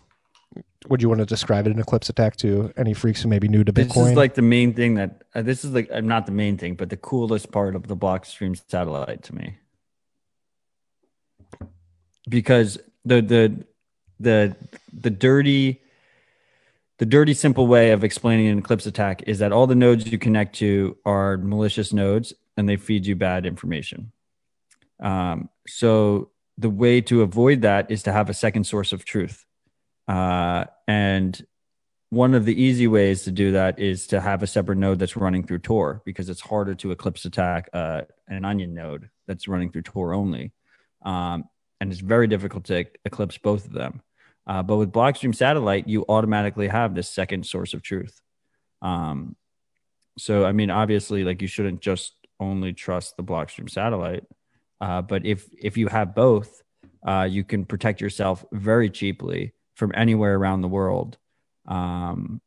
[0.87, 3.47] Would you want to describe it an eclipse attack to any freaks who may be
[3.47, 3.87] new to Bitcoin?
[3.87, 6.57] This is like the main thing that uh, this is like uh, not the main
[6.57, 9.57] thing, but the coolest part of the Blockstream satellite to me.
[12.27, 13.65] Because the the
[14.19, 14.55] the
[14.93, 15.81] the dirty
[16.99, 20.17] the dirty, simple way of explaining an Eclipse attack is that all the nodes you
[20.17, 24.11] connect to are malicious nodes and they feed you bad information.
[24.99, 29.45] Um, so the way to avoid that is to have a second source of truth.
[30.09, 31.41] Uh, and
[32.09, 35.15] one of the easy ways to do that is to have a separate node that's
[35.15, 39.71] running through Tor because it's harder to Eclipse attack uh, an onion node that's running
[39.71, 40.51] through Tor only.
[41.05, 41.45] Um,
[41.79, 44.01] and it's very difficult to eclipse both of them.
[44.47, 48.19] Uh, but with Blockstream Satellite, you automatically have this second source of truth.
[48.81, 49.35] Um,
[50.17, 54.23] so, I mean, obviously, like you shouldn't just only trust the Blockstream Satellite.
[54.81, 56.61] Uh, but if if you have both,
[57.05, 61.17] uh, you can protect yourself very cheaply from anywhere around the world.
[61.67, 62.41] Um,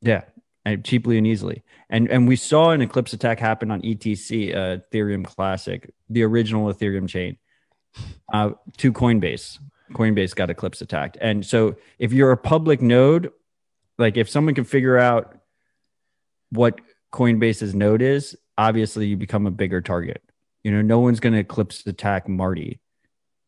[0.00, 0.22] yeah,
[0.64, 1.64] and cheaply and easily.
[1.90, 6.72] And and we saw an eclipse attack happen on ETC, uh, Ethereum Classic, the original
[6.72, 7.38] Ethereum chain,
[8.32, 9.58] uh, to Coinbase.
[9.92, 11.16] Coinbase got Eclipse attacked.
[11.20, 13.32] And so if you're a public node,
[13.98, 15.36] like if someone can figure out
[16.50, 16.80] what
[17.12, 20.22] Coinbase's node is, obviously you become a bigger target.
[20.64, 22.80] You know, no one's going to Eclipse attack Marty.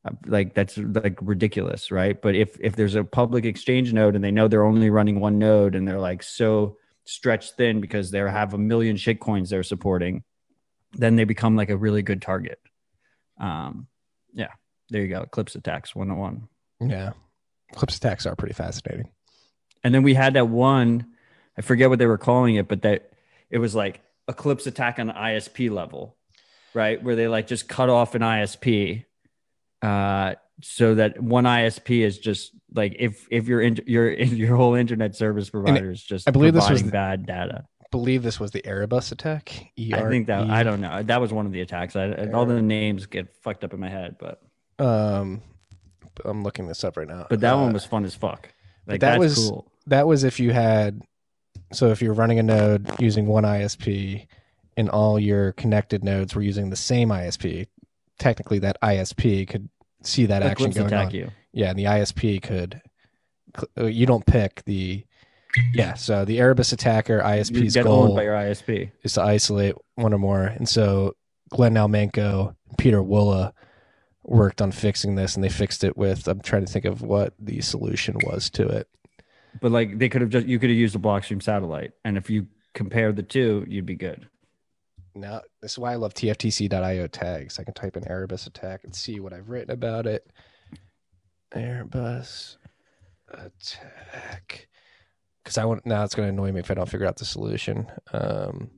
[0.04, 2.20] Uh, like that's like ridiculous, right?
[2.20, 5.38] But if if there's a public exchange node and they know they're only running one
[5.38, 10.22] node and they're like so stretched thin because they have a million shitcoins they're supporting,
[10.92, 12.60] then they become like a really good target.
[13.38, 13.88] Um,
[14.32, 14.48] yeah
[14.90, 15.22] there you go.
[15.22, 16.48] Eclipse attacks 101.
[16.90, 17.12] Yeah.
[17.72, 19.08] Eclipse attacks are pretty fascinating.
[19.84, 21.06] And then we had that one,
[21.56, 23.10] I forget what they were calling it, but that
[23.50, 26.16] it was like Eclipse attack on the ISP level.
[26.74, 27.02] right?
[27.02, 29.04] Where they like just cut off an ISP,
[29.82, 34.74] uh, so that one ISP is just like if if your in, your your whole
[34.74, 37.64] internet service provider is just I believe this was the- bad data.
[37.90, 39.72] believe this was the Erebus attack.
[39.78, 41.02] E I think that I don't know.
[41.02, 41.96] That was one of the attacks.
[41.96, 44.40] I, all the names get fucked up in my head, but
[44.80, 45.42] Um,
[46.24, 47.26] I'm looking this up right now.
[47.30, 48.52] but that Uh, one was fun as fuck.
[48.86, 49.70] Like that was cool.
[49.86, 51.02] that was if you had
[51.72, 54.26] so if you're running a node using one ISP
[54.76, 57.66] and all your connected nodes were using the same ISP,
[58.18, 59.68] technically that ISP could
[60.02, 61.14] see that action going attack on.
[61.14, 61.30] you.
[61.52, 62.80] Yeah, and the ISP could
[63.78, 65.04] uh, you don't pick the
[65.74, 68.92] yeah, so the Erebus attacker ISP's goal by your ISP.
[69.02, 70.42] is to isolate one or more.
[70.44, 71.14] And so
[71.52, 73.52] Gleb Naumenko and Pieter Wuille
[74.30, 77.34] worked on fixing this and they fixed it with I'm trying to think of what
[77.38, 78.88] the solution was to it.
[79.60, 82.30] But like they could have just you could have used a Blockstream satellite, and if
[82.30, 84.28] you compare the two, you'd be good.
[85.16, 87.58] Now, this is why I love TFTC.io tags.
[87.58, 90.30] I can type in Erebus attack and see what I've written about it.
[91.52, 92.58] Erebus
[93.28, 94.68] attack.
[95.42, 97.24] Because I want now it's going to annoy me if I don't figure out the
[97.24, 97.90] solution.
[98.12, 98.70] Um,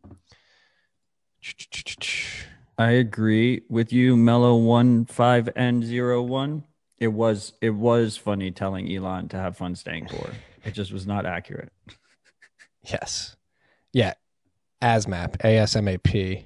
[2.78, 6.64] I agree with you, Mellow one five N zero one.
[6.98, 10.30] It was it was funny telling Elon to have fun staying poor.
[10.64, 11.72] It just was not accurate.
[12.88, 13.34] yes.
[13.92, 14.14] Yeah.
[14.80, 16.44] ASMAP, ASMAP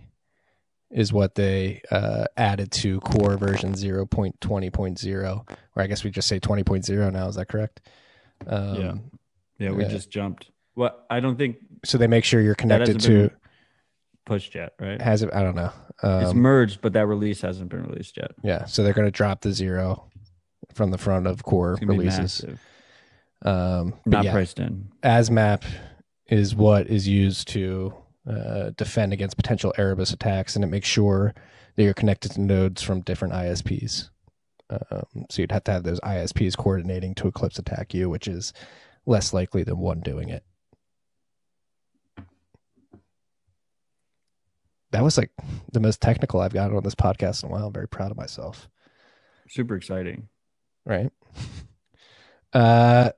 [0.91, 6.41] is what they uh, added to core version 0.20.0, or I guess we just say
[6.41, 7.29] 20.0 now.
[7.29, 7.81] Is that correct?
[8.47, 8.95] Um, Yeah.
[9.59, 9.89] Yeah, we Yeah.
[9.91, 10.51] just jumped.
[10.75, 13.09] Well, I don't think So they make sure you're connected to.
[13.29, 13.31] been
[14.27, 15.01] pushed yet, right?
[15.01, 15.31] Has it?
[15.33, 15.73] I don't know.
[16.03, 18.33] it's Um, merged, but that release hasn't been released yet.
[18.43, 20.05] yeah, so they're going to drop the zero
[20.75, 22.45] from the front of core It's releases.
[23.43, 24.89] Um, Not yeah, priced in.
[25.03, 25.63] ASMAP
[26.29, 27.95] is what is used to
[28.29, 31.35] uh, defend against potential Erebus attacks, and it makes sure
[31.77, 34.11] that you're connected to nodes from different ISPs.
[34.69, 38.53] Um, so you'd have to have those ISPs coordinating to Eclipse attack you, which is
[39.05, 40.43] less likely than one doing it.
[44.97, 45.31] That was like
[45.73, 47.67] the most technical I've gotten on this podcast in a while.
[47.67, 48.67] I'm very proud of myself.
[49.47, 50.29] Super exciting.
[50.85, 51.13] Right.
[52.53, 53.11] Uh,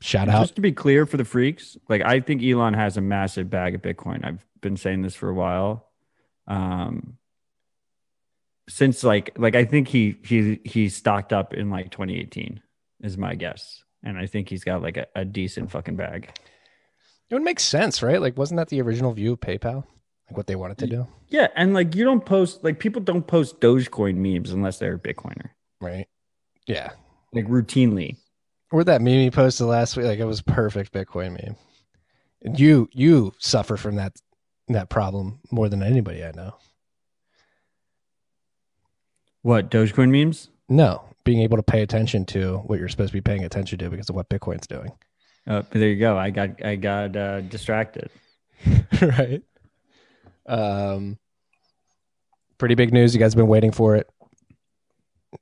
[0.00, 0.42] shout out.
[0.42, 3.74] Just to be clear for the freaks, like I think Elon has a massive bag
[3.74, 4.24] of Bitcoin.
[4.24, 5.88] I've been saying this for a while.
[6.46, 7.16] Um
[8.68, 12.62] since like like I think he he he stocked up in like 2018
[13.02, 13.82] is my guess.
[14.04, 16.30] And I think he's got like a, a decent fucking bag.
[17.30, 18.20] It would make sense, right?
[18.20, 19.84] Like, wasn't that the original view of PayPal?
[20.28, 23.26] Like what they wanted to do, Yeah, and like you don't post like people don't
[23.26, 25.50] post Dogecoin memes unless they're a Bitcoiner.
[25.80, 26.06] right?
[26.66, 26.90] Yeah.
[27.32, 28.16] Like routinely.
[28.70, 31.56] Or that meme he posted last week, like it was perfect Bitcoin meme.
[32.42, 34.12] And you you suffer from that
[34.68, 36.54] that problem more than anybody I know.
[39.42, 40.48] What, Dogecoin memes?
[40.68, 43.88] No, being able to pay attention to what you're supposed to be paying attention to
[43.88, 44.92] because of what Bitcoin's doing.
[45.46, 46.18] Uh, there you go.
[46.18, 48.10] I got I got uh, distracted.
[49.00, 49.42] right.
[50.48, 51.18] Um,
[52.56, 53.14] pretty big news.
[53.14, 54.08] You guys have been waiting for it.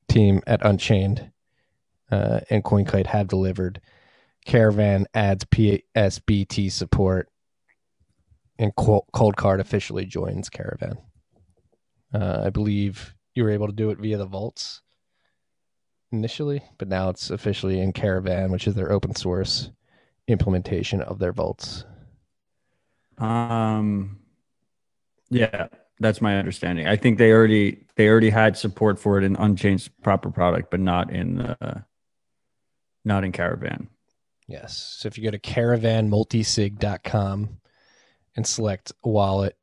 [0.09, 1.31] Team at Unchained
[2.11, 3.81] uh, and CoinKite have delivered.
[4.45, 7.29] Caravan adds PSBT support,
[8.59, 10.99] and Coldcard officially joins Caravan.
[12.15, 14.83] Uh, I believe you were able to do it via the vaults
[16.13, 19.71] initially, but now it's officially in Caravan, which is their open source
[20.29, 21.85] implementation of their vaults.
[23.19, 24.21] Um,
[25.31, 25.69] yeah,
[26.01, 26.87] that's my understanding.
[26.87, 30.81] I think they already they already had support for it in Unchained's proper product, but
[30.81, 31.81] not in uh,
[33.05, 33.89] not in Caravan.
[34.49, 34.77] Yes.
[34.99, 37.49] So if you go to caravanmultisig.com
[38.37, 39.57] and select wallet,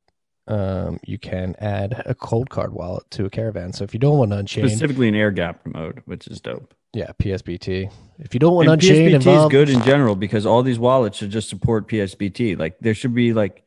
[0.48, 3.72] um, you can add a Coldcard wallet to a caravan.
[3.72, 6.73] So if you don't want Unchained, Specifically an air gap mode, which is dope.
[6.94, 7.90] yeah, PSBT.
[8.19, 11.18] If you don't want And Unchained PSBT is good in general because all these wallets
[11.18, 12.60] should just support PSBT.
[12.60, 13.62] Like there should be like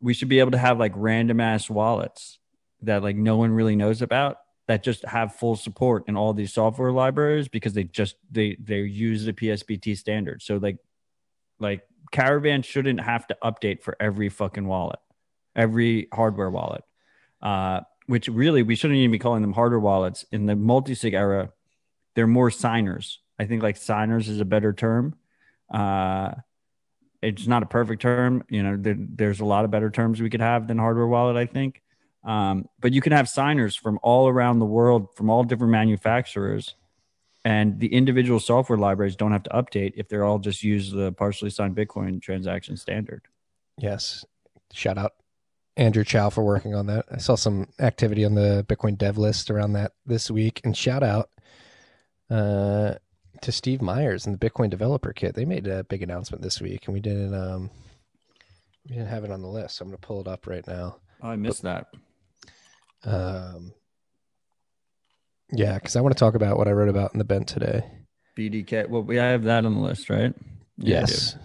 [0.00, 2.38] we should be able to have like random ass wallets
[2.82, 6.52] that like no one really knows about that just have full support in all these
[6.52, 10.42] software libraries because they just they they use the PSBT standard.
[10.42, 10.78] So like
[11.58, 14.98] like Caravan shouldn't have to update for every fucking wallet,
[15.54, 16.82] every hardware wallet.
[17.40, 21.50] Uh, which really we shouldn't even be calling them hardware wallets in the multi-sig era.
[22.14, 23.20] They're more signers.
[23.38, 25.16] I think like signers is a better term.
[25.72, 26.32] Uh,
[27.22, 28.44] it's not a perfect term.
[28.48, 31.36] You know, there, there's a lot of better terms we could have than hardware wallet.
[31.36, 31.82] I think.
[32.24, 36.74] Um, but you can have signers from all around the world, from all different manufacturers,
[37.44, 41.12] and the individual software libraries don't have to update if they're all just use the
[41.12, 43.22] partially signed Bitcoin transaction standard.
[43.78, 44.24] yes,
[44.72, 45.12] shout out
[45.76, 47.04] Andrew Chow for working on that.
[47.10, 50.60] I saw some activity on the Bitcoin dev list around that this week.
[50.64, 51.30] And shout out
[52.30, 52.94] uh,
[53.46, 55.36] to Steve Myers and the Bitcoin Developer Kit.
[55.36, 57.70] They made a big announcement this week, and we didn't um,
[58.88, 59.76] we didn't have it on the list.
[59.76, 60.96] So I'm going to pull it up right now.
[61.22, 61.86] Oh, I missed that.
[63.04, 63.72] Um,
[65.52, 67.84] yeah, because I want to talk about what I wrote about in the bent today.
[68.36, 68.88] BDK.
[68.88, 70.34] Well, we I have that on the list, right?
[70.76, 71.12] Yeah, I do.
[71.12, 71.36] yes.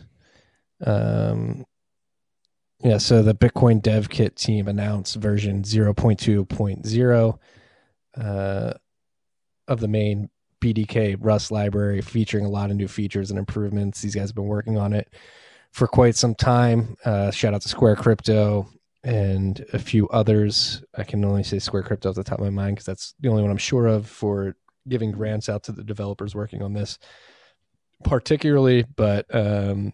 [0.83, 1.65] Um,
[2.83, 7.39] yeah, so the Bitcoin Dev Kit team announced version 0.2.0
[8.17, 8.73] uh,
[9.67, 14.01] of the main BDK Rust library, featuring a lot of new features and improvements.
[14.01, 15.13] These guys have been working on it
[15.71, 16.95] for quite some time.
[17.03, 18.69] Uh, shout out to Square Crypto
[19.03, 20.83] and a few others.
[20.95, 23.29] I can only say Square Crypto off the top of my mind because that's the
[23.29, 24.55] only one I'm sure of for
[24.87, 26.97] giving grants out to the developers working on this
[28.03, 29.93] particularly, but um,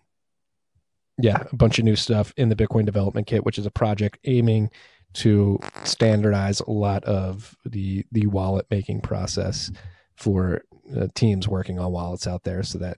[1.17, 4.19] yeah, a bunch of new stuff in the Bitcoin Development Kit, which is a project
[4.25, 4.69] aiming
[5.13, 9.71] to standardize a lot of the the wallet making process
[10.17, 10.63] for
[10.95, 12.97] uh, teams working on wallets out there, so that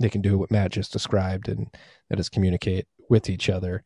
[0.00, 1.66] they can do what Matt just described, and
[2.08, 3.82] that is communicate with each other,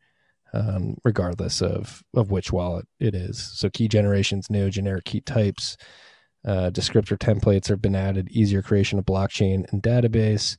[0.53, 3.37] um, regardless of of which wallet it is.
[3.59, 5.77] So key generations, new generic key types.
[6.45, 10.55] Uh, descriptor templates have been added, easier creation of blockchain and database.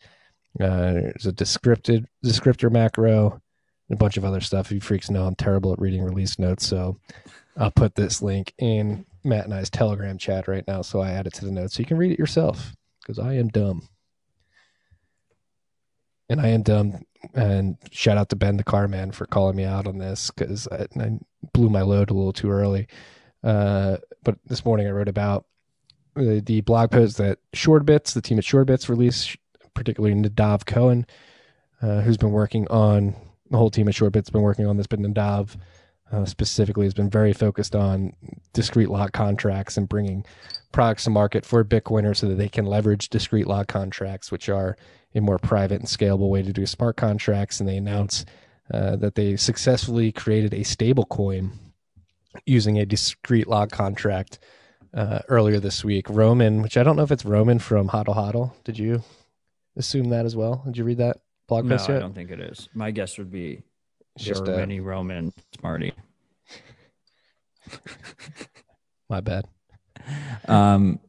[0.60, 3.40] Uh, there's a descripted descriptor macro,
[3.90, 4.70] a bunch of other stuff.
[4.70, 6.98] You freaks know I'm terrible at reading release notes, so
[7.56, 10.82] I'll put this link in Matt and I's Telegram chat right now.
[10.82, 13.34] So I add it to the notes so you can read it yourself because I
[13.34, 13.88] am dumb.
[16.28, 17.02] And I am dumb.
[17.34, 20.86] And shout out to Ben the Carman for calling me out on this because I,
[21.00, 21.18] I
[21.52, 22.86] blew my load a little too early.
[23.42, 25.46] Uh, but this morning I wrote about
[26.14, 29.36] the, the blog post that Suredbits, the team at Suredbits, released,
[29.74, 31.06] particularly Nadav Kohen,
[31.80, 33.14] uh, who's been working on
[33.50, 35.56] the whole team at Suredbits, has been working on this, but Nadav
[36.12, 38.12] uh, specifically has been very focused on
[38.52, 40.24] discrete log contracts and bringing
[40.72, 44.76] products to market for Bitcoiners so that they can leverage discrete log contracts, which are
[45.14, 47.60] a more private and scalable way to do smart contracts.
[47.60, 48.24] And they announce
[48.72, 51.52] uh, that they successfully created a stable coin
[52.46, 54.38] using a discrete log contract
[54.94, 56.08] uh, earlier this week.
[56.08, 58.52] Roman, which I don't know if it's Roman from Hodl Hodl.
[58.64, 59.02] Did you
[59.76, 60.62] assume that as well?
[60.66, 62.68] Did you read that blog post No, post I don't think it is.
[62.74, 63.62] My guess would be
[64.18, 65.92] It's just were a- many Roman Smarty.
[69.08, 69.46] My bad.
[70.46, 71.00] Um,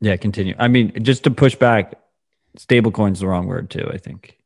[0.00, 0.54] yeah, continue.
[0.58, 1.94] I mean, just to push back,
[2.58, 3.88] stablecoin's the wrong word too.
[3.92, 4.38] I think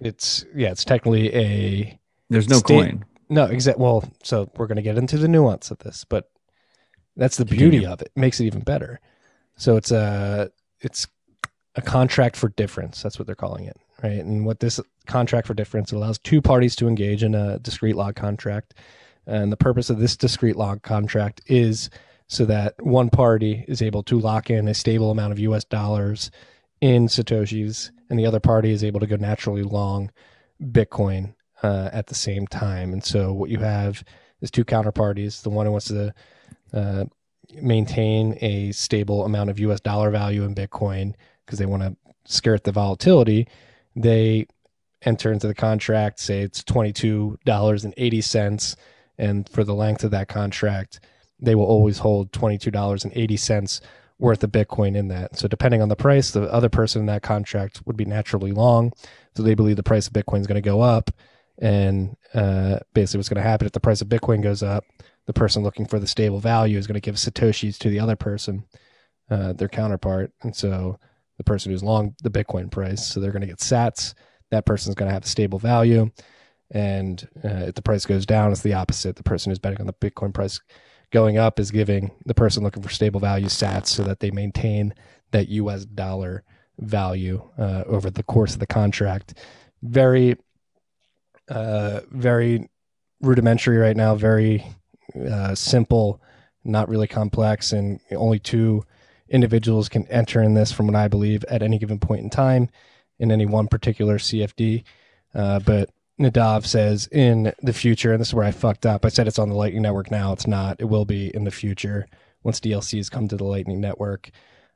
[0.00, 1.98] It's yeah, it's technically a
[2.30, 3.04] there's no Sta- coin.
[3.28, 3.78] no exact.
[3.78, 6.30] Well, so we're gonna get into the nuance of this, but
[7.16, 7.70] that's the Continue.
[7.70, 8.10] beauty of it.
[8.16, 9.00] Makes it even better.
[9.56, 10.50] So it's a
[10.80, 11.06] it's
[11.74, 13.02] a contract for difference.
[13.02, 14.18] That's what they're calling it, right?
[14.18, 18.16] And what this contract for difference allows two parties to engage in a discrete log
[18.16, 18.74] contract,
[19.26, 21.90] and the purpose of this discrete log contract is
[22.28, 25.64] so that one party is able to lock in a stable amount of U.S.
[25.64, 26.30] dollars
[26.80, 30.10] in satoshis, and the other party is able to go naturally long
[30.60, 32.92] Bitcoin uh, at the same time.
[32.92, 34.02] And so what you have
[34.40, 35.42] is two counterparties.
[35.42, 36.14] The one who wants to
[36.72, 37.04] uh,
[37.60, 39.80] maintain a stable amount of U.S.
[39.80, 41.14] dollar value in Bitcoin
[41.44, 43.46] because they want to skirt the volatility.
[43.94, 44.46] They
[45.02, 47.84] enter into the contract, say it's twenty two dollars
[49.18, 51.00] and for the length of that contract,
[51.40, 53.80] they will always hold twenty two dollars and eighty cents
[54.18, 55.36] worth of Bitcoin in that.
[55.36, 58.92] So depending on the price, the other person in that contract would be naturally long.
[59.34, 61.10] So they believe the price of Bitcoin is going to go up.
[61.58, 64.84] And uh, basically, what's going to happen if the price of Bitcoin goes up,
[65.26, 68.16] the person looking for the stable value is going to give Satoshis to the other
[68.16, 68.64] person,
[69.30, 70.32] uh, their counterpart.
[70.42, 70.98] And so
[71.44, 74.14] the person who's long the Bitcoin price, so they're going to get sats.
[74.50, 76.10] That person's going to have a stable value.
[76.70, 79.16] And uh, if the price goes down, it's the opposite.
[79.16, 80.60] The person who's betting on the Bitcoin price
[81.10, 84.94] going up is giving the person looking for stable value sats so that they maintain
[85.32, 86.44] that US dollar
[86.78, 89.34] value uh, over the course of the contract.
[89.82, 90.36] Very,
[91.48, 92.70] uh, very
[93.20, 94.64] rudimentary right now, very
[95.30, 96.22] uh, simple,
[96.64, 98.84] not really complex, and only two
[99.32, 102.68] individuals can enter in this, from what I believe, at any given point in time
[103.18, 104.84] in any one particular CFD.
[105.34, 105.90] Uh, but
[106.20, 109.04] Nadav says in the future, and this is where I fucked up.
[109.04, 110.32] I said it's on the Lightning Network now.
[110.32, 110.76] It's not.
[110.80, 112.06] It will be in the future
[112.42, 114.30] once DLCs come to the Lightning Network.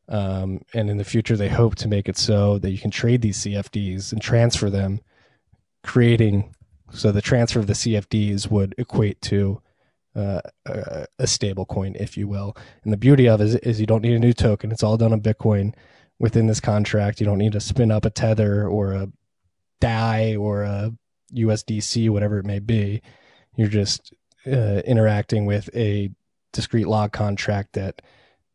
[0.09, 3.23] Um, and in the future, they hope to make it so that you can trade
[3.23, 5.01] these CFDs and transfer them,
[5.83, 6.55] creating
[6.93, 9.61] so the transfer of the CFDs would equate to
[10.17, 12.57] uh, a, a stable coin, if you will.
[12.83, 14.73] And the beauty of it is, is you don't need a new token.
[14.73, 15.75] It's all done on Bitcoin
[16.19, 17.21] within this contract.
[17.21, 19.09] You don't need to spin up a tether or a
[19.81, 20.93] DAI or a
[21.35, 23.03] USDC, whatever it may be.
[23.57, 24.15] You're just
[24.47, 26.11] uh, interacting with a
[26.53, 28.01] discrete log contract that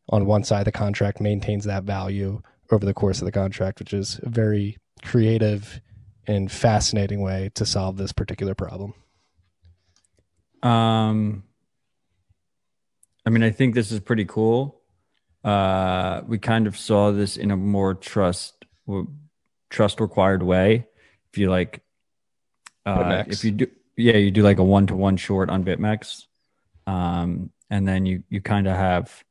[0.08, 3.78] on one side of the contract maintains that value over the course of the contract,
[3.78, 5.80] which is a very creative
[6.26, 8.94] and fascinating way to solve this particular problem.
[10.62, 11.44] Um,
[13.24, 14.80] I mean, I think this is pretty cool.
[15.44, 18.64] Uh, we kind of saw this in a more trust
[19.70, 20.86] trust required way.
[21.32, 21.82] If you like,
[22.84, 23.66] uh, if you do,
[23.96, 26.26] yeah, you do like a one to one short on BitMEX,
[26.86, 29.24] um, and then you you kind of have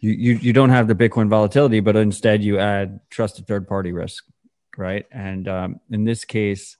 [0.00, 3.92] you, you you don't have the Bitcoin volatility, but instead you add trusted third party
[3.92, 4.24] risk,
[4.76, 5.06] right?
[5.12, 6.77] And um, in this case,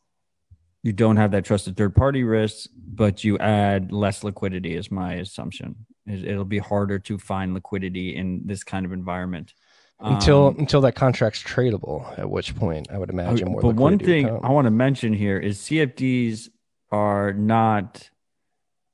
[0.83, 5.15] you don't have that trusted third party risk, but you add less liquidity, is my
[5.15, 5.87] assumption.
[6.07, 9.53] It'll be harder to find liquidity in this kind of environment
[10.01, 12.19] until um, until that contract's tradable.
[12.19, 13.61] At which point, I would imagine more.
[13.61, 16.49] But one thing I want to mention here is CFDs
[16.91, 18.09] are not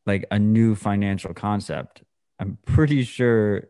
[0.06, 2.02] like a new financial concept.
[2.38, 3.68] I'm pretty sure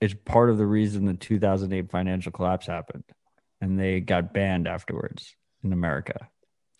[0.00, 3.04] it's part of the reason the 2008 financial collapse happened,
[3.60, 5.34] and they got banned afterwards
[5.64, 6.28] in America.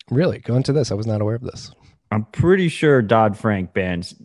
[0.09, 0.39] Really?
[0.39, 0.91] Go into this.
[0.91, 1.71] I was not aware of this.
[2.11, 4.15] I'm pretty sure Dodd Frank bans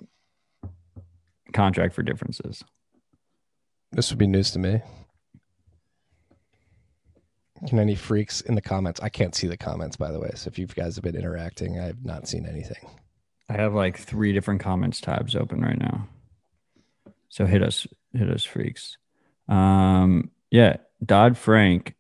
[1.53, 2.63] contract for differences.
[3.91, 4.81] This would be news to me.
[7.69, 9.01] Can any freaks in the comments?
[9.01, 10.31] I can't see the comments, by the way.
[10.35, 12.89] So if you guys have been interacting, I have not seen anything.
[13.49, 16.09] I have like three different comments tabs open right now.
[17.29, 18.97] So hit us, hit us, freaks.
[19.49, 21.95] Um, yeah, Dodd Frank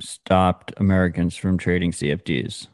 [0.00, 2.68] stopped Americans from trading CFDs.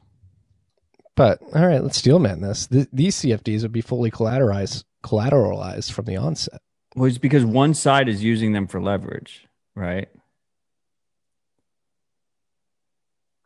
[1.17, 2.67] But all right, let's steel man this.
[2.67, 6.61] Th- these CFDs would be fully collateralized, collateralized from the onset.
[6.97, 10.09] Well, it's because one side is using them for leverage, right?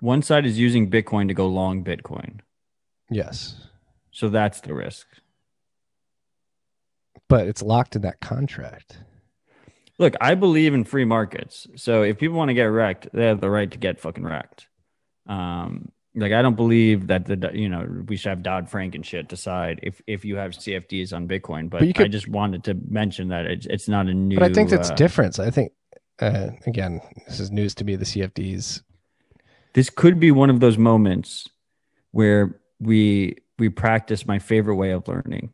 [0.00, 2.40] One side is using Bitcoin to go long Bitcoin.
[3.10, 3.56] Yes.
[4.10, 5.06] So that's the risk.
[7.28, 8.98] But it's locked in that contract.
[9.98, 11.66] Look, I believe in free markets.
[11.76, 14.68] So if people want to get wrecked, they have the right to get fucking wrecked.
[15.26, 19.04] Um, like I don't believe that the you know we should have Dodd Frank and
[19.04, 21.68] shit decide if if you have CFDs on Bitcoin.
[21.68, 24.36] But, but could, I just wanted to mention that it's it's not a new.
[24.38, 25.38] But I think that's uh, different.
[25.38, 25.72] I think
[26.20, 27.96] uh, again, this is news to me.
[27.96, 28.82] The CFDs.
[29.74, 31.46] This could be one of those moments
[32.10, 35.52] where we we practice my favorite way of learning,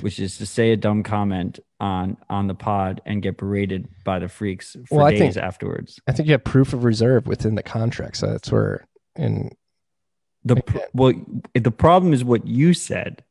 [0.00, 4.18] which is to say a dumb comment on on the pod and get berated by
[4.18, 6.00] the freaks for well, days think, afterwards.
[6.06, 9.50] I think you have proof of reserve within the contract, so that's where in
[10.44, 10.62] the
[10.92, 11.12] well,
[11.54, 13.22] the problem is what you said.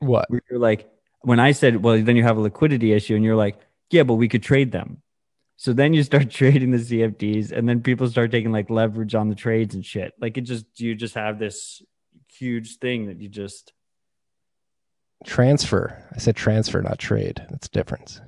[0.00, 0.88] What you're like
[1.22, 3.58] when I said, well, then you have a liquidity issue, and you're like,
[3.90, 5.02] yeah, but we could trade them.
[5.56, 9.28] So then you start trading the CFDs, and then people start taking like leverage on
[9.28, 10.14] the trades and shit.
[10.20, 11.82] Like it just you just have this
[12.28, 13.72] huge thing that you just
[15.24, 16.02] transfer.
[16.14, 17.44] I said transfer, not trade.
[17.50, 18.20] That's difference.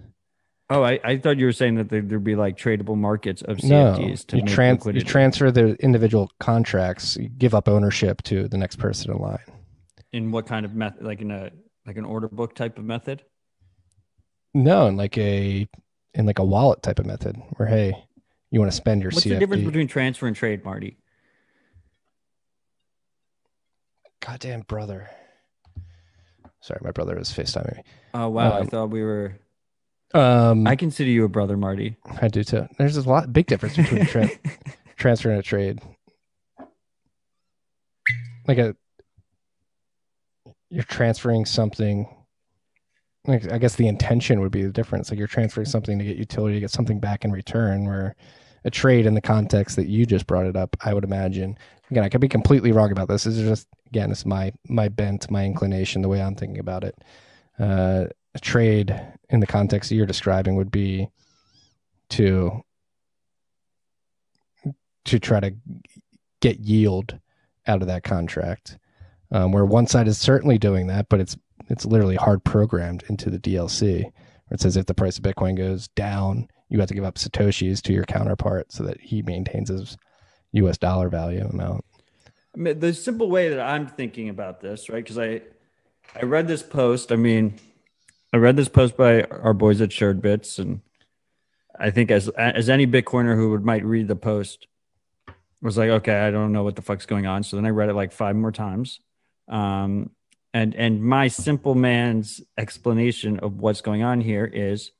[0.70, 3.69] Oh, I, I thought you were saying that there'd be like tradable markets of CFDs
[3.70, 8.59] no, to you, trans- you transfer the individual contracts, you give up ownership to the
[8.59, 9.39] next person in line.
[10.12, 11.02] In what kind of method?
[11.02, 11.51] Like in a
[11.86, 13.23] like an order book type of method?
[14.52, 15.66] No, in like a
[16.12, 17.94] in like a wallet type of method where hey,
[18.51, 19.31] you want to spend your What's CFD.
[19.31, 20.98] the difference between transfer and trade, Marty?
[24.20, 25.09] Goddamn brother.
[26.60, 27.82] Sorry, my brother was FaceTiming me.
[28.14, 29.39] Oh wow, um, I thought we were
[30.14, 31.97] um, I consider you a brother, Marty.
[32.20, 32.66] I do too.
[32.78, 34.30] There's a lot big difference between tra-
[34.97, 35.80] transfer and a trade.
[38.47, 38.74] Like a,
[40.70, 42.09] you're transferring something.
[43.26, 45.10] Like I guess the intention would be the difference.
[45.10, 47.85] Like you're transferring something to get utility, to get something back in return.
[47.85, 48.16] Where
[48.64, 51.56] a trade, in the context that you just brought it up, I would imagine.
[51.90, 53.24] Again, I could be completely wrong about this.
[53.24, 56.85] This is just again, it's my my bent, my inclination, the way I'm thinking about
[56.85, 56.97] it.
[57.59, 61.09] Uh, a trade in the context that you're describing would be
[62.10, 62.62] to
[65.05, 65.55] to try to
[66.40, 67.18] get yield
[67.66, 68.78] out of that contract
[69.30, 71.36] um, where one side is certainly doing that but it's
[71.68, 74.12] it's literally hard programmed into the dlc where
[74.52, 77.82] it says if the price of bitcoin goes down you have to give up satoshis
[77.82, 79.97] to your counterpart so that he maintains his
[80.55, 81.85] us dollar value amount
[82.55, 85.40] I mean, the simple way that i'm thinking about this right because i
[86.16, 87.59] i read this post i mean
[88.32, 90.82] I read this post by our boys at Suredbits, and
[91.78, 94.66] I think as as any Bitcoiner who would might read the post
[95.62, 97.43] was like, okay, I don't know what the fuck's going on.
[97.43, 99.01] So then I read it like five more times.
[99.49, 100.11] Um,
[100.53, 104.93] and and my simple man's explanation of what's going on here is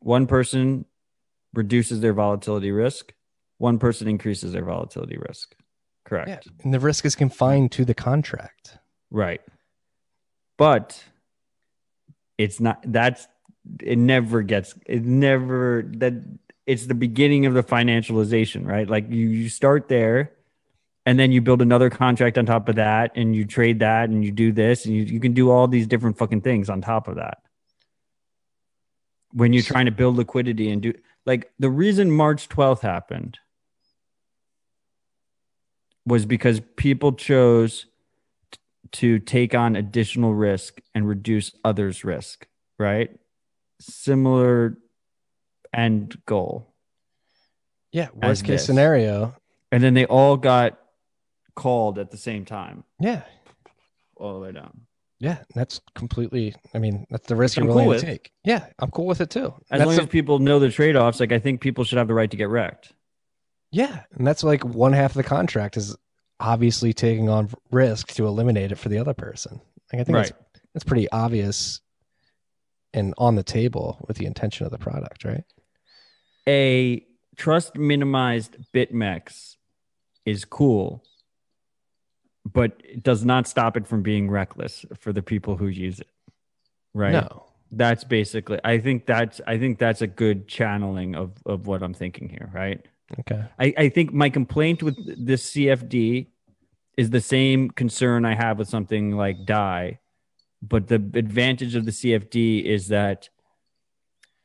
[0.00, 0.84] one person
[1.56, 3.12] reduces their volatility risk,
[3.58, 5.54] one person increases their volatility risk.
[6.04, 6.28] Correct.
[6.28, 8.78] Yeah, and the risk is confined to the contract.
[9.10, 9.40] Right.
[10.56, 11.02] But
[12.38, 13.26] it's not that's
[13.82, 16.14] it never gets it never that
[16.66, 18.88] it's the beginning of the financialization, right?
[18.88, 20.32] Like you, you start there
[21.06, 24.24] and then you build another contract on top of that and you trade that and
[24.24, 27.06] you do this and you, you can do all these different fucking things on top
[27.06, 27.38] of that.
[29.32, 30.94] When you're trying to build liquidity and do
[31.26, 33.38] like the reason March 12th happened
[36.06, 37.86] was because people chose
[38.52, 38.58] t-
[38.92, 42.46] to take on additional risk and reduce others' risk,
[42.78, 43.10] right?
[43.80, 44.78] Similar
[45.74, 46.72] end goal.
[47.92, 48.66] Yeah, worst case this.
[48.66, 49.34] scenario.
[49.72, 50.78] And then they all got
[51.56, 53.22] called at the same time, Yeah,
[54.16, 54.85] all the way down.
[55.18, 56.54] Yeah, that's completely.
[56.74, 58.04] I mean, that's the risk you're willing cool to with.
[58.04, 58.30] take.
[58.44, 59.54] Yeah, I'm cool with it too.
[59.70, 61.98] As That's long the- as people know the trade offs, like I think people should
[61.98, 62.92] have the right to get wrecked.
[63.72, 65.96] yeah, and that's like one half of the contract is
[66.38, 69.60] obviously taking on risk to eliminate it for the other person.
[69.92, 70.32] Like I think that's,
[70.74, 71.80] that's pretty obvious
[72.92, 75.44] and on the table with the intention of the product, right?
[76.48, 77.04] A
[77.36, 79.56] trust minimized BitMEX
[80.24, 81.02] is cool,
[82.52, 86.08] but it does not stop it from being reckless for the people who use it.
[86.94, 87.12] Right.
[87.12, 87.44] No.
[87.72, 91.94] That's basically I think that's I think that's a good channeling of of what I'm
[91.94, 92.80] thinking here, right?
[93.20, 93.44] Okay.
[93.58, 94.96] I, I think my complaint with
[95.26, 96.26] this CFD
[96.96, 99.98] is the same concern I have with something like DAI,
[100.62, 103.28] but the advantage of the CFD is that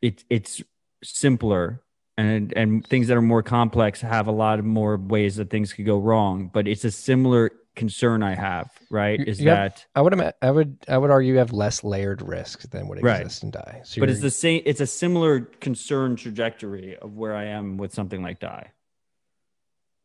[0.01, 0.61] it it's
[1.03, 1.83] simpler
[2.17, 5.73] and and things that are more complex have a lot of more ways that things
[5.73, 6.49] could go wrong.
[6.51, 9.19] But it's a similar concern I have, right?
[9.19, 12.21] Is you have- that I would I would I would argue you have less layered
[12.21, 13.21] risk than would Right.
[13.21, 13.81] exist in DAI.
[13.85, 17.93] So but it's the same it's a similar concern trajectory of where I am with
[17.93, 18.71] something like DAI.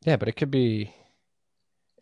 [0.04, 0.94] yeah, but it could be.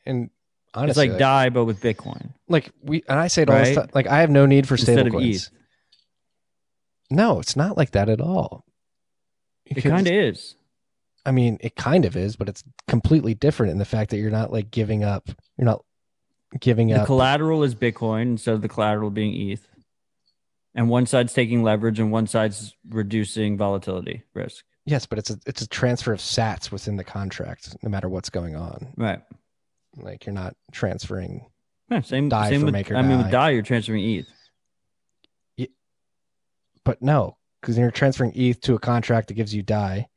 [0.07, 0.29] And
[0.75, 2.35] honestly, It's honestly, like DAI but with Bitcoin.
[2.49, 3.89] like we and I say it all the time.
[3.95, 5.51] Like I have no need for Instead stable of coins.
[7.11, 8.65] No, it's not like that at all.
[9.67, 10.57] It kind of is.
[11.27, 14.31] I mean, it kind of is, but it's completely different in the fact that you're
[14.31, 15.29] not like giving up.
[15.57, 15.85] You're not
[16.61, 17.01] giving The up.
[17.03, 19.67] The collateral is Bitcoin instead of the collateral being ETH.
[20.75, 24.65] And one side's taking leverage and one side's reducing volatility risk.
[24.87, 28.29] yes, but it's a it's a transfer of Sats within the contract, no matter what's
[28.29, 28.93] going on.
[28.97, 29.23] Right.
[29.97, 31.47] Like you're not transferring.
[31.91, 33.51] Yeah, same DAI same for with make or I mean with die.
[33.51, 35.69] DAI you're transferring ETH.
[36.85, 40.09] But no, because you're transferring ETH to a contract that gives you DAI.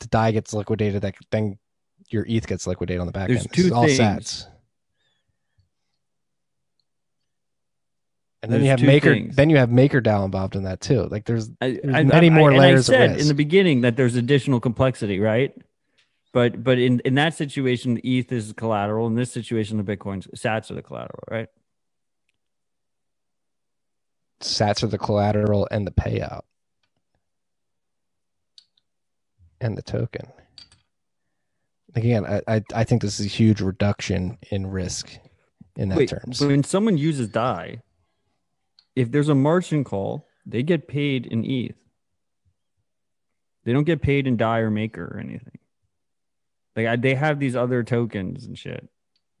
[0.00, 1.02] The DAI gets liquidated.
[1.02, 1.58] That then
[2.10, 3.52] your ETH gets liquidated on the back There's end.
[3.52, 3.98] Two all things.
[3.98, 4.46] Sats.
[8.42, 9.14] And then There's you have maker.
[9.14, 9.36] things.
[9.36, 11.04] Then you have maker MakerDAO involved in that too.
[11.10, 13.34] Like there's I, There's I- many I- more and layers I of said in the
[13.34, 15.54] beginning that there's additional complexity, right?
[16.32, 19.06] But but in, in that situation, the ETH is collateral.
[19.06, 21.48] In this situation, the Bitcoins Sats are the collateral, right?
[24.40, 26.42] Sats are the collateral and the payout.
[29.64, 30.30] And the token.
[31.94, 35.16] Again, I, I, I think this is a huge reduction in risk
[35.76, 36.38] in that Wait, terms.
[36.42, 37.80] when someone uses DAI,
[38.94, 41.76] if there's a margin call, they get paid in ETH.
[43.64, 45.58] They don't get paid in DAI or Maker or anything.
[46.76, 48.86] Like I, they have these other tokens and shit.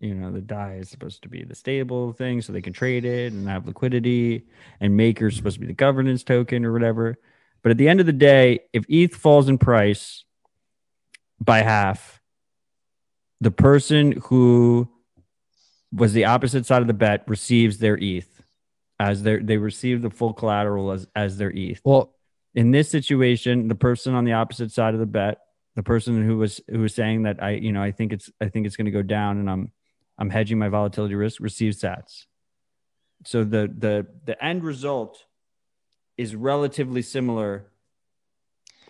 [0.00, 3.04] You know, the DAI is supposed to be the stable thing, so they can trade
[3.04, 4.46] it and have liquidity.
[4.80, 7.18] And Maker is supposed to be the governance token or whatever.
[7.64, 10.24] But at the end of the day, if ETH falls in price
[11.40, 12.20] by half,
[13.40, 14.88] the person who
[15.90, 18.42] was the opposite side of the bet receives their ETH
[19.00, 21.80] as their they receive the full collateral as as their ETH.
[21.84, 22.14] well,
[22.54, 25.38] In this situation, the person on the opposite side of the bet,
[25.74, 28.50] the person who was who was saying that I you know I think it's I
[28.50, 29.72] think it's going to go down and I'm
[30.18, 32.26] I'm hedging my volatility risk receives Sats.
[33.24, 35.24] So the the the end result
[36.16, 37.66] is relatively similar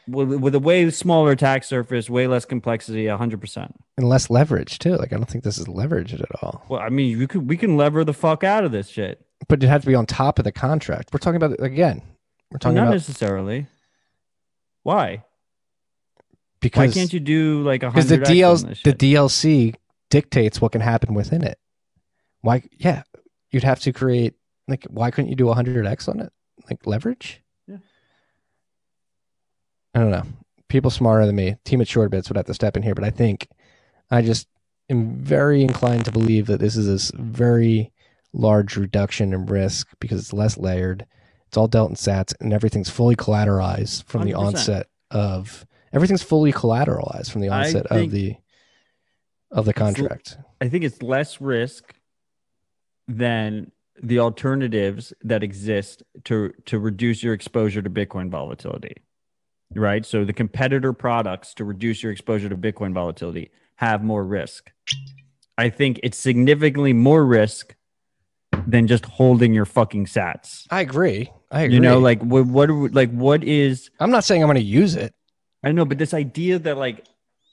[0.07, 3.73] with, with a way smaller attack surface, way less complexity, 100%.
[3.97, 4.97] and less leverage too.
[4.97, 6.65] Like I don't think this is leveraged at all.
[6.69, 9.25] Well, I mean, you could we can lever the fuck out of this shit.
[9.49, 11.11] But it had to be on top of the contract.
[11.13, 12.03] We're talking about again.
[12.51, 13.67] We're talking Not about necessarily.
[14.83, 15.25] Why?
[16.65, 19.75] because Why can't you do like a because the hundred the DLC
[20.09, 21.59] dictates what can happen within it.
[22.41, 22.63] Why?
[22.73, 23.03] Yeah,
[23.51, 24.35] you'd have to create
[24.67, 26.33] like why couldn't you do 100x on it?
[26.69, 27.43] Like leverage?
[27.67, 27.79] Yeah.
[29.95, 30.25] I don't know.
[30.69, 33.11] People smarter than me, team at Suredbits would have to step in here, but I
[33.11, 33.49] think
[34.11, 34.49] I just
[34.91, 37.93] am very inclined to believe that this is a very
[38.33, 41.07] large reduction in risk because it's less layered.
[41.47, 44.39] It's all dealt in sats and everything's fully collateralized from the 100%.
[44.39, 48.37] onset of everything's fully collateralized from the onset of the
[49.53, 50.37] of the contract.
[50.61, 51.95] I think it's less risk
[53.07, 53.71] than
[54.03, 58.97] the alternatives that exist to to reduce your exposure to Bitcoin volatility.
[59.75, 60.05] Right?
[60.07, 64.71] So the competitor products to reduce your exposure to Bitcoin volatility have more risk.
[65.59, 67.75] I think it's significantly more risk
[68.67, 70.67] than just holding your fucking sats.
[70.71, 71.31] I agree.
[71.51, 71.75] I agree.
[71.75, 74.97] You know, like what what like what is I'm not saying I'm going to use
[74.97, 75.15] it.
[75.63, 77.07] I know, but this idea that like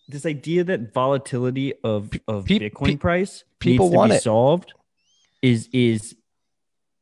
[0.07, 4.15] this idea that volatility of of pe- Bitcoin pe- price people needs to want be
[4.17, 4.23] it.
[4.23, 4.73] solved
[5.41, 6.15] is is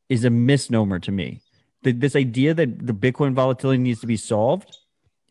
[0.09, 1.41] is a misnomer to me.
[1.83, 4.77] The, this idea that the Bitcoin volatility needs to be solved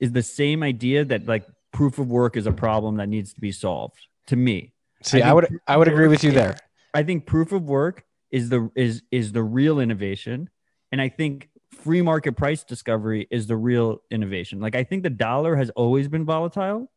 [0.01, 3.41] is the same idea that like proof of work is a problem that needs to
[3.41, 4.07] be solved.
[4.29, 4.73] To me,
[5.03, 6.57] See, I I, would I would agree with you there.
[6.95, 10.51] I think proof of work is the is is the real innovation,
[10.93, 14.61] and I think free market price discovery is the real innovation.
[14.61, 16.91] Like I think the dollar has always been volatile,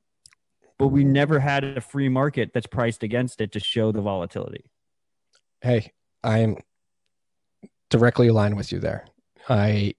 [0.78, 4.72] but we never had a free market that's priced against it to show the volatility.
[5.62, 5.92] Hey,
[6.24, 6.58] I'm
[7.92, 9.06] directly align with you there.
[9.48, 9.94] I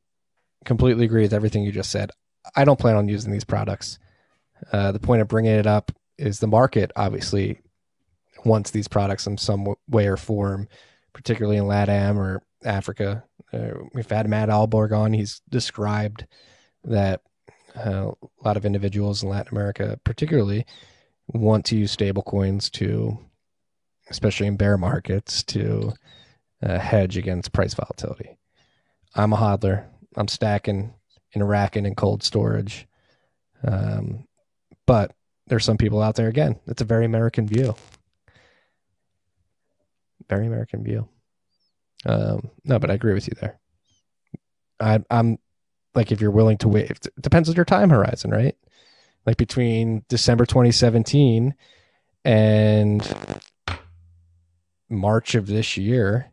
[0.64, 2.10] completely agree with everything you just said.
[2.56, 4.01] I don't plan on using these products.
[4.73, 7.60] Uh, the point of bringing it up is the market obviously
[8.44, 10.69] wants these products in some way or form,
[11.12, 13.24] particularly in LATAM or Africa.
[13.52, 15.12] Uh, we've had Matt Ahlborg on.
[15.12, 16.27] He's described
[16.85, 17.20] that
[17.77, 20.66] uh, a lot of individuals in Latin America, particularly,
[21.28, 23.19] want to use stable coins to,
[24.10, 25.93] especially in bear markets, to
[26.62, 28.39] uh, hedge against price volatility.
[29.14, 29.86] I'm a hodler.
[30.16, 30.94] I'm stacking
[31.34, 32.86] and racking in cold storage.
[33.64, 34.26] Um,
[34.86, 35.14] but
[35.47, 36.59] there's some people out there again.
[36.66, 37.74] It's a very American view.
[40.28, 41.09] Very American view.
[42.05, 43.60] Um, no, but I agree with you there.
[44.80, 45.39] I, I'm
[45.94, 48.56] like, if you're willing to wait, it depends on your time horizon, right?
[49.26, 51.55] Like between December 2017
[52.24, 53.43] and
[54.89, 56.32] March of this year,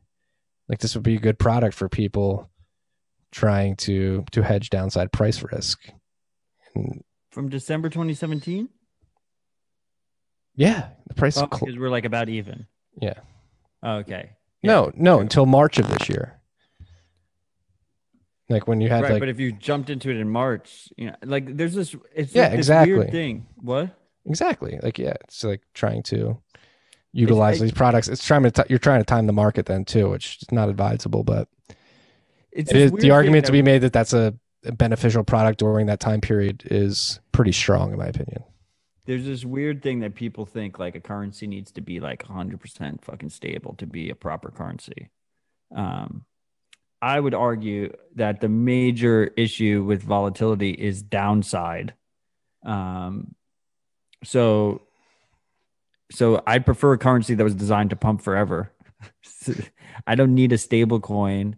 [0.70, 2.50] like this would be a good product for people
[3.32, 5.82] trying to to hedge downside price risk.
[6.76, 8.70] And From December 2017,
[10.56, 11.38] yeah, the price.
[11.38, 12.68] oh, cl- because we're like about even.
[13.02, 13.16] yeah.
[13.82, 14.32] Oh, okay.
[14.62, 16.40] No, no, until March of this year.
[18.50, 21.08] Like when you had right, like but if you jumped into it in March, you
[21.08, 22.94] know, like there's this, it's Yeah, like this exactly.
[22.96, 23.48] weird thing.
[23.56, 23.96] What?
[24.26, 26.38] exactly like yeah, it's like trying to
[27.11, 28.07] utilize I- these products.
[28.07, 30.69] It's trying to t- you're trying to time the market then too, which is not
[30.69, 31.48] advisable, but
[32.52, 34.34] It's it this is weird the argument to be made that that's a,
[34.65, 38.44] a beneficial product during that time period is pretty strong in my opinion.
[39.06, 43.03] there's this weird thing that people think like a currency needs to be like 100%
[43.03, 45.10] fucking stable to be a proper currency.
[45.76, 46.26] Um,
[47.02, 51.94] I would argue that the major issue with volatility is downside.
[52.64, 53.34] Um,
[54.23, 54.81] so,
[56.11, 58.72] so I'd prefer a currency that was designed to pump forever.
[60.07, 61.57] I don't need a stable coin.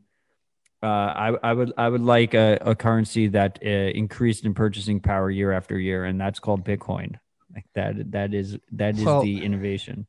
[0.84, 4.99] Uh, I, I would I would like a, a currency that uh, increased in purchasing
[4.99, 7.15] power year after year, and that's called Bitcoin.
[7.53, 10.07] Like that that is that is Well- the innovation.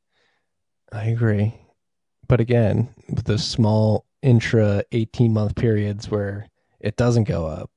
[0.93, 1.55] I agree.
[2.29, 6.49] But again, with those small intra 18 month periods where
[6.81, 7.71] it doesn't go up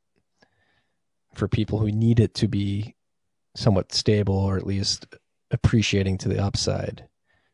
[1.33, 2.95] for people who need it to be
[3.55, 5.07] somewhat stable or at least
[5.51, 7.05] appreciating to the upside,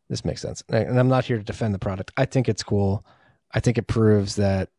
[0.10, 0.64] this makes sense.
[0.70, 2.12] And I'm not here to defend the product.
[2.18, 3.06] I think it's cool.
[3.52, 4.70] I think it proves that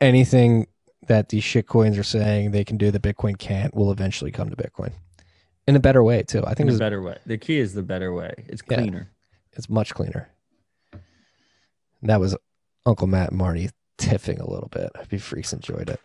[0.00, 0.66] anything
[1.06, 4.50] that these shit coins are saying they can do that Bitcoin can't will eventually come
[4.50, 4.92] to Bitcoin
[5.66, 6.44] in a better way, too.
[6.46, 7.18] I think In a better way.
[7.26, 8.34] The key is the better way.
[8.48, 8.76] It's Yeah.
[8.78, 9.10] cleaner.
[9.52, 10.28] it's much cleaner.
[12.02, 12.36] That was
[12.86, 14.90] Uncle Matt and Marty tiffing a little bit.
[14.94, 16.00] I hope you freaks enjoyed it.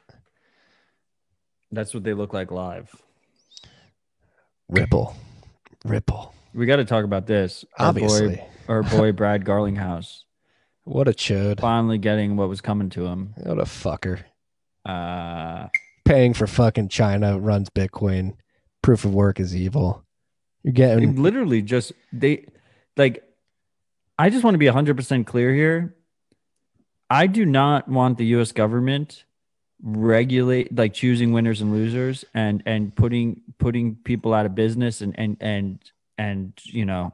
[1.72, 2.94] That's what they look like live.
[4.68, 5.16] Ripple.
[5.86, 6.34] Ripple.
[6.54, 7.64] We got to talk about this.
[7.78, 8.36] Our Obviously.
[8.38, 10.24] boy, our boy Brad Garlinghouse
[10.84, 11.60] What a chode.
[11.60, 13.34] finally getting what was coming to him.
[13.38, 14.24] What a fucker.
[14.86, 15.68] Uh,
[16.06, 18.34] Paying for fucking China runs Bitcoin.
[18.82, 20.04] Proof of work is evil.
[20.64, 22.46] You're getting literally just they
[22.98, 23.24] like.
[24.18, 25.96] I just want to be hundred percent clear here.
[27.10, 28.52] I do not want the U.S.
[28.52, 29.26] government
[29.86, 35.14] regulate like choosing winners and losers and and putting putting people out of business and
[35.18, 35.80] and and
[36.18, 37.14] and you know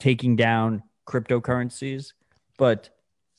[0.00, 2.12] taking down cryptocurrencies
[2.58, 2.90] but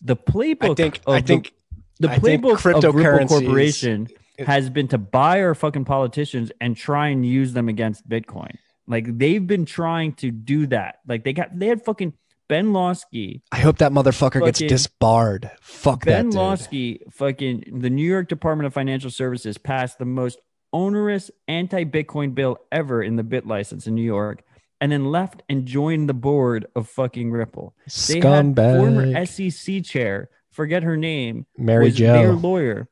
[0.01, 1.53] the playbook I think I the- think
[1.99, 4.07] the I think playbook of Ripple Corporation
[4.39, 8.55] has been to buy our fucking politicians and try and use them against Bitcoin.
[8.87, 10.99] Like they've been trying to do that.
[11.07, 12.13] Like they got they had fucking
[12.47, 13.41] Ben Lawsky.
[13.51, 15.49] I hope that motherfucker gets disbarred.
[15.61, 16.39] Fuck Ben that dude.
[16.39, 20.39] Lawsky, fucking the New York Department of Financial Services passed the most
[20.73, 24.43] onerous anti-Bitcoin bill ever in the BitLicense in New York.
[24.81, 27.73] and then left and joined the board of fucking Ripple.
[28.07, 32.31] They had former SEC chair, forget her name, Mary was their Jo.
[32.33, 32.89] lawyer.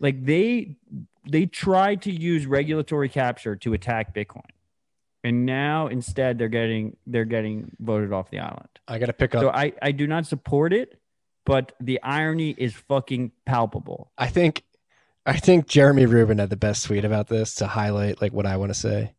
[0.00, 0.76] Like they
[1.30, 4.50] they tried to use regulatory capture to attack Bitcoin.
[5.24, 8.68] And now instead they're getting they're getting voted off the island.
[8.86, 9.42] I gotta pick up.
[9.42, 11.00] So I, I do not support it,
[11.44, 14.12] but the irony is fucking palpable.
[14.16, 14.64] I think
[15.26, 18.56] I think Jeremy Rubin had the best tweet about this to highlight like what I
[18.56, 19.14] want to say.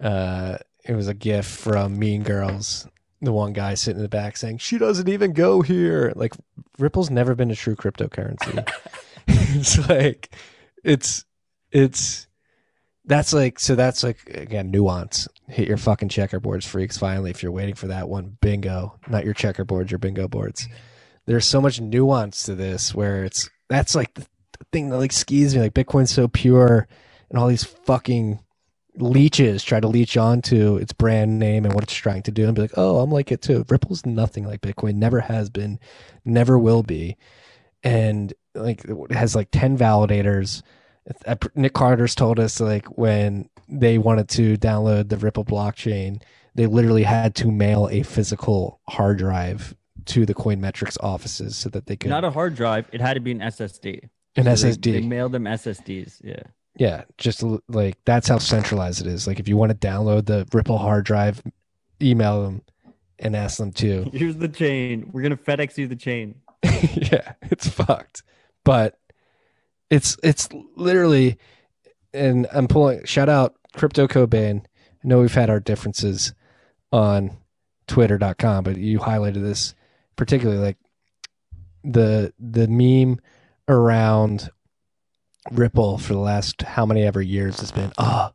[0.00, 2.88] Uh it was a gif from Mean Girls.
[3.22, 6.12] The one guy sitting in the back saying, She doesn't even go here.
[6.14, 6.34] Like
[6.78, 8.68] Ripple's never been a true cryptocurrency.
[9.26, 10.30] it's like
[10.84, 11.24] it's
[11.72, 12.25] it's
[13.06, 15.28] that's like so that's like again nuance.
[15.48, 18.36] Hit your fucking checkerboards, freaks, finally, if you're waiting for that one.
[18.40, 18.98] Bingo.
[19.08, 20.64] Not your checkerboards, your bingo boards.
[20.64, 20.76] Mm-hmm.
[21.26, 24.26] There's so much nuance to this where it's that's like the
[24.72, 26.88] thing that like skis me like bitcoin's so pure
[27.30, 28.40] and all these fucking
[28.96, 32.54] leeches try to leech onto its brand name and what it's trying to do and
[32.54, 35.78] be like oh i'm like it too ripple's nothing like bitcoin never has been
[36.24, 37.16] never will be
[37.82, 40.62] and like it has like 10 validators
[41.26, 46.20] Uh, nick carter's told us like when they wanted to download the ripple blockchain
[46.56, 49.76] they literally had to mail a physical hard drive
[50.06, 52.88] to the coinmetrics offices so that they could Not a hard drive.
[52.92, 54.08] It had to be an SSD.
[54.36, 56.20] an So ssd They, mailed them SSDs.
[56.24, 56.42] Yeah.
[56.78, 59.26] Yeah, just like that's how centralized it is.
[59.26, 61.42] Like if you want to download the Ripple hard drive,
[62.02, 62.62] email them
[63.18, 64.10] and ask them to.
[64.12, 65.08] Here's the chain.
[65.10, 66.36] We're gonna FedEx you the chain.
[66.62, 68.22] yeah, it's fucked.
[68.62, 68.98] But
[69.90, 71.38] it's it's literally
[72.12, 74.60] and I'm pulling shout out Crypto Cobain.
[74.60, 76.34] I know we've had our differences
[76.92, 77.36] on
[77.86, 79.74] twitter.com, but you highlighted this
[80.16, 80.78] particularly like
[81.84, 83.20] the the meme
[83.68, 84.50] around
[85.52, 88.32] Ripple for the last how many ever years has been oh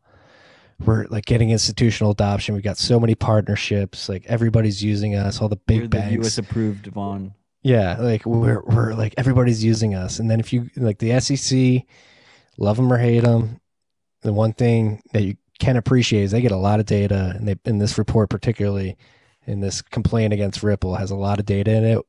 [0.85, 2.55] we're like getting institutional adoption.
[2.55, 4.09] We've got so many partnerships.
[4.09, 5.41] Like everybody's using us.
[5.41, 6.27] All the big the banks.
[6.27, 7.33] US approved Vaughn.
[7.63, 11.83] Yeah, like we're we're like everybody's using us, and then if you like the SEC,
[12.57, 13.59] love them or hate them,
[14.21, 17.47] the one thing that you can appreciate is they get a lot of data, and
[17.47, 18.97] they in this report particularly,
[19.45, 21.99] in this complaint against Ripple has a lot of data in it.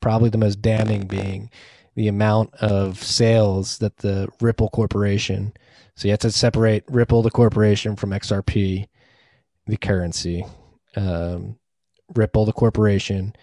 [0.00, 1.50] Probably the most damning being
[1.94, 5.52] the amount of sales that the Ripple Corporation.
[5.96, 8.88] So you have to separate Ripple the corporation from XRP,
[9.66, 10.44] the currency.
[10.96, 11.58] Um,
[12.14, 13.34] Ripple the corporation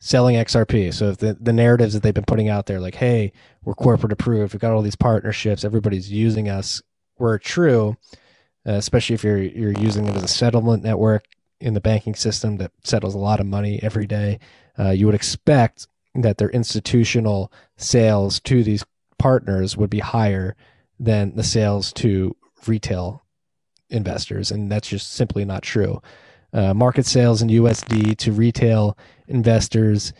[0.00, 0.92] selling XRP.
[0.92, 3.32] So if the, the narratives that they've been putting out there, like, hey,
[3.64, 6.82] we're corporate approved, we've got all these partnerships, everybody's using us,
[7.18, 7.96] were true,
[8.66, 11.24] uh, especially if you're you're using it as a settlement network
[11.60, 14.38] in the banking system that settles a lot of money every day,
[14.78, 18.84] uh, you would expect that their institutional sales to these
[19.18, 20.56] partners would be higher
[20.98, 22.34] than the sales to
[22.66, 23.22] retail
[23.90, 26.00] investors, and that's just simply not true.
[26.52, 28.98] Uh, market sales in USD to retail
[29.28, 30.12] investors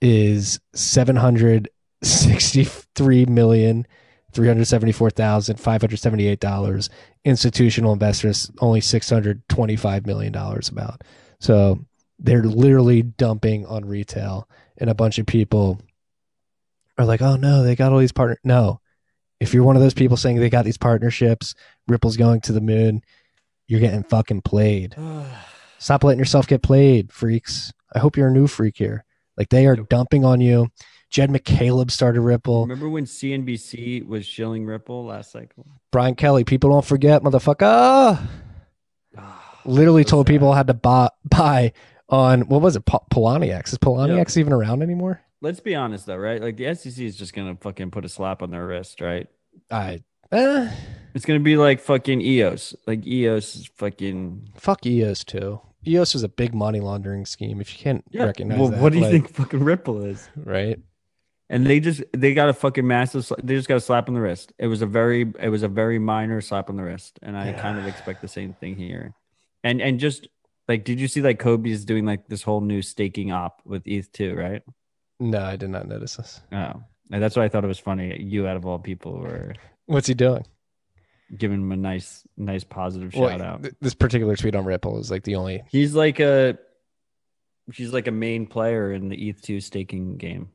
[0.00, 1.68] is seven hundred
[2.02, 3.86] sixty-three million
[4.32, 6.90] three hundred seventy-four thousand five hundred seventy-eight dollars.
[7.24, 10.68] Institutional investors only six hundred twenty-five million dollars.
[10.68, 11.02] About
[11.40, 11.84] so
[12.18, 14.48] they're literally dumping on retail,
[14.78, 15.80] and a bunch of people
[16.98, 18.80] are like, "Oh no, they got all these partners." No,
[19.38, 21.54] if you're one of those people saying they got these partnerships,
[21.86, 23.02] Ripple's going to the moon,
[23.68, 24.96] you're getting fucking played.
[25.78, 27.72] Stop letting yourself get played, freaks.
[27.94, 29.04] I hope you're a new freak here.
[29.36, 30.68] Like they are dumping on you.
[31.10, 32.62] Jed McCaleb started Ripple.
[32.62, 35.66] Remember when CNBC was shilling Ripple last cycle?
[35.92, 38.18] Brian Kelly, people don't forget, motherfucker.
[39.64, 40.32] Literally so told sad.
[40.32, 41.72] people had to buy, buy
[42.08, 42.84] on what was it?
[42.84, 43.72] Po- Poloniex.
[43.72, 45.20] Is Poloniex even around anymore?
[45.40, 46.40] Let's be honest though, right?
[46.40, 49.28] Like the SEC is just gonna fucking put a slap on their wrist, right?
[49.70, 50.70] I eh,
[51.16, 52.76] It's gonna be like fucking EOS.
[52.86, 55.62] Like EOS is fucking fuck EOS too.
[55.88, 57.58] EOS is a big money laundering scheme.
[57.58, 60.28] If you can't recognize Well, that, what do you like, think fucking Ripple is?
[60.36, 60.78] Right?
[61.48, 63.32] And they just they got a fucking massive.
[63.42, 64.52] They just got a slap on the wrist.
[64.58, 67.54] It was a very it was a very minor slap on the wrist, and I
[67.54, 69.14] kind of expect the same thing here.
[69.64, 70.28] And and just
[70.68, 74.12] like, did you see like Cobie's doing like this whole new staking op with ETH
[74.12, 74.62] too, right?
[75.18, 76.42] No, I did not notice this.
[76.52, 78.20] Oh, and that's why I thought it was funny.
[78.20, 79.54] You out of all people were
[79.86, 80.44] What's he doing?
[81.36, 83.62] Giving him a nice nice positive Well, shout out.
[83.62, 85.62] th- this particular tweet on Ripple is like the only.
[85.70, 86.58] He's like a
[87.72, 90.50] he's like a main player in the ETH two staking game.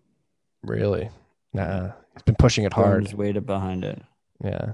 [0.63, 1.09] Really?
[1.53, 3.03] Nah, he's been pushing it hard.
[3.03, 4.01] his weight behind it.
[4.43, 4.73] Yeah.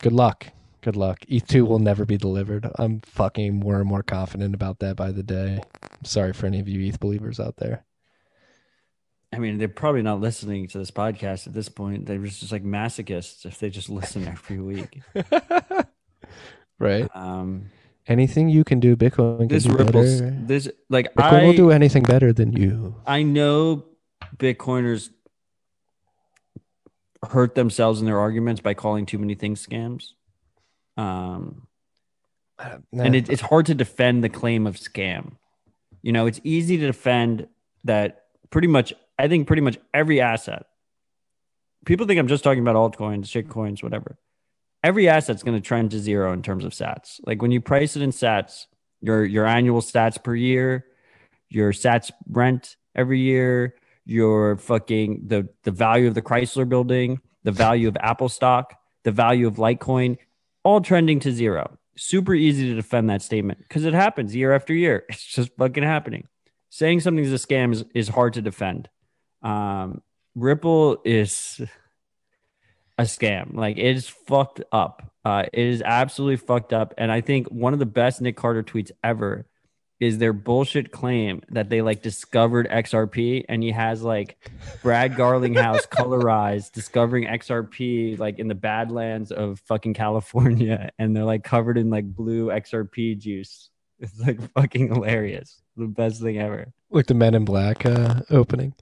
[0.00, 0.46] Good luck.
[0.80, 1.20] Good luck.
[1.30, 2.68] ETH2 will never be delivered.
[2.76, 5.60] I'm fucking more and more confident about that by the day.
[5.82, 7.84] I'm sorry for any of you ETH believers out there.
[9.34, 12.06] I mean, they're probably not listening to this podcast at this point.
[12.06, 15.02] They're just like masochists if they just listen every week.
[16.78, 17.08] Right?
[17.14, 17.70] Um,
[18.06, 20.20] Anything you can do, Bitcoin can This do ripples.
[20.20, 20.36] better.
[20.42, 22.96] This like Bitcoin I will do anything better than you.
[23.06, 23.84] I know
[24.36, 25.08] Bitcoiners
[27.30, 30.10] hurt themselves in their arguments by calling too many things scams.
[30.98, 31.66] Um,
[32.92, 35.36] and it, it's hard to defend the claim of scam.
[36.02, 37.48] You know, it's easy to defend
[37.84, 40.66] that pretty much, I think pretty much every asset.
[41.86, 44.18] People think I'm just talking about altcoins, shitcoins, whatever.
[44.82, 47.20] Every asset's going to trend to zero in terms of sats.
[47.24, 48.66] Like when you price it in sats,
[49.00, 50.86] your your annual stats per year,
[51.48, 57.52] your sats rent every year, your fucking the the value of the Chrysler building, the
[57.52, 58.74] value of Apple stock,
[59.04, 60.18] the value of Litecoin,
[60.64, 61.78] all trending to zero.
[61.96, 65.04] Super easy to defend that statement because it happens year after year.
[65.08, 66.26] It's just fucking happening.
[66.70, 68.88] Saying something's a scam is, is hard to defend.
[69.44, 70.02] Um,
[70.34, 71.60] Ripple is
[72.98, 73.54] a scam.
[73.54, 75.12] Like it is fucked up.
[75.24, 76.94] Uh, it is absolutely fucked up.
[76.98, 79.46] And I think one of the best Nick Carter tweets ever
[80.00, 84.36] is their bullshit claim that they like discovered XRP and he has like
[84.82, 91.44] Brad Garlinghouse colorized discovering XRP like in the badlands of fucking California and they're like
[91.44, 93.70] covered in like blue XRP juice.
[94.00, 95.62] It's like fucking hilarious.
[95.76, 96.72] The best thing ever.
[96.90, 98.74] like the Men in Black uh, opening.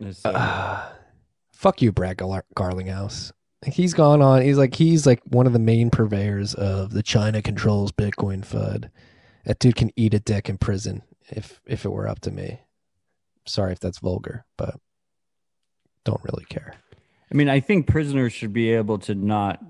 [0.00, 0.94] It's uh, uh, so
[1.52, 3.32] Fuck you, Brad Gar- Garlinghouse.
[3.66, 4.40] He's gone on.
[4.40, 8.88] He's like he's like one of the main purveyors of the China controls Bitcoin FUD.
[9.44, 12.60] That dude can eat a dick in prison if if it were up to me.
[13.46, 14.76] Sorry if that's vulgar, but
[16.04, 16.74] don't really care.
[17.30, 19.62] I mean, I think prisoners should be able to not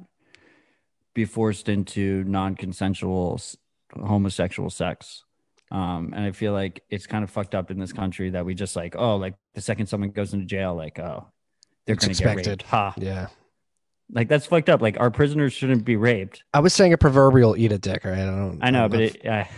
[1.12, 3.40] be forced into non-consensual
[3.92, 5.24] homosexual sex.
[5.70, 8.54] Um, and I feel like it's kind of fucked up in this country that we
[8.54, 11.28] just like, oh, like the second someone goes into jail, like, oh,
[11.86, 12.62] they're It's going to get expected.
[12.62, 12.70] raped.
[12.70, 12.94] Ha.
[12.96, 13.26] Yeah.
[14.12, 14.82] Like that's fucked up.
[14.82, 16.42] Like our prisoners shouldn't be raped.
[16.52, 18.18] I was saying a proverbial eat a dick, right?
[18.18, 18.58] I don't know.
[18.60, 19.48] I know, don't but it, I,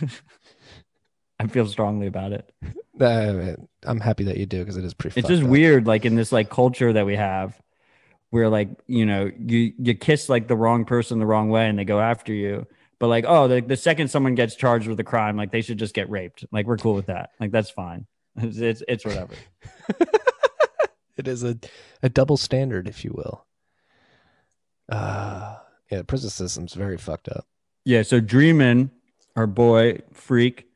[1.38, 2.50] I feel strongly about it.
[3.00, 5.18] Uh, I'm happy that you do because it is pretty.
[5.18, 5.48] it's just up.
[5.48, 7.60] weird like in this like culture that we have
[8.30, 11.78] where like you know you you kiss like the wrong person the wrong way and
[11.78, 12.66] they go after you
[13.02, 15.76] but like oh the, the second someone gets charged with a crime like they should
[15.76, 16.44] just get raped.
[16.52, 17.30] Like we're cool with that.
[17.40, 18.06] Like that's fine.
[18.36, 19.34] It's it's, it's whatever.
[21.16, 21.58] It is a
[22.00, 23.44] a double standard, if you will.
[24.88, 25.56] Uh
[25.90, 27.44] yeah, the prison system's very fucked up.
[27.84, 28.92] yeah so dreamin
[29.34, 30.66] our boy freak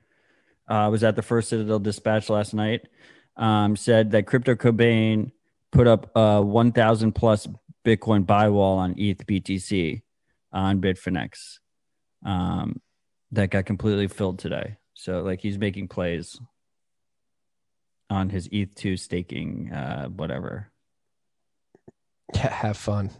[0.68, 2.88] uh, was at the first citadel dispatch last night
[3.36, 5.30] um, said that crypto cobain
[5.70, 7.46] put up a 1000 plus
[7.84, 10.02] bitcoin buy wall on eth btc
[10.52, 11.58] on bitfinex
[12.26, 12.80] um,
[13.32, 16.38] that got completely filled today so like he's making plays
[18.10, 20.70] on his eth2 staking uh, whatever
[22.34, 23.10] Yeah, have fun.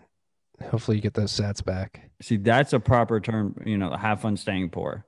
[0.71, 2.11] Hopefully you get those sats back.
[2.21, 5.05] See, that's a proper term, you know, have fun staying poor.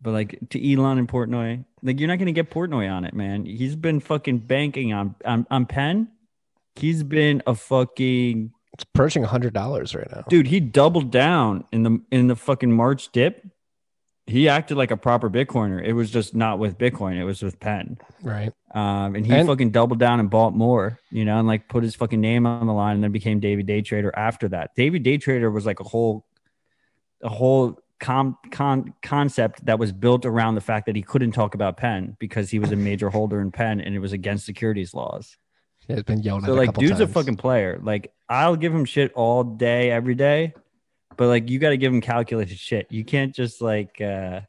[0.00, 3.46] But like to Elon and Portnoy, like you're not gonna get Portnoy on it, man.
[3.46, 6.08] He's been fucking banking on on, on Penn.
[6.74, 10.22] He's been a fucking It's approaching hundred dollars right now.
[10.28, 10.46] dude.
[10.46, 13.44] He doubled down in the in the fucking March dip.
[14.26, 15.84] He acted like a proper Bitcoiner.
[15.84, 17.16] It was just not with Bitcoin.
[17.18, 17.98] It was with Penn.
[18.22, 18.52] Right.
[18.72, 21.82] Um, and he And- fucking doubled down and bought more, you know, and like put
[21.82, 24.70] his fucking name on the line and then became Davey Day Trader after that.
[24.76, 26.24] Davey Day Trader was like a whole,
[27.20, 31.54] a whole com, con, concept that was built around the fact that he couldn't talk
[31.56, 34.94] about Penn because he was a major holder in Penn and it was against securities
[34.94, 35.36] laws.
[35.88, 37.78] It's been yelled So at like, dude's a fucking player.
[37.82, 40.54] Like, I'll give him shit all day, every day,
[41.16, 42.86] but like, you got to give him calculated shit.
[42.90, 44.40] You can't just like, uh,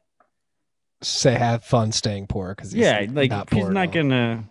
[1.02, 4.44] say have fun staying poor because yeah, like not he's not gonna.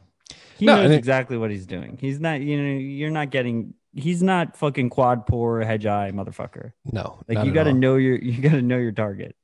[0.58, 1.98] He No, knows it- exactly what he's doing.
[2.00, 2.42] He's not.
[2.42, 3.74] You know, you're not getting.
[3.96, 6.74] He's not fucking quad poor Hedgeye motherfucker.
[6.86, 8.18] No, Like you got to know your.
[8.18, 9.36] You got to know your target.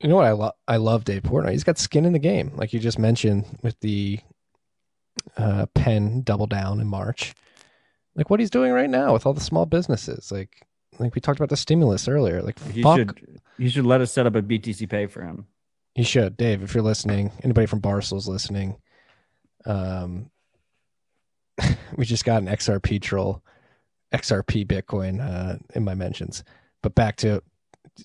[0.00, 0.52] You know what I love?
[0.68, 1.52] I love Dave Portnoy.
[1.52, 4.18] He's got skin in the game, like you just mentioned with the
[5.36, 7.34] uh, Penn double down in March.
[8.14, 10.66] Like what he's doing right now with all the small businesses, like
[10.98, 12.42] like we talked about the stimulus earlier.
[12.42, 13.40] Like He fuck, should.
[13.58, 15.46] He should let us set up a BTC pay for him.
[15.94, 16.62] you should, Dave.
[16.62, 18.76] If you're listening, anybody from Barstool's listening,
[19.66, 20.30] um,
[21.96, 23.42] we just got an XRP troll,
[24.14, 26.44] XRP Bitcoin uh, in my mentions.
[26.82, 27.42] But back to,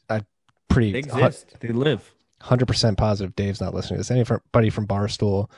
[0.10, 0.26] I
[0.70, 1.56] pretty They exist.
[1.60, 2.14] They live.
[2.42, 4.12] hundred percent positive Dave's not listening to this.
[4.12, 5.50] Anybody from Barstool,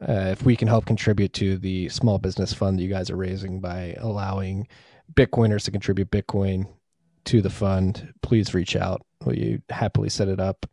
[0.00, 3.16] uh, if we can help contribute to the small business fund that you guys are
[3.16, 4.68] raising by allowing
[5.14, 6.66] Bitcoiners to contribute Bitcoin
[7.24, 9.02] to the fund, please reach out.
[9.26, 10.66] You happily set it up?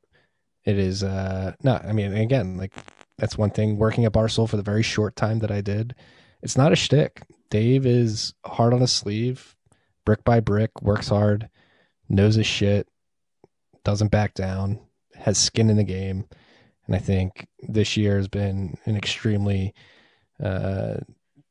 [0.66, 2.74] It is uh no, I mean again, like
[3.18, 5.95] that's one thing working at Barstool for the very short time that I did.
[6.41, 7.24] It's not a shtick.
[7.50, 9.56] Dave is hard on his sleeve,
[10.06, 11.50] brick by brick, works hard,
[12.10, 12.88] knows his shit,
[13.84, 14.80] doesn't back down,
[15.16, 16.26] has skin in the game,
[16.88, 19.74] and I think this year has been an extremely
[20.44, 20.98] uh,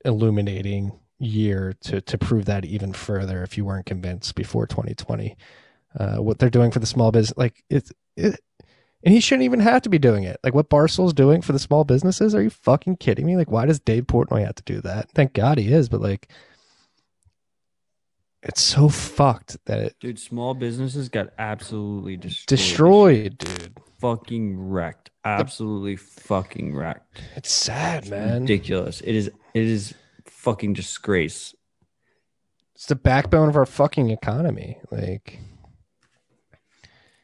[0.05, 3.43] illuminating year to to prove that even further.
[3.43, 5.37] If you weren't convinced before 2020,
[5.99, 8.41] uh, what they're doing for the small business, like it's it,
[9.05, 10.39] and he shouldn't even have to be doing it.
[10.45, 12.35] Like what Barstool's doing for the small businesses?
[12.35, 13.37] Are you fucking kidding me?
[13.37, 15.11] Like why does Dave Portnoy have to do that?
[15.11, 16.29] Thank God he is, but like
[18.43, 22.47] it's so fucked that it Dude, small businesses got absolutely destroyed.
[22.47, 23.81] destroyed, dude.
[24.03, 25.11] Fucking wrecked.
[25.25, 27.23] Absolutely fucking wrecked.
[27.37, 28.43] It's sad, man.
[28.43, 29.01] Ridiculous.
[29.01, 29.95] It is it is
[30.27, 31.55] fucking disgrace.
[32.75, 34.79] It's the backbone of our fucking economy.
[34.91, 35.39] Like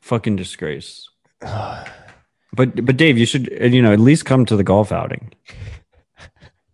[0.01, 1.09] Fucking disgrace.
[2.55, 5.35] But but Dave, you should uh, you know at least come to the golf outing.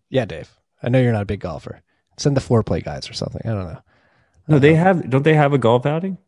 [0.08, 0.48] Yeah, Dave.
[0.82, 1.82] I know you're not a big golfer.
[2.16, 3.42] Send the foreplay guys or something.
[3.44, 3.80] I don't know.
[4.46, 6.18] No, they have don't they have a golf outing?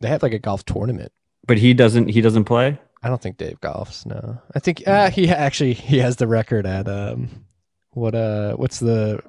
[0.00, 1.12] They have like a golf tournament.
[1.48, 2.78] But he doesn't he doesn't play?
[3.02, 4.04] I don't think Dave golfs.
[4.04, 7.46] No, I think uh, he actually he has the record at um,
[7.92, 9.20] what uh, what's the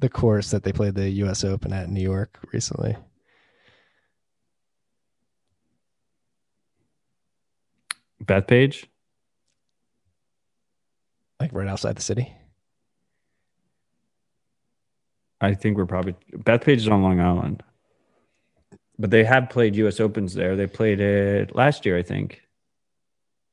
[0.00, 1.44] the course that they played the U.S.
[1.44, 2.96] Open at in New York recently?
[8.24, 8.86] Bethpage?
[11.38, 12.32] Like right outside the city.
[15.40, 17.62] I think we're probably Bethpage is on Long Island.
[18.98, 20.54] But they have played US Opens there.
[20.56, 22.42] They played it last year, I think.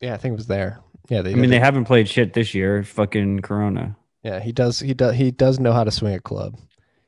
[0.02, 0.80] Yeah, I think it was there.
[1.10, 1.32] Yeah, they.
[1.32, 2.84] I mean, they haven't played shit this year.
[2.84, 3.96] Fucking Corona.
[4.24, 4.80] Yeah, he does.
[4.80, 5.16] He does.
[5.16, 6.58] He does know how to swing a club.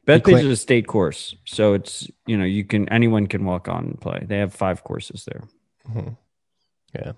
[0.08, 3.68] Bethpage claim- is a state course, so it's you know you can anyone can walk
[3.68, 4.26] on and play.
[4.28, 5.44] They have five courses there.
[5.90, 6.18] Mhm.
[6.95, 7.12] Yeah.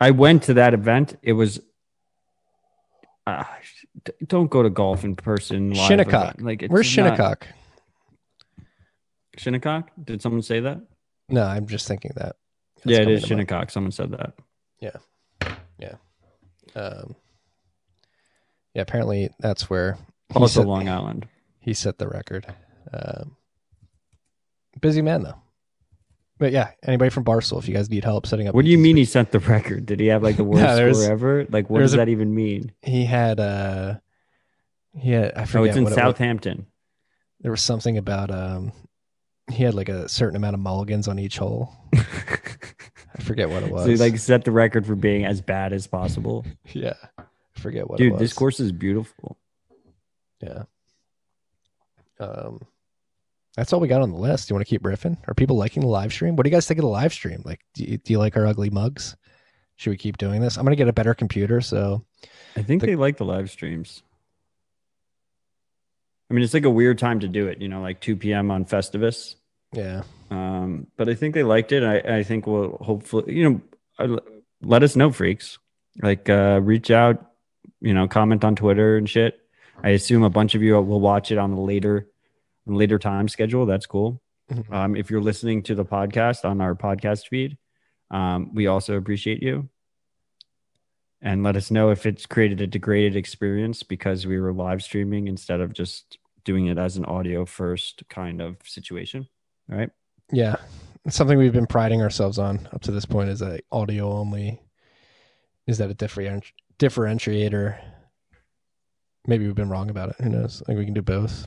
[0.00, 1.16] I went to that event.
[1.22, 1.60] It was.
[3.26, 3.44] Uh,
[4.26, 5.70] don't go to golf in person.
[5.74, 6.34] live Shinnecock.
[6.34, 6.42] event.
[6.42, 7.18] Like it's Where's not-
[9.40, 9.86] Shinnecock?
[9.86, 10.06] Shinnecock?
[10.06, 10.80] Did someone say that?
[11.28, 12.36] No, I'm just thinking that.
[12.84, 13.48] That's yeah, it is to mind.
[13.48, 13.70] Shinnecock.
[13.70, 14.34] Someone said that.
[14.80, 14.96] Yeah,
[15.78, 15.94] yeah,
[16.74, 17.14] um,
[18.74, 19.98] yeah, apparently that's where
[20.32, 21.28] he Also set, Long Island.
[21.58, 22.46] he set the record.
[22.92, 23.36] Um,
[24.80, 25.36] busy man though.
[26.38, 28.54] But yeah, anybody from Barstool, if you guys need help setting up.
[28.54, 29.84] What do you mean he set the record?
[29.84, 31.46] Did he have like the worst there's- score ever?
[31.50, 32.72] Like, what does a- that even mean?
[32.80, 33.96] He had uh,
[34.98, 35.94] he had I Oh, it's in what it was.
[35.94, 36.66] Southampton.
[37.42, 38.72] There was something about um,
[39.52, 41.72] he had like a certain amount of mulligans on each hole.
[41.94, 43.84] I forget what it was.
[43.84, 46.44] So he like set the record for being as bad as possible.
[46.72, 47.24] yeah, I
[47.54, 48.00] forget what.
[48.00, 49.36] it Dude, this course is beautiful.
[50.40, 50.64] Yeah.
[52.18, 52.60] Um,
[53.56, 54.48] that's all we got on the list.
[54.48, 55.16] Do you want to keep riffing?
[55.26, 56.36] Are people liking the live stream?
[56.36, 57.42] What do you guys think of the live stream?
[57.44, 59.16] Like, do you, do you like our ugly mugs?
[59.76, 60.56] Should we keep doing this?
[60.56, 62.04] I'm gonna get a better computer, so
[62.56, 64.02] I think The- they like the live streams.
[66.30, 68.52] I mean, it's like a weird time to do it, you know, like 2 p.m.
[68.52, 69.34] on Festivus.
[69.72, 70.02] Yeah.
[70.30, 71.82] Um, but I think they liked it.
[71.82, 73.62] I, I think we'll hopefully, you
[73.98, 74.20] know,
[74.62, 75.58] let us know, freaks.
[76.02, 77.32] Like, uh, reach out,
[77.80, 79.40] you know, comment on Twitter and shit.
[79.82, 82.08] I assume a bunch of you will watch it on a later,
[82.66, 83.66] later time schedule.
[83.66, 84.22] That's cool.
[84.50, 84.72] Mhm.
[84.72, 87.56] Um, if you're listening to the podcast on our podcast feed,
[88.10, 89.68] um, we also appreciate you.
[91.22, 95.28] And let us know if it's created a degraded experience because we were live streaming
[95.28, 99.28] instead of just doing it as an audio first kind of situation.
[99.70, 99.90] Right.
[100.32, 100.56] Yeah,
[101.04, 104.60] it's something we've been priding ourselves on up to this point is a audio only.
[105.66, 106.44] Is that a different
[106.78, 107.80] differentiator?
[109.26, 110.16] Maybe we've been wrong about it.
[110.20, 110.62] Who knows?
[110.66, 111.46] Like we can do both.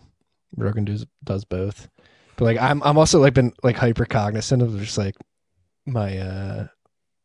[0.55, 1.89] Rogan does does both.
[2.37, 5.15] But like I'm I'm also like been like hyper cognizant of just like
[5.85, 6.67] my uh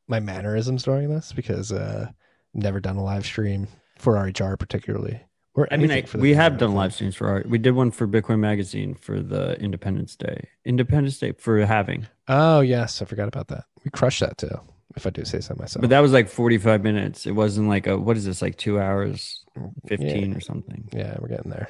[0.08, 2.10] my mannerisms during this because uh
[2.54, 3.68] never done a live stream
[3.98, 5.20] for RHR particularly.
[5.58, 7.42] Or I mean, I, we have done live streams for our.
[7.44, 10.48] We did one for Bitcoin Magazine for the Independence Day.
[10.64, 13.64] Independence Day for having, Oh yes, I forgot about that.
[13.84, 14.60] We crushed that too.
[14.94, 15.80] If I do say so myself.
[15.80, 17.26] but that was like forty-five minutes.
[17.26, 19.44] It wasn't like a what is this like two hours,
[19.88, 20.88] fifteen or something.
[20.92, 21.68] Yeah, we're getting there.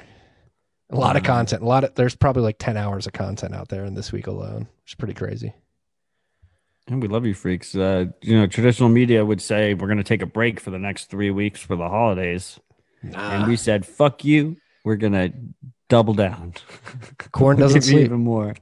[0.91, 1.63] A lot of Um, content.
[1.63, 4.27] A lot of there's probably like ten hours of content out there in this week
[4.27, 5.53] alone, which is pretty crazy.
[6.87, 7.75] And we love you, freaks.
[7.75, 10.79] Uh, you know, traditional media would say we're going to take a break for the
[10.79, 12.59] next three weeks for the holidays,
[13.01, 15.31] and we said, "Fuck you." We're gonna
[15.89, 16.53] double down.
[17.31, 18.05] Corn doesn't sleep.
[18.05, 18.55] even more.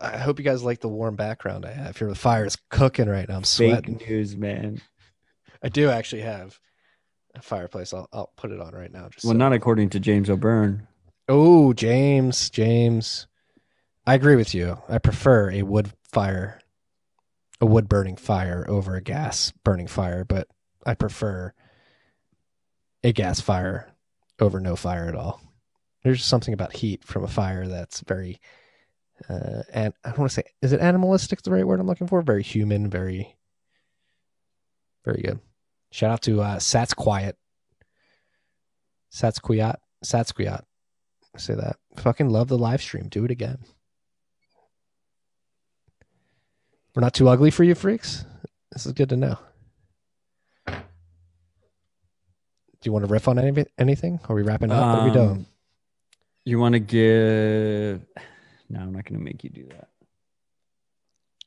[0.00, 2.08] I hope you guys like the warm background I have here.
[2.08, 3.36] The fire is cooking right now.
[3.36, 3.74] I'm sweating.
[3.74, 4.16] Fake sweating.
[4.16, 4.80] news, man.
[5.62, 6.58] I do actually have
[7.34, 7.92] a fireplace.
[7.92, 9.08] I'll I'll put it on right now.
[9.08, 10.86] Just Well, so- not according to James O'Byrne.
[11.28, 13.26] Oh, James, James.
[14.06, 14.78] I agree with you.
[14.88, 16.60] I prefer a wood fire,
[17.60, 20.46] a wood burning fire over a gas burning fire, but
[20.86, 21.52] I prefer
[23.06, 23.88] a gas fire
[24.40, 25.40] over no fire at all.
[26.02, 28.40] There's something about heat from a fire that's very
[29.30, 32.06] Uh, and I don't want to say, is it animalistic the right word I'm looking
[32.06, 32.20] for?
[32.20, 33.34] Very human, very,
[35.06, 35.40] very good.
[35.90, 37.38] Shout out to uh, Sats Quiet.
[39.10, 39.76] Sats Quiet.
[40.04, 40.64] Sats Quiet.
[41.38, 41.76] Say that.
[41.96, 43.08] Fucking love the live stream.
[43.08, 43.58] Do it again.
[46.94, 48.26] We're not too ugly for you freaks.
[48.72, 49.38] This is good to know.
[50.66, 50.74] Do
[52.86, 54.20] you want to riff on any, anything?
[54.28, 54.80] Are we wrapping up?
[54.86, 55.30] what are we doing?
[55.30, 55.46] Um,
[56.44, 58.06] You want to give?
[58.68, 59.88] No, I'm not going to make you do that.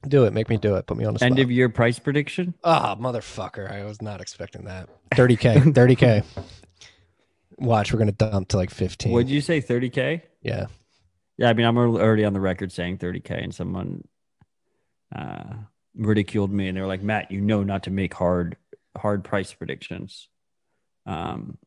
[0.07, 0.33] Do it.
[0.33, 0.85] Make me do it.
[0.85, 1.31] Put me on the spot.
[1.31, 2.53] End of year price prediction.
[2.63, 3.69] Ah, motherfucker.
[3.69, 4.87] I was not expecting that.
[5.11, 5.73] 30K.
[5.73, 6.23] 30K.
[7.57, 9.11] Watch, we're going to dump to like 15.
[9.11, 10.21] Would you say 30k?
[10.41, 10.67] Yeah.
[11.37, 14.05] Yeah, I mean, I'm already on the record saying 30k, and someone
[15.13, 15.53] uh,
[15.95, 18.57] ridiculed me, and they were like, "Matt, you know not to make hard
[18.97, 20.27] hard price predictions."
[21.09, 21.57] Um,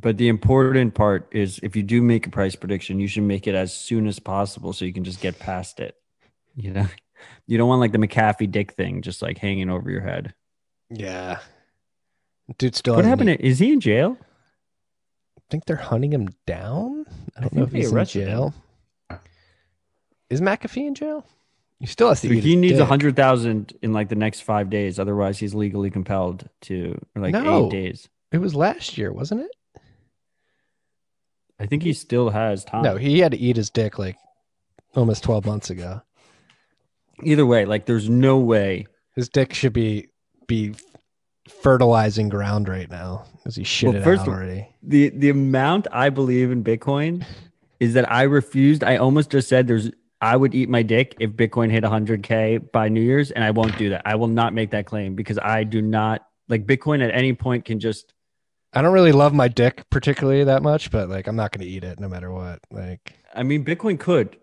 [0.00, 3.46] but the important part is, if you do make a price prediction, you should make
[3.46, 5.94] it as soon as possible so you can just get past it.
[6.54, 6.86] You know,
[7.46, 10.34] you don't want like the McAfee Dick thing just like hanging over your head.
[10.90, 11.38] Yeah.
[12.58, 13.28] Dude still what happened?
[13.28, 14.16] to- Is he in jail?
[14.20, 17.06] I think they're hunting him down.
[17.36, 18.28] I don't I know if he's in arrested him.
[18.28, 18.54] jail.
[20.30, 21.24] Is McAfee in jail?
[21.80, 24.98] He still has to he needs a hundred thousand in like the next five days.
[24.98, 27.66] Otherwise, he's legally compelled to or like No.
[27.66, 28.08] eight days.
[28.32, 29.82] It was last year, wasn't it?
[31.60, 32.82] I think he still has time.
[32.82, 34.16] No, he had to eat his dick like
[34.94, 36.02] almost 12 months ago.
[37.24, 38.86] Either way, like there's no way.
[39.16, 40.08] His dick should be
[40.46, 40.74] be
[41.48, 44.68] fertilizing ground right now because he shit Well, it first out already.
[44.82, 47.24] The the amount I believe in Bitcoin
[47.80, 48.84] is that I refused.
[48.84, 49.90] I almost just said there's
[50.20, 53.76] I would eat my dick if Bitcoin hit 100k by New Year's, and I won't
[53.78, 54.02] do that.
[54.04, 57.02] I will not make that claim because I do not like Bitcoin.
[57.02, 58.14] At any point, can just
[58.78, 61.68] I don't really love my dick particularly that much, but like I'm not going to
[61.68, 62.60] eat it no matter what.
[62.70, 64.36] Like I mean, Bitcoin could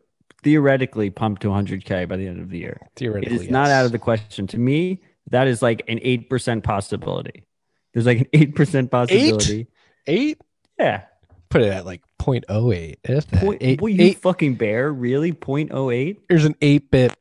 [0.44, 2.82] theoretically pump to 100k by the end of the year.
[2.98, 4.46] Theoretically, is not out of the question.
[4.48, 7.46] To me, that is like an 8% possibility.
[7.94, 9.62] There's like an 8% possibility.
[9.62, 9.68] eight.
[10.08, 10.42] eight?
[10.78, 11.04] Yeah.
[11.50, 12.96] Put it at like 0.08.
[13.06, 14.92] If that Point, eight, boy, you eight- fucking bear.
[14.92, 15.32] Really?
[15.32, 16.18] 0.08?
[16.28, 17.16] there's an eight bit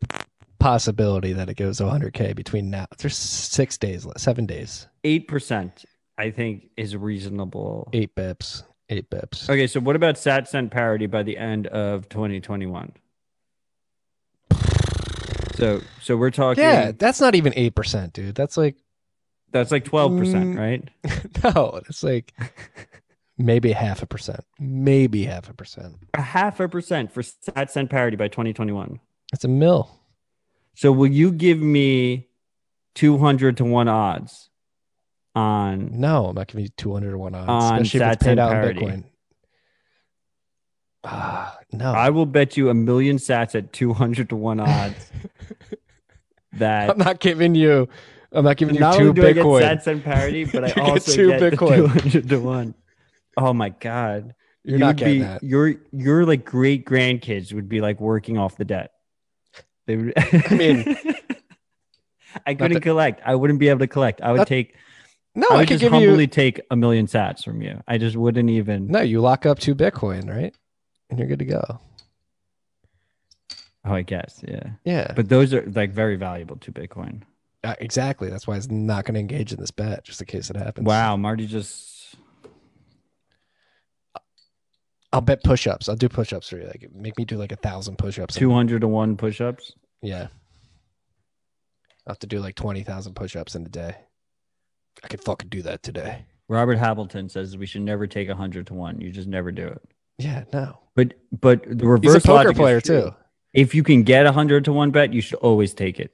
[0.59, 2.87] possibility that it goes 100k between now.
[2.99, 5.85] There's six days, left, seven days, 8%,
[6.17, 7.89] I think, is reasonable.
[7.93, 9.49] eight bips, eight bips.
[9.51, 12.93] Okay, so what about sat cent parity by the end of 2021?
[15.57, 16.63] So, so we're talking.
[16.65, 18.35] Yeah, that's not even eight percent, dude.
[18.35, 18.77] That's like
[19.53, 20.19] that's like 12%,
[20.55, 20.59] Mm.
[20.59, 21.55] right?
[21.55, 22.33] no, it's like
[23.39, 25.95] maybe half a percent, maybe half a percent.
[26.15, 28.99] A half a percent for sat cent parity by 2021.
[29.33, 29.91] It's a mill.
[30.75, 32.27] So will you give me
[32.97, 34.51] 200 to 1 odds
[35.35, 38.39] on No, I'm not giving you 200 to one odds, On especially if it's paid
[38.39, 38.85] out parity.
[38.85, 39.05] in Bitcoin.
[41.05, 41.93] Ah, no.
[41.93, 45.13] I will bet you a million sats at 200 to 1 odds
[46.55, 47.89] that I'm not giving you.
[48.33, 50.69] I'm not giving you not two only do I get sats and parity, but I
[50.89, 51.77] You get two get Bitcoin.
[51.77, 52.75] 200 to 1.
[53.37, 54.35] Oh my god.
[54.65, 55.43] You're You not getting be, that.
[55.43, 58.93] Your your like great grandkids would be like working off the debt.
[59.87, 60.97] They would I mean,
[62.47, 63.21] I couldn't that- collect.
[63.27, 64.23] I wouldn't be able to collect.
[64.23, 64.75] I would Not- take
[65.35, 66.27] No, I I, could give humbly you.
[66.29, 67.83] take a million sats from you.
[67.89, 70.55] I just wouldn't even No, you lock up two Bitcoin, right?
[71.11, 71.81] And you're good to go.
[73.85, 74.71] Oh, I guess, yeah.
[74.85, 77.23] Yeah, But those are like very valuable to Bitcoin.
[77.65, 78.31] uh, exactly.
[78.31, 80.87] That's why it's not going to engage in this bet, just in case it happens.
[80.87, 82.17] Wow, Marty just
[85.13, 85.89] I'll bet push-ups.
[85.89, 86.67] I'll do push-ups for you.
[86.67, 88.35] Like, make me do like a thousand push-ups.
[88.35, 89.73] two hundred to one push-ups.
[90.03, 90.29] Yeah.
[92.07, 93.97] I'll have to do like twenty thousand push-ups in a day.
[95.03, 96.25] I could fucking do that today.
[96.49, 99.01] Robert Hamilton says we should never take a hundred to one.
[99.01, 99.83] You just never do it.
[100.19, 100.79] Yeah, no.
[100.95, 103.15] But but the reverse He's a poker logic player too.
[103.53, 106.13] If you can get a hundred to one bet, you should always take it.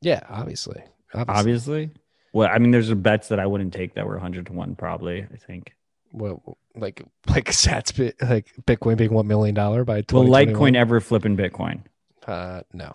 [0.00, 0.82] Yeah, obviously.
[1.12, 1.38] Obviously.
[1.38, 1.90] Obviously.
[2.32, 4.74] Well, I mean, there's bets that I wouldn't take that were hundred to one.
[4.74, 5.72] Probably, I think.
[6.12, 7.96] Well, like like Sats,
[8.28, 10.54] like Bitcoin being one million dollar by Will 2021.
[10.54, 11.82] Litecoin ever flip in Bitcoin?
[12.26, 12.92] Uh, no.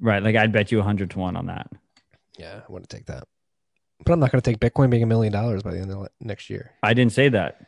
[0.00, 0.22] Right.
[0.22, 1.70] Like I'd bet you a hundred to one on that.
[2.38, 3.24] Yeah, I wouldn't take that.
[4.04, 6.08] But I'm not going to take Bitcoin being a million dollars by the end of
[6.20, 6.72] next year.
[6.82, 7.60] I didn't say that.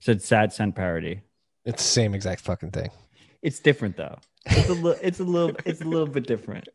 [0.00, 1.22] said sat cent parity.
[1.64, 2.90] It's the same exact fucking thing.
[3.42, 4.18] It's different though.
[4.46, 4.98] It's a little.
[5.02, 5.56] It's a little.
[5.64, 6.68] It's a little bit different.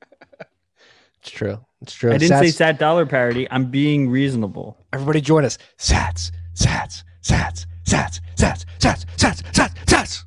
[1.22, 1.60] It's true.
[1.81, 2.11] It's true.
[2.14, 3.49] I didn't say sad dollar parity.
[3.49, 4.77] I'm being reasonable.
[4.93, 5.57] Everybody join us.
[5.77, 10.23] Sats, Sats, Sats, Sats, Sats, Sats, Sats, Sats, Sats.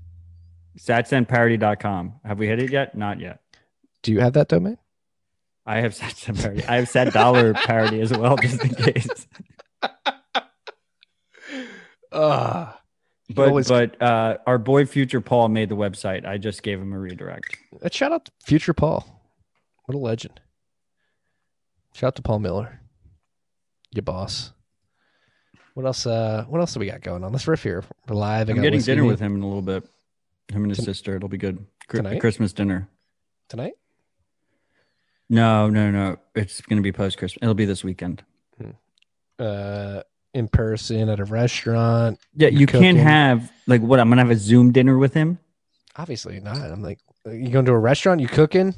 [0.79, 2.15] Satcentparity.com.
[2.25, 2.97] Have we hit it yet?
[2.97, 3.41] Not yet.
[4.03, 4.79] Do you have that domain?
[5.69, 6.65] I have sat cent parity.
[6.65, 9.27] I have sad dollar parity as well, just in case.
[12.11, 12.73] Uh,
[13.31, 16.25] But always- but uh, our boy Future Paul made the website.
[16.27, 17.59] I just gave him a redirect.
[17.83, 19.05] Uh, shout out to future Paul.
[19.85, 20.41] What a legend.
[21.93, 22.81] Shout out to Paul Miller.
[23.93, 24.53] Your boss.
[25.75, 27.31] What else uh what else do we got going on?
[27.31, 27.85] Let's riff here.
[28.09, 28.49] We're live.
[28.49, 29.85] I I'm getting dinner with him in a little bit.
[30.51, 31.15] Him and his sister.
[31.17, 31.67] It'll be good.
[31.87, 32.19] Cri-?
[32.19, 32.89] Christmas dinner.
[33.51, 33.75] tonight.
[35.31, 36.17] No, no, no.
[36.35, 37.39] It's gonna be post Christmas.
[37.43, 38.23] It'll be this weekend.
[39.39, 40.03] Uh
[40.35, 42.19] in person at a restaurant.
[42.35, 42.83] Yeah, you Cooking.
[42.83, 44.01] can't have like what?
[44.01, 45.39] I'm gonna have a Zoom dinner with him.
[45.97, 46.59] Obviously not.
[46.59, 46.99] I'm like
[47.33, 48.75] you going to a restaurant, you cooking?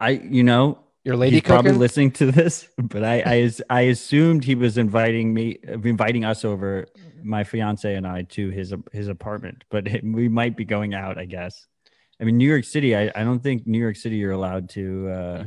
[0.00, 4.44] I, you know, Your lady he's probably listening to this, but I, I, I assumed
[4.44, 6.86] he was inviting me, inviting us over,
[7.22, 9.64] my fiance and I, to his his apartment.
[9.70, 11.66] But we might be going out, I guess.
[12.22, 12.96] I mean, New York City.
[12.96, 15.08] I, I don't think New York City you're allowed to.
[15.10, 15.44] Uh,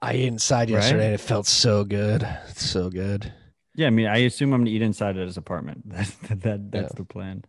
[0.00, 0.80] I ate inside Right?
[0.80, 2.26] yesterday and it felt so good.
[2.48, 3.30] It's so good.
[3.76, 5.82] yeah, I mean, I assume I'm gonna eat inside at his apartment.
[5.86, 6.96] That's that, that that's Yeah.
[6.96, 7.44] the plan.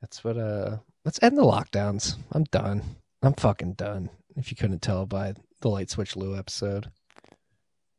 [0.00, 2.16] That's what uh let's end the lockdowns.
[2.32, 2.82] I'm done.
[3.22, 4.08] I'm fucking done.
[4.36, 6.90] If you couldn't tell by the light switch Lou episode.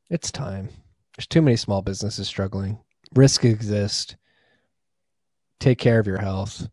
[0.10, 0.70] It's time.
[1.16, 2.78] There's too many small businesses struggling.
[3.16, 4.16] Risk exists.
[5.60, 6.68] Take care of your health.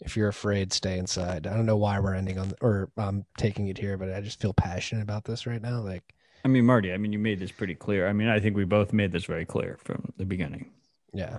[0.00, 1.46] If you're afraid, stay inside.
[1.46, 4.40] I don't know why we're ending on or I'm taking it here, but I just
[4.40, 5.80] feel passionate about this right now.
[5.80, 6.14] Like
[6.44, 6.92] I mean, Marty.
[6.92, 8.06] I mean, you made this pretty clear.
[8.06, 10.70] I mean, I think we both made this very clear from the beginning.
[11.12, 11.38] yeah.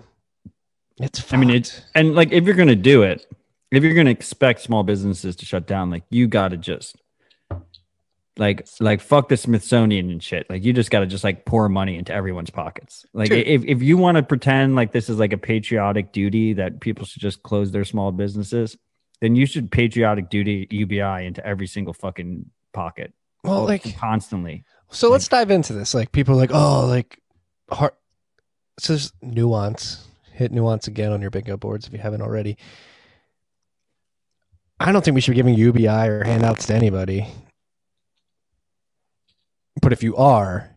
[0.99, 3.27] It's I mean, it's and like if you're gonna do it,
[3.71, 6.97] if you're gonna expect small businesses to shut down, like you gotta just
[8.39, 10.49] like like fuck the Smithsonian and shit.
[10.49, 13.05] Like you just gotta just like pour money into everyone's pockets.
[13.13, 13.47] Like Dude.
[13.47, 17.05] if if you want to pretend like this is like a patriotic duty that people
[17.05, 18.77] should just close their small businesses,
[19.21, 23.13] then you should patriotic duty UBI into every single fucking pocket.
[23.43, 24.63] well like constantly.
[24.89, 25.93] So let's dive into this.
[25.93, 27.21] Like people are like, oh, like
[27.69, 27.97] heart.
[28.79, 30.07] So there's nuance.
[30.33, 32.57] Hit nuance again on your bingo boards if you haven't already.
[34.79, 37.27] I don't think we should be giving UBI or handouts to anybody.
[39.87, 40.75] But if you are,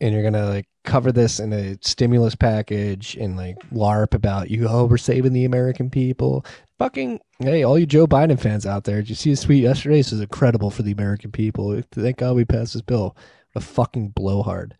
[0.00, 4.66] and you're gonna like cover this in a stimulus package and like LARP about you,
[4.66, 6.46] oh, we're saving the American people.
[6.78, 9.98] Fucking hey, all you Joe Biden fans out there, did you see his tweet yesterday?
[9.98, 11.78] This is incredible for the American people.
[11.92, 13.14] Thank God we passed this bill.
[13.54, 14.78] A fucking blowhard.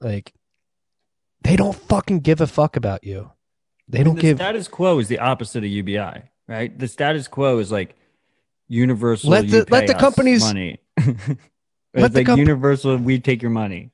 [0.00, 0.32] Like
[1.42, 3.30] they don't fucking give a fuck about you.
[3.88, 6.78] They I mean, don't the give status quo is the opposite of UBI, right?
[6.78, 7.94] The status quo is like
[8.68, 9.28] universal.
[9.28, 10.78] Let the- let the companies- money.
[11.94, 12.96] Let it's the like comp- universal.
[12.96, 13.90] We take your money.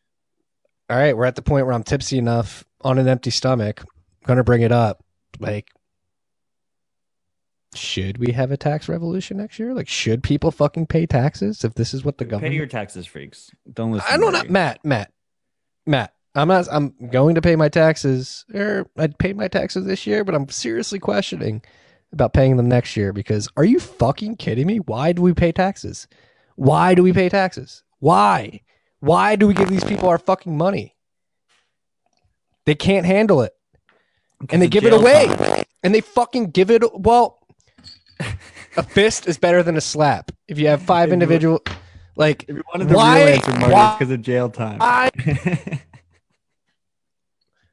[0.90, 3.80] all right, we're at the point where I'm tipsy enough on an empty stomach.
[3.80, 5.02] I'm gonna bring it up.
[5.38, 5.68] Like,
[7.74, 9.74] should we have a tax revolution next year?
[9.74, 12.52] Like, should people fucking pay taxes if this is what the Pay government?
[12.52, 13.50] Pay your taxes, freaks.
[13.72, 14.08] Don't listen.
[14.10, 14.44] I don't know.
[14.48, 14.84] Matt.
[14.84, 15.12] Matt.
[15.86, 16.14] Matt.
[16.34, 16.66] I'm not.
[16.70, 20.48] I'm going to pay my taxes, or I paid my taxes this year, but I'm
[20.48, 21.62] seriously questioning
[22.12, 24.78] about paying them next year because are you fucking kidding me?
[24.78, 26.06] Why do we pay taxes?
[26.56, 27.82] Why do we pay taxes?
[28.06, 28.60] Why?
[29.00, 30.94] Why do we give these people our fucking money?
[32.64, 33.52] They can't handle it,
[34.48, 35.64] and they give it away, time.
[35.82, 36.84] and they fucking give it.
[36.96, 37.40] Well,
[38.76, 40.30] a fist is better than a slap.
[40.46, 41.60] If you have five individual,
[42.14, 43.24] like If you wanted the why?
[43.24, 43.52] real answer,
[43.98, 44.78] because of jail time.
[44.78, 45.10] why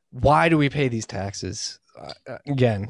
[0.09, 1.79] why do we pay these taxes?
[1.95, 2.89] Uh, again,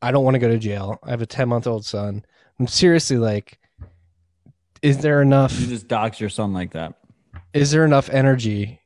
[0.00, 1.00] I don't want to go to jail.
[1.02, 2.24] I have a 10 month old son.
[2.60, 3.58] I'm seriously like,
[4.84, 5.58] is there enough?
[5.58, 6.94] you just dox your son like that.
[7.54, 8.80] Is there enough energy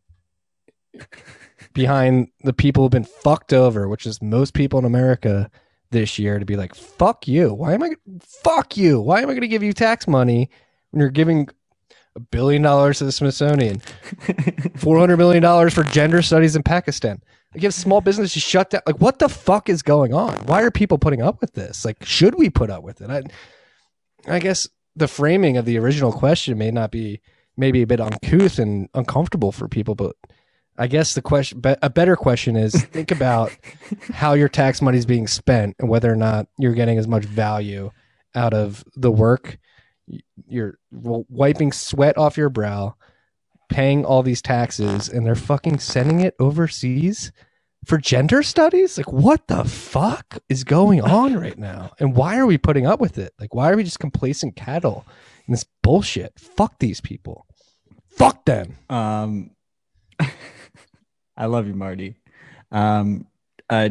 [1.73, 5.51] behind the people who've been fucked over, which is most people in America
[5.91, 7.53] this year, to be like, fuck you.
[7.53, 7.91] Why am I?
[8.21, 9.01] Fuck you.
[9.01, 10.49] Why am I going to give you tax money
[10.91, 11.49] when you're giving
[12.15, 13.81] a billion dollars to the Smithsonian?
[14.77, 17.21] four hundred million dollars for gender studies in Pakistan.
[17.55, 20.37] Like, if small businesses shut down, like what the fuck is going on?
[20.47, 21.85] Why are people putting up with this?
[21.85, 23.11] Like, should we put up with it?
[23.11, 23.23] I,
[24.33, 24.69] I guess
[24.99, 27.21] the framing of the original question may not be
[27.57, 30.17] maybe a bit uncouth and uncomfortable for people, but
[30.77, 33.53] I guess the question, a better question is think about
[34.13, 37.25] how your tax money is being spent and whether or not you're getting as much
[37.25, 37.91] value
[38.35, 39.59] out of the work.
[40.47, 42.95] You're wiping sweat off your brow,
[43.69, 47.33] paying all these taxes, and they're fucking sending it overseas
[47.89, 48.99] for gender studies?
[48.99, 51.93] Like, what the fuck is going on right now?
[51.99, 53.33] And why are we putting up with it?
[53.41, 55.07] Like, why are we just complacent cattle
[55.47, 56.39] in this bullshit?
[56.39, 57.47] Fuck these people.
[58.11, 58.77] Fuck them.
[58.91, 59.51] Um,
[61.37, 62.17] I love you, Marty.
[62.71, 63.27] Um,
[63.71, 63.91] uh,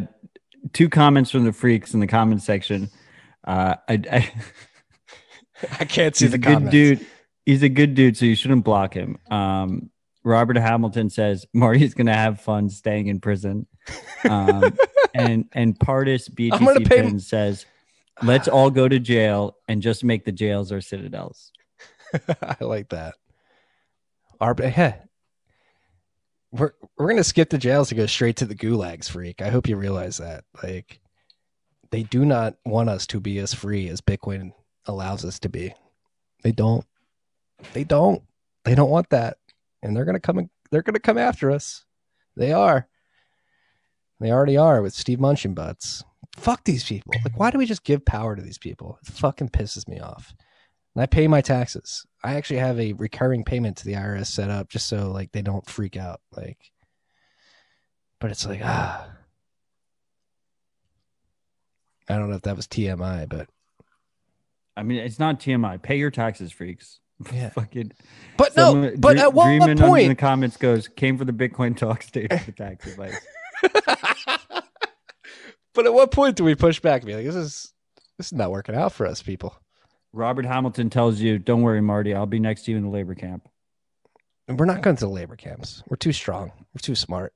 [0.73, 2.89] two comments from the freaks in the comment section.
[3.45, 4.31] Uh, I, I
[5.79, 6.71] I can't see he's the a good comments.
[6.71, 7.05] dude.
[7.45, 9.17] He's a good dude, so you shouldn't block him.
[9.31, 9.89] Um,
[10.23, 13.65] Robert Hamilton says Marty's gonna have fun staying in prison.
[14.27, 14.77] Um,
[15.13, 17.65] and and Partis BTC pay- says,
[18.21, 21.51] "Let's all go to jail and just make the jails our citadels."
[22.41, 23.15] I like that.
[24.39, 24.95] Our yeah.
[26.51, 29.41] We're we're gonna skip the jails and go straight to the gulags, freak.
[29.41, 30.45] I hope you realize that.
[30.63, 30.99] Like
[31.91, 34.53] they do not want us to be as free as Bitcoin
[34.85, 35.73] allows us to be.
[36.43, 36.85] They don't.
[37.73, 38.23] They don't.
[38.63, 39.37] They don't want that.
[39.81, 41.85] And they're gonna come and they're gonna come after us.
[42.35, 42.87] They are.
[44.19, 46.03] They already are with Steve Munchin butts.
[46.37, 47.13] Fuck these people.
[47.23, 48.99] Like, why do we just give power to these people?
[49.01, 50.33] It fucking pisses me off.
[50.95, 52.05] And I pay my taxes.
[52.23, 55.41] I actually have a recurring payment to the IRS set up just so like they
[55.41, 56.21] don't freak out.
[56.31, 56.57] Like,
[58.19, 59.07] but it's like ah,
[62.09, 63.47] I don't know if that was TMI, but
[64.75, 65.81] I mean, it's not TMI.
[65.81, 66.99] Pay your taxes, freaks.
[67.33, 67.49] Yeah.
[67.55, 67.91] Fucking.
[68.37, 71.75] but no, but at what, what under in the comments goes came for the Bitcoin
[71.75, 73.15] talk, stayed for the tax advice.
[75.73, 77.01] But at what point do we push back?
[77.01, 77.73] and Be like, this is
[78.17, 79.55] this is not working out for us, people.
[80.13, 82.13] Robert Hamilton tells you, "Don't worry, Marty.
[82.13, 83.47] I'll be next to you in the labor camp."
[84.47, 85.83] And we're not going to the labor camps.
[85.87, 86.51] We're too strong.
[86.73, 87.33] We're too smart.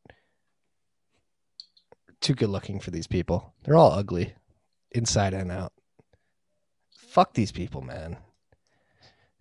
[2.21, 3.53] Too good looking for these people.
[3.63, 4.33] They're all ugly,
[4.91, 5.73] inside and out.
[6.89, 8.17] Fuck these people, man.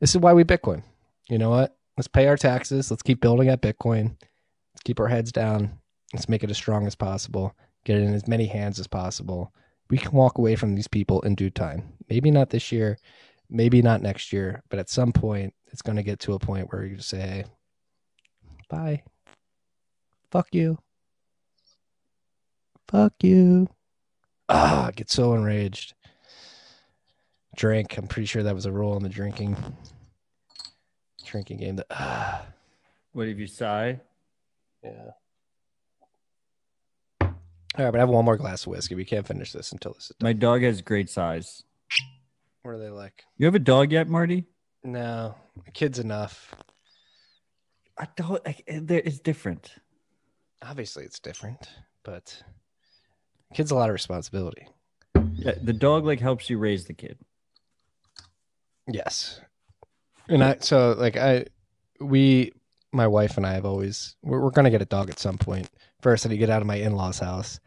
[0.00, 0.82] This is why we Bitcoin.
[1.28, 1.76] You know what?
[1.96, 2.90] Let's pay our taxes.
[2.90, 4.16] Let's keep building at Bitcoin.
[4.18, 5.78] Let's keep our heads down.
[6.12, 7.54] Let's make it as strong as possible.
[7.84, 9.52] Get it in as many hands as possible.
[9.88, 11.92] We can walk away from these people in due time.
[12.08, 12.98] Maybe not this year,
[13.48, 16.72] maybe not next year, but at some point, it's going to get to a point
[16.72, 17.44] where you say, hey,
[18.68, 19.02] bye.
[20.30, 20.78] Fuck you.
[22.88, 23.68] Fuck you.
[24.48, 25.94] Ah, I get so enraged.
[27.56, 27.96] Drink.
[27.96, 29.56] I'm pretty sure that was a rule in the drinking
[31.24, 31.76] drinking game.
[31.76, 32.46] That ah,
[33.12, 34.00] What if you sigh?
[34.82, 35.10] yeah.
[37.78, 38.94] All right, but I have one more glass of whiskey.
[38.94, 40.26] We can't finish this until this is done.
[40.26, 41.62] My dog has great size.
[42.62, 43.24] What are they like?
[43.38, 44.44] You have a dog yet, Marty?
[44.82, 45.34] No,
[45.72, 46.54] kid's enough.
[47.98, 48.40] A dog.
[48.44, 49.74] Like, eh, there- it's different.
[50.62, 51.68] Obviously, it's different,
[52.02, 52.42] but
[53.54, 54.66] kid's a lot of responsibility.
[55.34, 57.18] Yeah, the dog like helps you raise the kid.
[58.86, 59.40] Yes.
[60.28, 61.46] And I so like I
[62.00, 62.52] we
[62.92, 65.68] my wife and I have always we're, we're gonna get a dog at some point.
[66.00, 67.60] First, I need to get out of my in laws' house,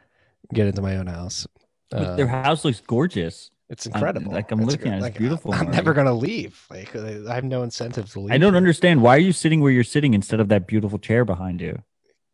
[0.53, 1.47] get into my own house.
[1.91, 3.51] Uh, Their house looks gorgeous.
[3.69, 4.31] it's incredible.
[4.31, 5.75] like, I'm It's looking at it, it's beautiful, I'm Marty.
[5.77, 6.65] never gonna leave.
[6.69, 8.31] Like I have no incentive to leave.
[8.31, 9.01] I don't understand.
[9.01, 11.81] Why are you sitting where you're sitting instead of that beautiful chair behind you?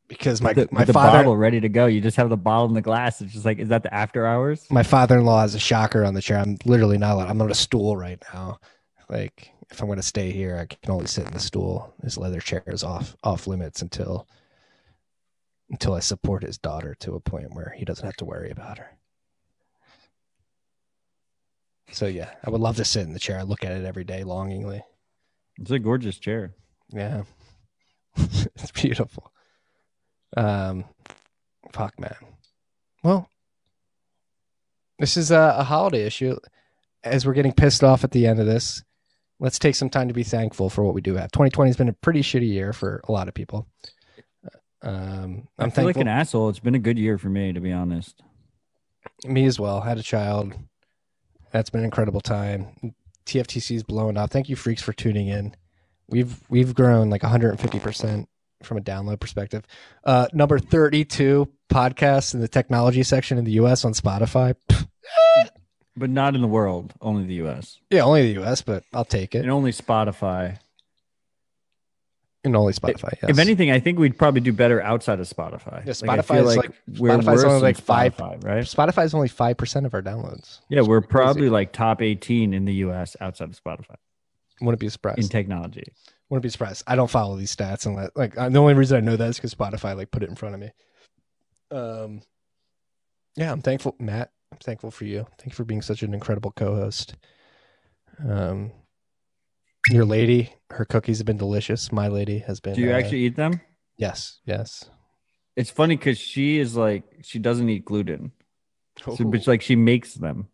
[0.08, 1.86] because my the, my the father bottle ready to go.
[1.86, 3.22] You just have the bottle in the glass.
[3.22, 4.66] It's just like, is that the after hours?
[4.72, 6.40] my father-in-law has a shocker on the chair.
[6.40, 7.30] I'm literally not allowed.
[7.30, 8.60] I'm on a stool right now.
[9.08, 11.94] Like if I'm going to stay here, I can only sit in the stool.
[12.02, 14.28] His leather chair is off off limits until
[15.70, 18.80] until I support his daughter to a point where he doesn't have to worry about
[18.80, 18.98] her.
[21.92, 23.40] So yeah, I would love to sit in the chair.
[23.40, 24.84] I look at it every day longingly.
[25.60, 26.54] It's a gorgeous chair.
[26.90, 27.24] Yeah.
[28.18, 29.32] it's beautiful.
[30.36, 30.86] Um
[31.72, 32.16] fuck man.
[33.04, 33.30] Well,
[34.98, 36.38] this is a, a holiday issue.
[37.04, 38.84] As we're getting pissed off at the end of this,
[39.40, 41.32] let's take some time to be thankful for what we do have.
[41.32, 43.68] 2020 has been a pretty shitty year for a lot of people.
[44.82, 46.50] Um, I I'm feel like an asshole.
[46.50, 48.22] It's been a good year for me, to be honest.
[49.26, 49.82] Me as well.
[49.82, 50.54] Had a child.
[51.52, 52.94] That's been an incredible time.
[53.26, 54.32] TFTC's blowing up.
[54.32, 55.56] Thank you, freaks, for tuning in.
[56.08, 58.30] We've we've grown like 150 percent
[58.64, 59.66] from a download perspective.
[60.04, 63.86] Uh, number 32 podcasts in the technology section in the U.S.
[63.86, 64.56] on Spotify.
[66.00, 67.78] But not in the world, only the US.
[67.90, 69.40] Yeah, only the U.S., but I'll take it.
[69.40, 70.58] And only Spotify.
[72.46, 73.12] And only Spotify.
[73.22, 73.32] Yes.
[73.32, 75.86] If anything, I think we'd probably do better outside of Spotify.
[75.86, 78.64] Yeah, Spotify feel is like- we're Spotify's only like five- Spotify, right?
[78.64, 80.60] Spotify is only five percent of our downloads.
[80.70, 81.12] Yeah, we're crazy.
[81.12, 83.96] probably like top 18 in the US outside of Spotify
[84.62, 85.20] Wouldn't be surprised.
[85.20, 85.84] in technology.
[86.30, 86.84] Wouldn't be surprised.
[86.88, 89.36] I don't follow these stats and let, like the only reason I know that is
[89.36, 90.72] because Spotify like put it in front of me.
[91.72, 92.22] Um,
[93.36, 94.32] yeah, I'm thankful, Matt.
[94.52, 95.26] I'm thankful for you.
[95.38, 97.16] Thank you for being such an incredible co-host.
[98.28, 98.72] Um,
[99.90, 101.92] your lady, her cookies have been delicious.
[101.92, 102.74] My lady has been.
[102.74, 103.62] Do you uh, actually eat them?
[103.98, 104.90] Yes, yes.
[105.56, 108.32] It's funny because she is like she doesn't eat gluten,
[109.04, 109.26] so, Ooh.
[109.26, 110.48] but like she makes them,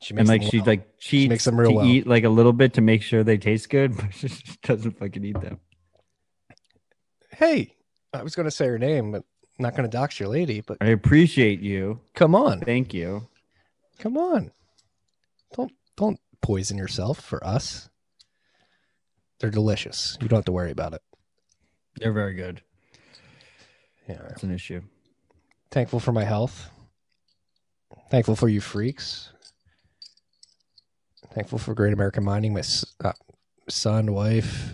[0.00, 0.66] she and like them she well.
[0.66, 1.86] like cheats makes them real to well.
[1.86, 4.28] eat like a little bit to make sure they taste good, but she
[4.62, 5.60] doesn't fucking eat them.
[7.32, 7.74] Hey,
[8.12, 9.24] I was going to say her name, but
[9.60, 10.60] not going to dox your lady.
[10.60, 12.00] But I appreciate you.
[12.14, 13.28] come on, Thank you.
[13.98, 14.50] come on.
[15.54, 17.88] Don't don't poison yourself for us.
[19.38, 20.16] They're delicious.
[20.20, 21.02] You don't have to worry about it.
[21.96, 22.62] They're very good.
[24.08, 24.22] Yeah.
[24.30, 24.82] It's an issue.
[25.70, 26.70] Thankful for my health.
[28.10, 29.32] Thankful for you freaks.
[31.32, 32.62] Thankful for Great American Mining, my
[33.04, 33.12] uh,
[33.68, 34.72] son, wife.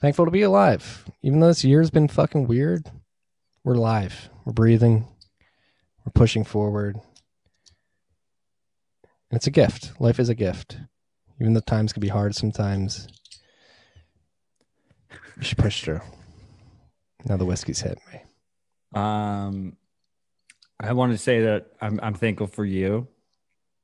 [0.00, 1.04] Thankful to be alive.
[1.22, 2.90] Even though this year's been fucking weird,
[3.66, 4.30] we're alive.
[4.44, 5.08] We're breathing.
[6.04, 6.94] We're pushing forward.
[9.28, 10.00] And it's a gift.
[10.00, 10.78] Life is a gift.
[11.40, 13.08] Even though times can be hard sometimes,
[15.36, 16.00] you should push through.
[17.24, 18.20] Now the whiskey's hit me.
[18.94, 19.76] Um,
[20.78, 23.08] I want to say that I'm I'm thankful for you.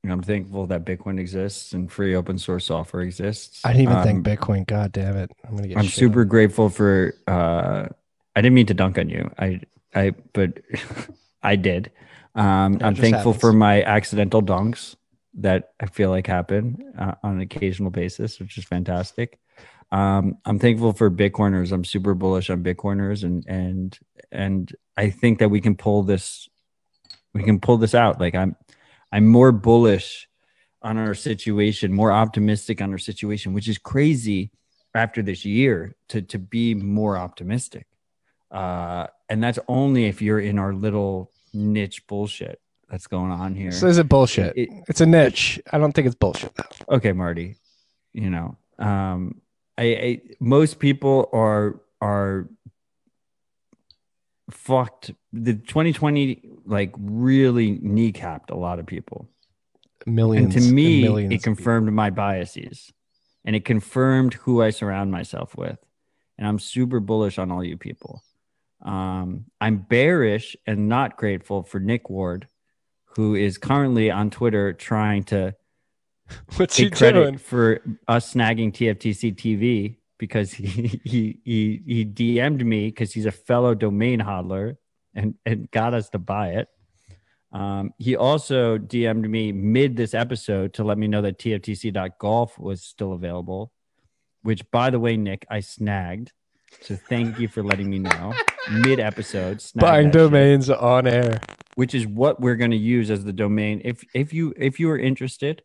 [0.05, 3.65] And I'm thankful that Bitcoin exists and free open source software exists.
[3.65, 4.67] I didn't even Um, think Bitcoin.
[4.67, 5.31] God damn it!
[5.45, 5.79] I'm gonna get.
[5.79, 7.15] I'm super grateful for.
[7.27, 7.89] Uh,
[8.35, 9.31] I didn't mean to dunk on you.
[9.39, 9.61] I
[9.95, 10.61] I but
[11.43, 11.91] I did.
[12.35, 14.97] Um, I'm thankful for my accidental dunks
[15.35, 19.39] that I feel like happen uh, on an occasional basis, which is fantastic.
[19.91, 21.73] Um, I'm thankful for Bitcoiners.
[21.73, 23.99] I'm super bullish on Bitcoiners, and and
[24.31, 26.49] and I think that we can pull this.
[27.35, 28.19] We can pull this out.
[28.19, 28.57] Like I'm,
[29.11, 30.29] I'm more bullish
[30.83, 34.51] on our situation, more optimistic on our situation, which is crazy
[34.95, 37.87] after this year to to be more optimistic.
[38.53, 43.73] Uh, and that's only if you're in our little niche bullshit that's going on here.
[43.73, 44.55] So is it bullshit?
[44.57, 45.59] It- it's a niche.
[45.73, 46.97] I don't think it's bullshit though.
[46.97, 47.57] okay, Marty,
[48.13, 49.41] you know, um,
[49.79, 52.47] I, I most people are are
[54.51, 55.13] fucked.
[55.33, 59.29] The 2020 like really kneecapped a lot of people.
[60.05, 60.57] Millions.
[60.57, 62.93] and to me millions it confirmed my biases
[63.45, 65.79] and it confirmed who i surround myself with
[66.37, 68.21] and i'm super bullish on all you people
[68.83, 72.49] um, i'm bearish and not grateful for nick ward
[73.17, 75.55] who is currently on twitter trying to
[76.57, 77.37] What's he doing?
[77.37, 83.33] for us snagging tftc tv because he he he, he dm'd me because he's a
[83.33, 84.77] fellow domain hodler
[85.15, 86.69] and and got us to buy it
[87.53, 92.83] um, he also DM'd me mid this episode to let me know that TFTC.golf was
[92.83, 93.73] still available,
[94.43, 96.33] which, by the way, Nick, I snagged.
[96.81, 98.33] So thank you for letting me know
[98.71, 99.63] mid episode.
[99.77, 101.41] Buying domains on air.
[101.75, 103.81] which is what we're going to use as the domain.
[103.85, 105.63] If if you if you are interested,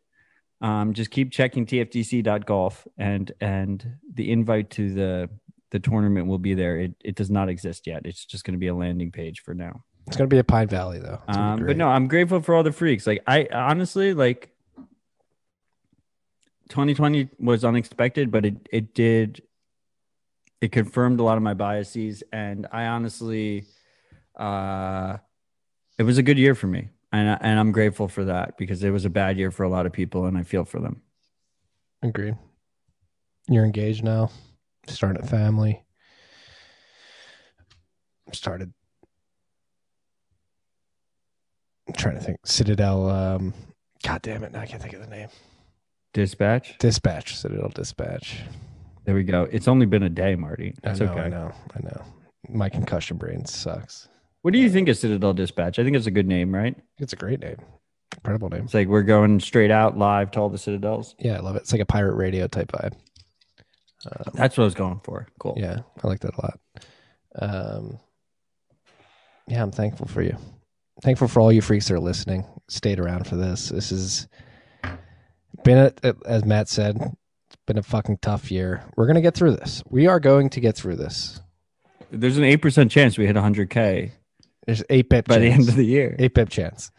[0.61, 5.29] um, just keep checking TFTC.golf and and the invite to the
[5.71, 6.77] the tournament will be there.
[6.79, 8.05] It it does not exist yet.
[8.05, 9.83] It's just going to be a landing page for now.
[10.07, 11.19] It's gonna be a Pine Valley though.
[11.27, 13.05] It's gonna be Um, but no, I'm grateful for all the freaks.
[13.05, 14.49] Like I honestly like
[16.69, 19.41] 2020 was unexpected, but it it did
[20.61, 23.65] it confirmed a lot of my biases, and I honestly,
[24.35, 25.17] uh,
[25.97, 28.83] it was a good year for me, and I- and I'm grateful for that because
[28.83, 31.01] it was a bad year for a lot of people, and I feel for them.
[32.01, 32.37] Agreed.
[33.47, 34.29] You're engaged now.
[34.87, 35.83] started family.
[38.31, 38.73] Started.
[41.87, 42.37] I'm trying to think.
[42.45, 43.09] Citadel.
[43.09, 43.53] Um,
[44.03, 44.51] God damn it!
[44.53, 45.27] Now I can't think of the name.
[46.13, 46.77] Dispatch.
[46.77, 47.35] Dispatch.
[47.37, 48.41] Citadel Dispatch.
[49.07, 49.47] There we go.
[49.49, 50.75] It's only been a day, Marty.
[50.83, 51.11] That's I know.
[51.13, 51.21] okay.
[51.21, 51.51] I know.
[51.73, 52.01] I know.
[52.49, 54.09] My concussion brain sucks.
[54.41, 55.79] What do you think of Citadel Dispatch?
[55.79, 56.75] I think it's a good name, right?
[56.99, 57.55] It's a great name.
[58.17, 58.65] Incredible name.
[58.65, 61.15] It's like we're going straight out live to all the Citadels.
[61.19, 61.59] Yeah, I love it.
[61.59, 62.95] It's like a pirate radio type vibe.
[64.05, 65.25] Um, That's what I was going for.
[65.39, 65.55] Cool.
[65.55, 66.59] Yeah, I like that a lot.
[67.39, 67.99] Um,
[69.47, 70.35] yeah, I'm thankful for you.
[71.01, 72.45] Thankful for all you freaks that are listening.
[72.67, 73.69] Stayed around for this.
[73.69, 74.27] This has
[75.63, 76.99] been, a, as Matt said,
[77.67, 78.83] been a fucking tough year.
[78.95, 79.83] We're gonna get through this.
[79.89, 81.39] We are going to get through this.
[82.09, 84.11] There's an eight percent chance we hit 100k
[84.65, 86.15] There's eight pip by the end of the year.
[86.17, 86.91] eight pip chance.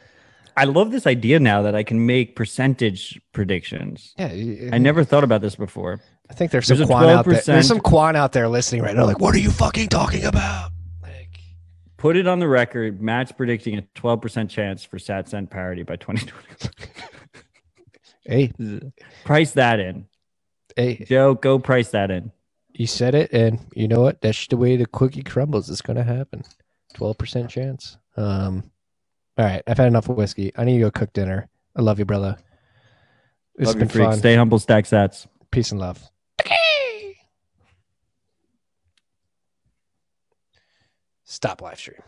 [0.56, 4.12] I love this idea now that I can make percentage predictions.
[4.18, 4.26] Yeah,
[4.72, 6.00] I never thought about this before.
[6.28, 7.40] I think there's some There's a quan out there.
[7.40, 9.06] There's some quan out there listening right now.
[9.06, 10.72] Like, what are you fucking talking about?
[11.00, 11.38] Like,
[11.96, 13.00] Put it on the record.
[13.00, 16.70] Matt's predicting a 12% chance for Sat SatSend parity by 2020.
[18.26, 18.52] hey,
[19.24, 20.06] price that in.
[20.78, 22.32] Hey, Joe, go price that in.
[22.72, 24.20] you said it, and you know what?
[24.22, 25.68] That's the way the cookie crumbles.
[25.68, 26.42] It's gonna happen.
[26.94, 27.98] Twelve percent chance.
[28.16, 28.70] Um.
[29.36, 30.52] All right, I've had enough of whiskey.
[30.56, 31.48] I need to go cook dinner.
[31.76, 32.36] I love you, brother.
[33.56, 34.08] It's Love you, been freaks.
[34.10, 34.18] fun.
[34.18, 35.26] Stay humble, stack sats.
[35.50, 36.00] Peace and love.
[41.24, 42.00] Stop live stream.